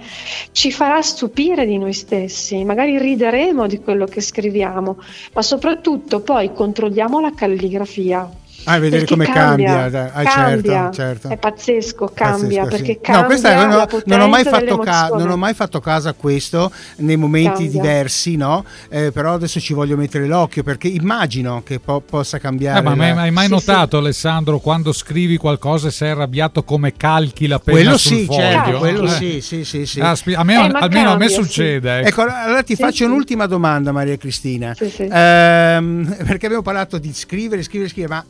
ci 0.51 0.71
farà 0.71 1.01
stupire 1.01 1.65
di 1.65 1.79
noi 1.79 1.93
stessi, 1.93 2.63
magari 2.63 2.99
rideremo 2.99 3.65
di 3.65 3.79
quello 3.79 4.05
che 4.05 4.21
scriviamo, 4.21 4.97
ma 5.33 5.41
soprattutto 5.41 6.19
poi 6.19 6.53
controlliamo 6.53 7.19
la 7.19 7.33
calligrafia. 7.33 8.29
Ah, 8.69 8.79
vedere 8.79 9.05
come 9.05 9.25
cambia. 9.25 9.73
cambia. 9.75 10.11
Ah, 10.13 10.23
cambia. 10.23 10.71
certo, 10.91 10.93
certo. 10.93 11.29
È 11.29 11.37
pazzesco, 11.37 12.11
cambia 12.13 12.63
Pazzesco, 12.63 12.67
perché 12.67 12.91
sì. 12.93 12.99
cambia 13.01 13.21
no, 13.21 13.27
questa 13.27 13.65
no, 13.65 13.87
non, 14.05 14.19
ho 14.21 14.27
mai 14.27 14.43
fatto 14.43 14.77
ca- 14.77 15.07
non 15.13 15.29
ho 15.29 15.37
mai 15.37 15.53
fatto 15.53 15.79
caso 15.79 16.09
a 16.09 16.13
questo 16.13 16.71
nei 16.97 17.15
momenti 17.15 17.63
Cambia. 17.63 17.69
diversi, 17.81 18.35
no? 18.35 18.65
Eh, 18.89 19.11
però 19.11 19.33
adesso 19.33 19.59
ci 19.61 19.73
voglio 19.73 19.95
mettere 19.95 20.27
l'occhio 20.27 20.63
perché 20.63 20.87
immagino 20.89 21.61
che 21.63 21.79
po- 21.79 22.01
possa 22.01 22.39
cambiare. 22.39 22.79
Eh, 22.79 22.81
ma 22.81 22.95
la- 22.95 23.21
hai 23.21 23.31
mai 23.31 23.47
notato, 23.47 23.97
Alessandro, 23.97 24.59
quando 24.59 24.91
scrivi 24.91 25.37
qualcosa 25.37 25.87
e 25.87 25.91
sei 25.91 26.09
arrabbiato 26.11 26.63
come 26.63 26.93
calchi 26.97 27.47
la 27.47 27.59
penna 27.59 27.79
Quello 27.79 27.97
sul 27.97 28.17
sì, 28.17 28.25
foglio? 28.25 28.39
certo, 28.39 28.77
quello 28.79 29.03
Eh. 29.05 29.09
sì, 29.09 29.41
sì, 29.41 29.63
sì, 29.63 29.85
sì. 29.85 29.99
Caspi- 29.99 30.33
a 30.33 30.43
me- 30.43 30.53
Eh, 30.55 30.57
almeno 30.57 30.79
a 30.79 30.87
me 30.87 31.01
cambia, 31.03 31.27
sì. 31.29 31.33
succede. 31.35 31.97
ecco. 31.99 32.07
Ecco, 32.07 32.21
allora 32.33 32.63
ti 32.63 32.75
Sì, 32.75 32.81
faccio 32.81 32.95
sì. 32.97 33.03
un'ultima 33.03 33.45
domanda, 33.45 33.91
Maria 33.91 34.17
Cristina. 34.17 34.73
Sì, 34.75 34.89
sì. 34.89 35.07
Ehm, 35.09 36.15
perché 36.27 36.45
abbiamo 36.45 36.63
parlato 36.63 36.97
di 36.97 37.13
scrivere, 37.13 37.63
scrivere, 37.63 37.89
scrivere, 37.89 38.13
ma 38.13 38.25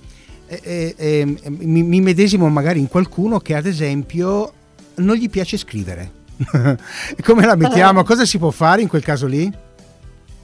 eh, 0.47 0.59
eh, 0.63 0.95
eh, 0.97 1.25
mi, 1.49 1.83
mi 1.83 2.01
medesimo 2.01 2.47
magari 2.49 2.79
in 2.79 2.87
qualcuno 2.87 3.39
che 3.39 3.55
ad 3.55 3.65
esempio 3.65 4.51
non 4.95 5.15
gli 5.15 5.29
piace 5.29 5.57
scrivere. 5.57 6.11
Come 7.23 7.45
la 7.45 7.55
mettiamo? 7.55 8.03
Cosa 8.05 8.25
si 8.25 8.37
può 8.37 8.51
fare 8.51 8.81
in 8.81 8.87
quel 8.87 9.03
caso 9.03 9.27
lì? 9.27 9.51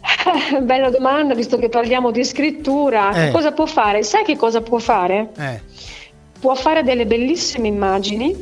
Bella 0.61 0.89
domanda, 0.89 1.33
visto 1.33 1.57
che 1.57 1.69
parliamo 1.69 2.11
di 2.11 2.23
scrittura. 2.23 3.27
Eh. 3.27 3.31
Cosa 3.31 3.51
può 3.51 3.65
fare? 3.65 4.03
Sai 4.03 4.23
che 4.23 4.35
cosa 4.35 4.61
può 4.61 4.79
fare? 4.79 5.29
Eh, 5.37 5.61
Può 6.39 6.55
fare 6.55 6.83
delle 6.83 7.05
bellissime 7.05 7.69
immagini, 7.69 8.35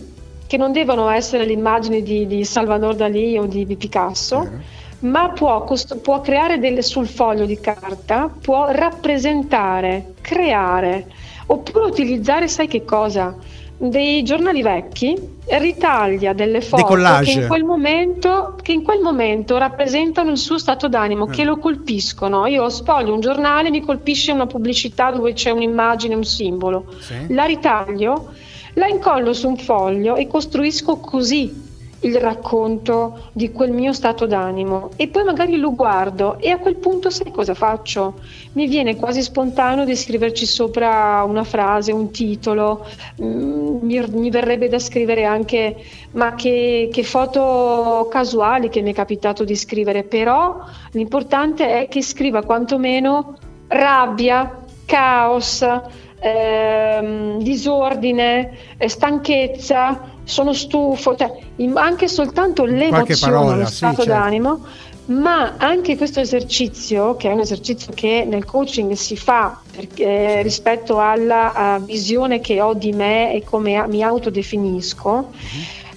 che 0.48 0.58
non 0.58 0.72
devono 0.72 1.08
essere 1.10 1.46
le 1.46 1.54
immagini 1.54 2.02
di, 2.02 2.26
di 2.26 2.44
Salvador 2.44 2.96
Dalì 2.96 3.38
o 3.38 3.46
di, 3.46 3.64
di 3.64 3.76
Picasso, 3.76 4.50
ma 5.02 5.30
può, 5.30 5.64
può 6.02 6.20
creare 6.20 6.58
delle 6.58 6.82
sul 6.82 7.08
foglio 7.08 7.46
di 7.46 7.60
carta, 7.60 8.28
può 8.42 8.72
rappresentare, 8.72 10.14
creare, 10.22 11.06
oppure 11.52 11.86
utilizzare, 11.86 12.48
sai 12.48 12.68
che 12.68 12.84
cosa? 12.86 13.36
Dei 13.78 14.22
giornali 14.24 14.62
vecchi, 14.62 15.18
ritaglia 15.48 16.34
delle 16.34 16.62
foto 16.62 16.86
che 17.24 17.32
in 17.32 17.48
quel 17.48 17.64
momento, 17.64 18.56
che 18.62 18.74
in 18.74 18.84
quel 18.84 19.02
momento 19.02 19.58
rappresentano 19.58 20.30
il 20.30 20.38
suo 20.38 20.60
stato 20.60 20.88
d'animo, 20.88 21.26
che 21.26 21.44
lo 21.44 21.58
colpiscono. 21.58 22.46
Io 22.46 22.70
spoglio 22.70 23.14
un 23.14 23.22
giornale, 23.22 23.72
mi 23.72 23.82
colpisce 23.82 24.32
una 24.32 24.46
pubblicità 24.46 25.10
dove 25.12 25.34
c'è 25.34 25.50
un'immagine, 25.50 26.14
un 26.14 26.24
simbolo. 26.24 26.86
Sì. 27.00 27.34
La 27.34 27.46
ritaglio, 27.46 28.30
la 28.76 28.88
incollo 28.88 29.34
su 29.34 29.48
un 29.48 29.58
foglio 29.58 30.16
e 30.16 30.28
costruisco 30.28 30.98
così 30.98 31.70
il 32.02 32.18
racconto 32.18 33.30
di 33.34 33.52
quel 33.52 33.72
mio 33.72 33.94
stato 33.94 34.26
d'animo. 34.26 34.92
E 34.96 35.08
poi 35.08 35.24
magari 35.24 35.58
lo 35.58 35.74
guardo 35.74 36.38
e 36.40 36.50
a 36.50 36.58
quel 36.58 36.76
punto 36.76 37.10
sai 37.10 37.32
cosa 37.32 37.54
faccio? 37.54 38.20
Mi 38.54 38.68
viene 38.68 38.96
quasi 38.96 39.22
spontaneo 39.22 39.86
di 39.86 39.96
scriverci 39.96 40.46
sopra 40.46 41.24
una 41.24 41.44
frase, 41.44 41.92
un 41.92 42.12
titolo, 42.12 42.86
Mm, 43.22 43.80
mi, 43.82 44.04
mi 44.10 44.30
verrebbe 44.30 44.68
da 44.68 44.80
scrivere 44.80 45.26
anche 45.26 45.76
ma 46.12 46.34
che, 46.34 46.90
che 46.92 47.04
foto 47.04 48.08
casuali 48.10 48.70
che 48.70 48.82
mi 48.82 48.92
è 48.92 48.94
capitato 48.94 49.44
di 49.44 49.56
scrivere, 49.56 50.04
però 50.04 50.60
l'importante 50.92 51.82
è 51.82 51.88
che 51.88 52.02
scriva 52.02 52.44
quantomeno 52.44 53.38
rabbia, 53.68 54.64
caos, 54.86 55.66
ehm, 56.20 57.42
disordine, 57.42 58.58
eh, 58.78 58.90
stanchezza, 58.90 60.11
sono 60.24 60.54
stufo, 60.54 61.16
cioè, 61.16 61.32
anche 61.74 62.08
soltanto 62.08 62.66
l'emozione, 62.66 63.34
parola, 63.34 63.56
lo 63.56 63.66
sì, 63.66 63.76
stato 63.76 64.04
certo. 64.04 64.12
d'animo, 64.12 64.66
ma 65.06 65.56
anche 65.58 65.98
questo 65.98 66.20
esercizio, 66.20 67.16
che 67.16 67.30
è 67.30 67.34
un 67.34 67.40
esercizio 67.40 67.92
che 67.94 68.26
nel 68.28 68.46
coaching 68.46 68.94
si 68.94 69.18
fa 69.18 69.60
perché- 69.70 70.04
eh, 70.04 70.42
rispetto 70.42 71.00
alla 71.00 71.78
eh, 71.78 71.82
visione 71.82 72.40
che 72.40 72.62
ho 72.62 72.74
di 72.74 72.92
me 72.94 73.34
e 73.34 73.44
come 73.44 73.86
mi 73.88 74.04
autodefinisco, 74.04 75.30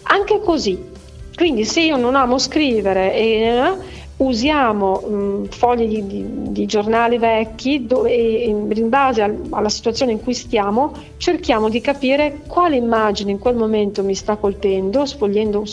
anche 0.02 0.40
così. 0.40 0.92
Quindi 1.34 1.64
se 1.64 1.80
io 1.82 1.96
non 1.96 2.14
amo 2.14 2.38
scrivere 2.38 3.12
e 3.14 3.76
usiamo 4.16 5.00
mh, 5.00 5.46
fogli 5.48 5.86
di, 5.88 6.06
di- 6.06 6.52
di 6.52 6.66
giornali 6.66 7.18
vecchi 7.18 7.84
dove 7.84 8.10
e 8.10 8.46
in 8.48 8.88
base 8.88 9.22
al- 9.22 9.42
alla 9.50 9.68
situazione 9.68 10.12
in 10.12 10.22
cui 10.22 10.34
stiamo 10.34 10.92
cerchiamo 11.16 11.68
di 11.68 11.80
capire 11.80 12.38
quale 12.46 12.76
immagine 12.76 13.32
in 13.32 13.38
quel 13.38 13.56
momento 13.56 14.04
mi 14.04 14.14
sta 14.14 14.36
colpendo, 14.36 15.04
sfogliando, 15.04 15.64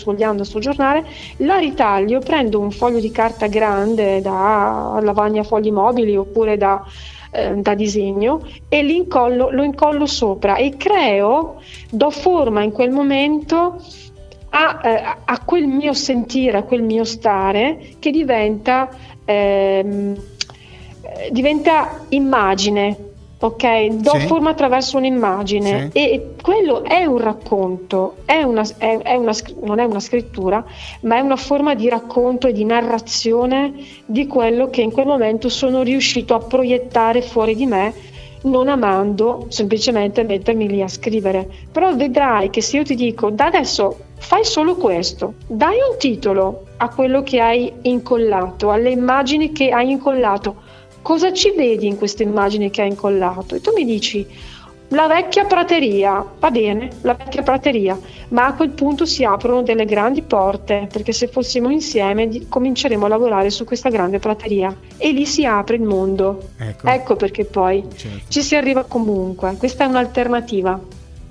sul 0.44 0.62
giornale, 0.62 1.06
la 1.38 1.58
ritaglio, 1.58 2.20
prendo 2.20 2.60
un 2.60 2.72
foglio 2.72 3.00
di 3.00 3.12
carta 3.12 3.48
grande 3.48 4.22
da 4.22 5.00
lavagna 5.02 5.44
fogli 5.44 5.72
mobili 5.72 6.16
oppure 6.16 6.58
da, 6.58 6.84
eh, 7.32 7.56
da 7.56 7.76
disegno 7.76 8.42
e 8.68 8.84
lo 8.84 9.64
incollo 9.64 10.06
sopra 10.06 10.56
e 10.56 10.76
creo, 10.78 11.62
do 11.89 12.10
forma 12.10 12.64
in 12.64 12.72
quel 12.72 12.92
momento 12.92 13.78
a, 14.54 14.80
eh, 14.84 15.04
a 15.26 15.39
quel 15.43 15.66
mio 15.68 15.93
sentire, 15.93 16.58
a 16.58 16.64
quel 16.64 16.84
mio 16.84 17.04
stare 17.04 17.95
che 17.99 18.12
diventa, 18.12 18.89
ehm, 19.26 20.16
eh, 21.02 21.30
diventa 21.32 22.06
immagine. 22.10 23.10
ok? 23.43 23.88
Do 23.88 24.12
Sì. 24.20 24.28
forma 24.28 24.52
attraverso 24.52 24.97
un'immagine 24.97 25.89
Sì. 25.91 25.97
e 25.97 26.34
quello 26.43 26.84
è 26.84 27.06
un 27.06 27.18
racconto, 27.18 28.18
è 28.26 28.43
una, 28.43 28.62
è- 28.78 28.99
è 28.99 29.16
una 29.16 29.32
non 29.64 29.80
è 29.80 29.84
una 29.84 29.99
scrittura, 29.99 30.64
ma 31.02 31.16
è 31.16 31.22
una 31.22 31.38
forma 31.38 31.74
di 31.74 31.89
racconto 31.89 32.45
e 32.45 32.52
di 32.54 32.64
narrazione 32.66 33.74
di 34.06 34.28
quello 34.28 34.70
che 34.70 34.82
in 34.82 34.91
quel 34.91 35.08
momento 35.08 35.49
sono 35.49 35.82
riuscito 35.82 36.36
a 36.36 36.39
proiettare 36.39 37.24
fuori 37.24 37.56
di 37.56 37.66
me, 37.66 37.91
non 38.43 38.68
amando 38.68 39.47
semplicemente 39.49 40.22
mettermi 40.24 40.68
lì 40.68 40.84
a 40.84 40.88
scrivere. 40.88 41.47
Però 41.72 41.95
vedrai 41.95 42.52
che 42.52 42.62
se 42.62 42.78
io 42.78 42.84
ti 42.84 42.93
dico 42.93 43.32
da 43.32 43.45
adesso 43.45 43.97
fai 44.22 44.46
solo 44.46 44.76
questo, 44.76 45.34
dai 45.48 45.76
un 45.90 45.98
titolo 45.98 46.66
a 46.78 46.90
quello 46.90 47.24
che 47.24 47.40
hai 47.40 47.74
incollato, 47.82 48.70
alle 48.72 48.92
immagini 48.92 49.52
che 49.52 49.72
hai 49.72 49.90
incollato. 49.90 50.56
Cosa 51.02 51.34
ci 51.34 51.52
vedi 51.56 51.88
in 51.88 51.98
queste 51.98 52.24
immagini 52.24 52.70
che 52.70 52.84
hai 52.84 52.90
incollato? 52.90 53.56
E 53.56 53.62
tu 53.62 53.72
mi 53.74 53.84
dici 53.84 54.26
la 54.90 55.08
vecchia 55.08 55.46
prateria, 55.46 56.24
va 56.40 56.52
bene, 56.52 56.90
la 57.02 57.14
vecchia 57.14 57.42
prateria, 57.42 57.98
ma 58.30 58.46
a 58.46 58.54
quel 58.54 58.70
punto 58.70 59.06
si 59.06 59.24
aprono 59.24 59.64
delle 59.64 59.86
grandi 59.86 60.22
porte, 60.22 60.88
perché 60.92 61.14
se 61.14 61.28
fossimo 61.28 61.70
insieme 61.70 62.28
di- 62.28 62.48
cominceremo 62.48 63.06
a 63.06 63.10
lavorare 63.10 63.50
su 63.50 63.64
questa 63.64 63.90
grande 63.90 64.20
prateria 64.20 64.74
e 64.98 65.12
lì 65.12 65.26
si 65.26 65.46
apre 65.46 65.78
il 65.78 65.84
mondo. 65.84 66.50
Ecco. 66.84 67.16
perché 67.16 67.46
poi 67.46 67.84
Certo. 67.96 68.26
ci 68.28 68.42
si 68.44 68.56
arriva 68.56 68.84
comunque, 68.84 69.56
questa 69.58 69.86
è 69.86 69.88
un'alternativa. 69.88 70.80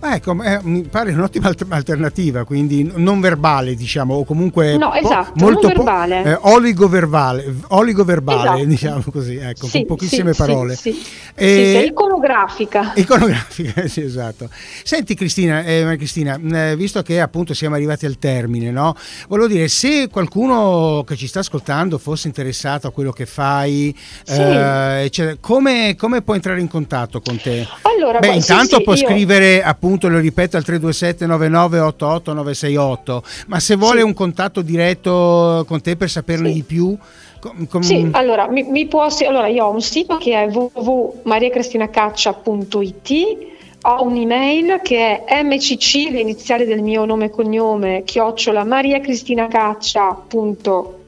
Ah, 0.02 0.14
Ecco, 0.14 0.42
eh, 0.42 0.58
mi 0.62 0.82
pare 0.84 1.12
un'ottima 1.12 1.48
alter- 1.48 1.70
alternativa, 1.70 2.44
quindi 2.44 2.90
non 2.94 3.20
verbale, 3.20 3.74
diciamo, 3.74 4.14
o 4.14 4.24
comunque 4.24 4.76
No, 4.78 4.88
po- 4.90 4.94
esatto, 4.96 5.32
molto 5.36 5.66
non 5.68 5.76
verbale. 5.76 6.22
eh, 6.24 6.38
oligoverbale, 6.40 7.54
oligoverbale, 7.68 8.40
Esatto. 8.54 8.64
diciamo 8.64 9.02
così, 9.12 9.36
ecco, 9.36 9.66
Sì, 9.66 9.78
con 9.78 9.86
pochissime 9.86 10.32
sì, 10.32 10.38
parole. 10.38 10.74
Sì, 10.74 10.92
sì. 10.92 11.06
E- 11.34 11.84
iconografica. 11.90 12.92
Iconografica, 12.94 13.86
sì, 13.88 14.00
esatto. 14.00 14.48
Senti 14.82 15.14
Cristina, 15.14 15.62
eh, 15.64 15.94
Cristina, 15.98 16.40
eh, 16.50 16.76
visto 16.76 17.02
che 17.02 17.20
appunto 17.20 17.52
siamo 17.52 17.74
arrivati 17.74 18.06
al 18.06 18.18
termine, 18.18 18.70
no? 18.70 18.94
Volevo 19.28 19.48
dire, 19.48 19.68
se 19.68 20.08
qualcuno 20.10 21.04
che 21.06 21.14
ci 21.16 21.26
sta 21.26 21.40
ascoltando 21.40 21.98
fosse 21.98 22.26
interessato 22.26 22.86
a 22.86 22.90
quello 22.90 23.12
che 23.12 23.26
fai, 23.26 23.94
Sì. 24.24 24.40
eh, 24.40 25.02
eccetera, 25.04 25.36
come, 25.40 25.94
come 25.98 26.22
può 26.22 26.34
entrare 26.34 26.60
in 26.60 26.68
contatto 26.68 27.20
con 27.20 27.36
te? 27.38 27.66
Allora, 27.82 28.18
Beh, 28.18 28.30
sì, 28.30 28.36
intanto 28.52 28.76
sì, 28.78 28.82
può 28.82 28.94
io- 28.94 29.06
scrivere 29.06 29.62
appunto, 29.90 30.08
lo 30.08 30.20
ripeto, 30.20 30.56
al 30.56 30.62
327 30.64 31.26
9988 31.26 32.32
968, 32.32 33.22
ma 33.48 33.58
se 33.58 33.74
vuole 33.74 33.98
Sì. 34.00 34.06
un 34.06 34.14
contatto 34.14 34.62
diretto 34.62 35.64
con 35.66 35.80
te 35.82 35.96
per 35.96 36.08
saperne 36.08 36.52
di 36.52 36.62
più, 36.62 36.96
com- 37.40 37.66
com- 37.66 37.82
Sì, 37.82 38.08
allora, 38.12 38.48
mi, 38.48 38.62
mi 38.62 38.86
può, 38.86 39.08
sì, 39.10 39.24
allora 39.24 39.48
io 39.48 39.64
ho 39.64 39.72
un 39.72 39.82
sito 39.82 40.16
che 40.18 40.40
è 40.40 40.46
www.mariacristinacaccia.it 40.48 43.48
ho 43.82 44.02
un'email 44.04 44.80
che 44.82 45.24
è 45.24 45.42
mcc, 45.42 46.10
le 46.10 46.20
iniziali 46.20 46.66
del 46.66 46.82
mio 46.82 47.06
nome 47.06 47.24
e 47.26 47.30
cognome, 47.30 48.02
chiocciola 48.04 48.62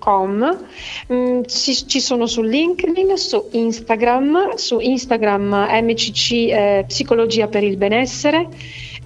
mariacristinacaccia.com 0.03 0.59
Mm, 1.13 1.43
ci, 1.47 1.87
ci 1.87 2.01
sono 2.01 2.27
su 2.27 2.43
LinkedIn, 2.43 3.17
su 3.17 3.49
Instagram, 3.53 4.55
su 4.55 4.79
Instagram 4.81 5.67
MCC 5.83 6.33
eh, 6.33 6.85
Psicologia 6.87 7.49
per 7.49 7.65
il 7.65 7.77
Benessere 7.77 8.49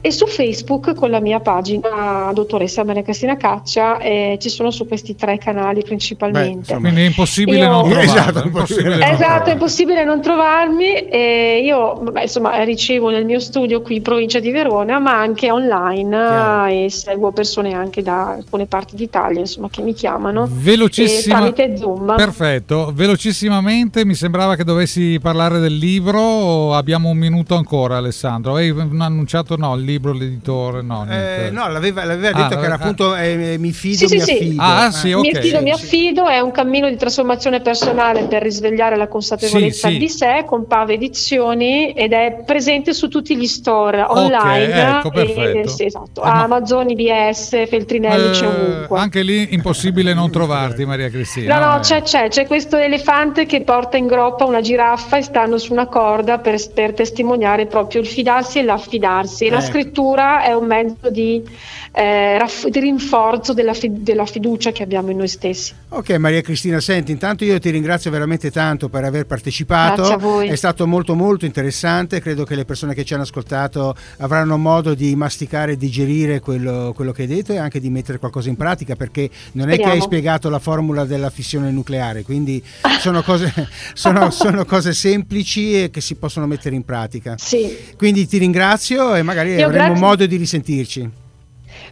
e 0.01 0.13
su 0.13 0.27
Facebook 0.27 0.95
con 0.95 1.11
la 1.11 1.21
mia 1.21 1.41
pagina 1.41 2.31
dottoressa 2.33 2.85
Maria 2.85 3.03
Cristina 3.03 3.37
Caccia 3.37 3.99
e 3.99 4.39
ci 4.41 4.49
sono 4.49 4.71
su 4.71 4.87
questi 4.87 5.17
tre 5.17 5.39
canali 5.39 5.83
principalmente. 5.83 6.77
Quindi 6.77 7.01
è 7.01 7.05
impossibile 7.07 7.59
Io- 7.59 7.71
non. 7.71 7.91
Esatto, 7.99 8.43
è 8.43 8.45
impossibile 8.45 8.97
non 8.97 9.03
Esatto, 9.03 9.51
è 9.51 9.53
impossibile 9.53 10.05
non 10.05 10.21
trovarmi 10.21 11.09
e 11.09 11.63
io 11.65 12.03
insomma 12.21 12.63
ricevo 12.63 13.11
nel 13.11 13.25
mio 13.25 13.41
studio 13.41 13.83
qui 13.83 13.97
in 13.97 14.03
provincia 14.03 14.39
di 14.39 14.51
Verona 14.51 14.99
ma 14.99 15.19
anche 15.19 15.51
online 15.51 16.71
eh, 16.71 16.85
e 16.85 16.91
seguo 16.91 17.33
persone 17.33 17.73
anche 17.75 18.03
da 18.03 18.31
alcune 18.35 18.67
parti 18.67 18.95
d'Italia 18.97 19.41
insomma 19.41 19.69
che 19.71 19.83
mi 19.83 19.95
chiamano 19.95 20.49
Velocissima. 20.51 21.37
tramite 21.39 21.77
Zoom. 21.77 22.15
Perfetto, 22.17 22.93
velocissimamente 22.95 24.05
mi 24.05 24.15
sembrava 24.15 24.55
che 24.55 24.65
dovessi 24.65 25.19
parlare 25.21 25.59
del 25.59 25.77
libro, 25.77 26.75
abbiamo 26.75 27.09
un 27.09 27.19
minuto 27.19 27.55
ancora 27.57 27.97
Alessandro, 27.97 28.53
avevi 28.53 28.81
annunciato 28.99 29.57
no, 29.57 29.75
il 29.75 29.83
libro, 29.87 30.13
l'editore, 30.13 30.83
no. 30.83 31.07
Eh, 31.09 31.49
no, 31.51 31.69
l'aveva, 31.69 32.05
l'aveva 32.05 32.37
Ah, 32.37 32.43
detto 32.49 32.61
che 32.61 32.67
era 32.67 32.75
ah. 32.75 32.79
appunto 32.79 33.17
eh, 33.17 33.57
mi 33.59 33.73
fido, 33.73 34.07
Sì, 34.07 34.17
mi 34.17 34.21
sì. 34.21 34.31
affido. 34.33 34.63
Ah, 34.63 34.87
Eh. 34.89 34.93
sì, 34.93 35.07
Mi 35.07 35.15
ok. 35.15 35.37
affido, 35.37 35.63
mi 35.63 35.73
Sì, 35.73 35.79
sì. 35.79 35.85
affido, 35.85 36.27
è 36.27 36.41
un 36.41 36.51
cammino 36.51 36.89
di 36.91 36.97
trasformazione 36.97 37.61
personale 37.61 38.25
per 38.25 38.43
risvegliare 38.43 38.97
la 38.97 39.09
consapevolezza 39.09 39.89
Sì, 39.89 39.95
sì. 39.95 39.99
di 40.01 40.09
sé 40.11 40.45
con 40.47 40.67
Pave 40.67 40.95
Edizioni 40.95 41.93
ed 41.93 42.13
è 42.13 42.43
presente 42.45 42.93
su 42.93 43.09
tutti 43.09 43.37
gli 43.37 43.47
store 43.47 44.03
online. 44.07 44.99
ecco, 44.99 45.13
e- 45.13 45.63
sì, 45.69 45.85
esatto, 45.87 46.23
Eh, 46.23 46.27
ma- 46.27 46.43
Amazon, 46.43 46.91
IBS, 46.91 47.67
Feltrinelli, 47.69 48.31
c'è 48.33 48.45
Eh, 48.45 48.49
ovunque. 48.49 48.99
anche 48.99 49.23
lì 49.23 49.55
impossibile 49.55 50.13
non 50.15 50.31
trovarti 50.31 50.85
Maria 50.85 51.09
Cristina. 51.09 51.59
No, 51.59 51.67
no, 51.73 51.77
Eh. 51.77 51.81
c'è, 51.81 52.03
c'è, 52.03 52.29
c'è 52.29 52.47
questo 52.47 52.77
elefante 52.77 53.47
che 53.47 53.63
porta 53.63 53.97
in 53.97 54.07
groppa 54.07 54.45
una 54.45 54.61
giraffa 54.61 55.17
e 55.19 55.23
stanno 55.23 55.59
su 55.59 55.73
una 55.73 55.87
corda 55.87 56.39
per, 56.39 56.57
per 56.73 56.93
testimoniare 56.95 57.67
proprio 57.67 58.01
il 58.01 58.07
fidarsi 58.07 58.59
e 58.59 58.63
l'affidarsi. 58.63 59.45
E 59.47 59.51
la 59.51 59.57
Ecco. 59.59 59.65
Scrittura 59.77 60.43
è 60.43 60.55
un 60.55 60.67
mezzo 60.67 61.11
di, 61.11 61.43
eh, 61.93 62.39
raff- 62.39 62.67
di 62.69 62.81
rinforzo 62.81 63.53
della, 63.53 63.75
fi- 63.75 64.03
della 64.03 64.25
fiducia 64.25 64.73
che 64.73 64.83
abbiamo 64.83 65.11
in 65.11 65.19
noi 65.19 65.29
stessi. 65.29 65.75
Ok 65.91 66.11
Maria 66.13 66.41
Cristina, 66.41 66.81
senti, 66.81 67.13
intanto 67.13 67.45
io 67.45 67.59
ti 67.59 67.69
ringrazio 67.71 68.11
veramente 68.11 68.51
tanto 68.51 68.89
per 68.89 69.05
aver 69.05 69.27
partecipato, 69.27 69.97
Grazie 69.97 70.15
a 70.15 70.19
voi. 70.19 70.49
è 70.49 70.55
stato 70.57 70.87
molto 70.87 71.15
molto 71.15 71.45
interessante, 71.45 72.21
credo 72.21 72.45
che 72.45 72.55
le 72.55 72.65
persone 72.65 72.95
che 72.95 73.05
ci 73.05 73.13
hanno 73.13 73.25
ascoltato 73.25 73.95
avranno 74.19 74.57
modo 74.57 74.95
di 74.95 75.15
masticare 75.15 75.73
e 75.73 75.77
digerire 75.77 76.41
quello, 76.41 76.93
quello 76.95 77.13
che 77.13 77.23
hai 77.23 77.29
detto 77.29 77.53
e 77.53 77.59
anche 77.59 77.79
di 77.79 77.91
mettere 77.91 78.19
qualcosa 78.19 78.49
in 78.49 78.57
pratica 78.57 78.97
perché 78.97 79.29
non 79.53 79.69
è 79.69 79.73
che 79.77 79.83
hai 79.83 80.01
Speriamo. 80.01 80.05
spiegato 80.05 80.49
la 80.49 80.59
formula 80.59 81.05
della 81.05 81.29
fissione 81.31 81.71
nucleare, 81.71 82.23
quindi 82.23 82.63
sono 82.99 83.23
cose, 83.23 83.53
sono, 83.93 84.31
sono 84.31 84.65
cose 84.65 84.95
semplici 84.95 85.83
e 85.83 85.91
che 85.91 86.01
si 86.01 86.15
possono 86.15 86.47
mettere 86.47 86.75
in 86.75 86.85
pratica. 86.85 87.35
Sì. 87.37 87.77
Quindi 87.97 88.27
ti 88.27 88.39
ringrazio 88.39 89.15
e 89.15 89.23
magari 89.23 89.55
Io 89.55 89.66
avremo 89.67 89.87
grazie. 89.89 90.07
modo 90.07 90.27
di 90.27 90.37
risentirci. 90.37 91.11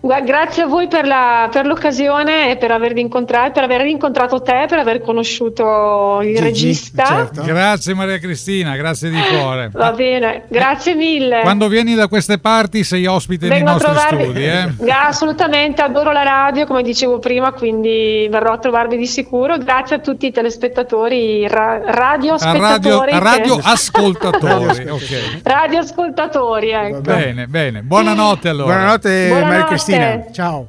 Grazie 0.01 0.63
a 0.65 0.67
voi 0.67 0.87
per, 0.89 1.07
la- 1.07 1.49
per 1.51 1.67
l'occasione 1.67 2.51
e 2.51 2.57
per 2.57 2.71
avervi 2.71 3.01
incontrato, 3.01 3.53
per 3.53 3.63
aver 3.65 3.87
incontrato 3.87 4.43
te, 4.43 4.67
per 4.69 4.79
aver 4.79 5.01
conosciuto 5.03 6.21
il 6.23 6.29
Gigi, 6.35 6.41
regista. 6.43 7.05
certo. 7.05 7.43
Grazie 7.43 7.95
Maria 7.95 8.19
Cristina, 8.19 8.77
grazie 8.77 9.11
di 9.11 9.21
cuore. 9.21 9.71
Va 9.73 9.93
bene, 9.93 10.45
grazie 10.49 10.95
mille. 10.95 11.41
Quando 11.43 11.69
vieni 11.69 11.95
da 11.95 12.09
queste 12.09 12.39
parti 12.39 12.85
sei 12.85 13.07
ospite 13.07 13.49
nei 13.49 13.63
Vengo 13.63 13.71
a 13.71 13.73
nostri 13.75 13.93
trovarvi. 13.93 14.23
studi. 14.25 14.45
Eh? 14.45 14.91
Assolutamente, 14.93 15.83
adoro 15.83 16.13
la 16.13 16.23
radio, 16.23 16.67
come 16.67 16.83
dicevo 16.83 17.19
prima, 17.19 17.53
quindi 17.53 18.27
verrò 18.31 18.53
a 18.53 18.59
trovarvi 18.59 18.97
di 18.97 19.07
sicuro. 19.07 19.57
Grazie 19.59 19.97
a 19.97 19.99
tutti 20.01 20.27
i 20.27 20.33
telespettatori, 20.33 21.47
ra- 21.49 21.81
radio, 21.85 22.35
a 22.35 22.53
radio 22.53 23.57
che- 23.57 23.63
ascoltatori. 23.65 24.89
ok. 24.89 25.41
radioascoltatori, 25.43 26.71
ecco. 26.71 27.01
Bene, 27.01 27.47
bene. 27.47 27.83
Buonanotte 27.83 28.49
allora. 28.49 28.75
Buonanotte, 28.75 29.09
Maria 29.09 29.39
Buonanotte. 29.41 29.79
Cristina, 29.95 30.33
ciao. 30.33 30.69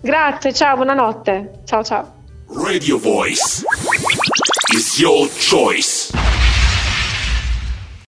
Grazie, 0.00 0.52
ciao, 0.52 0.76
buonanotte. 0.76 1.62
Ciao 1.64 1.82
ciao. 1.82 2.14
Radio 2.48 2.98
Voice 2.98 3.64
is 4.72 4.98
your 5.00 5.28
choice. 5.28 6.12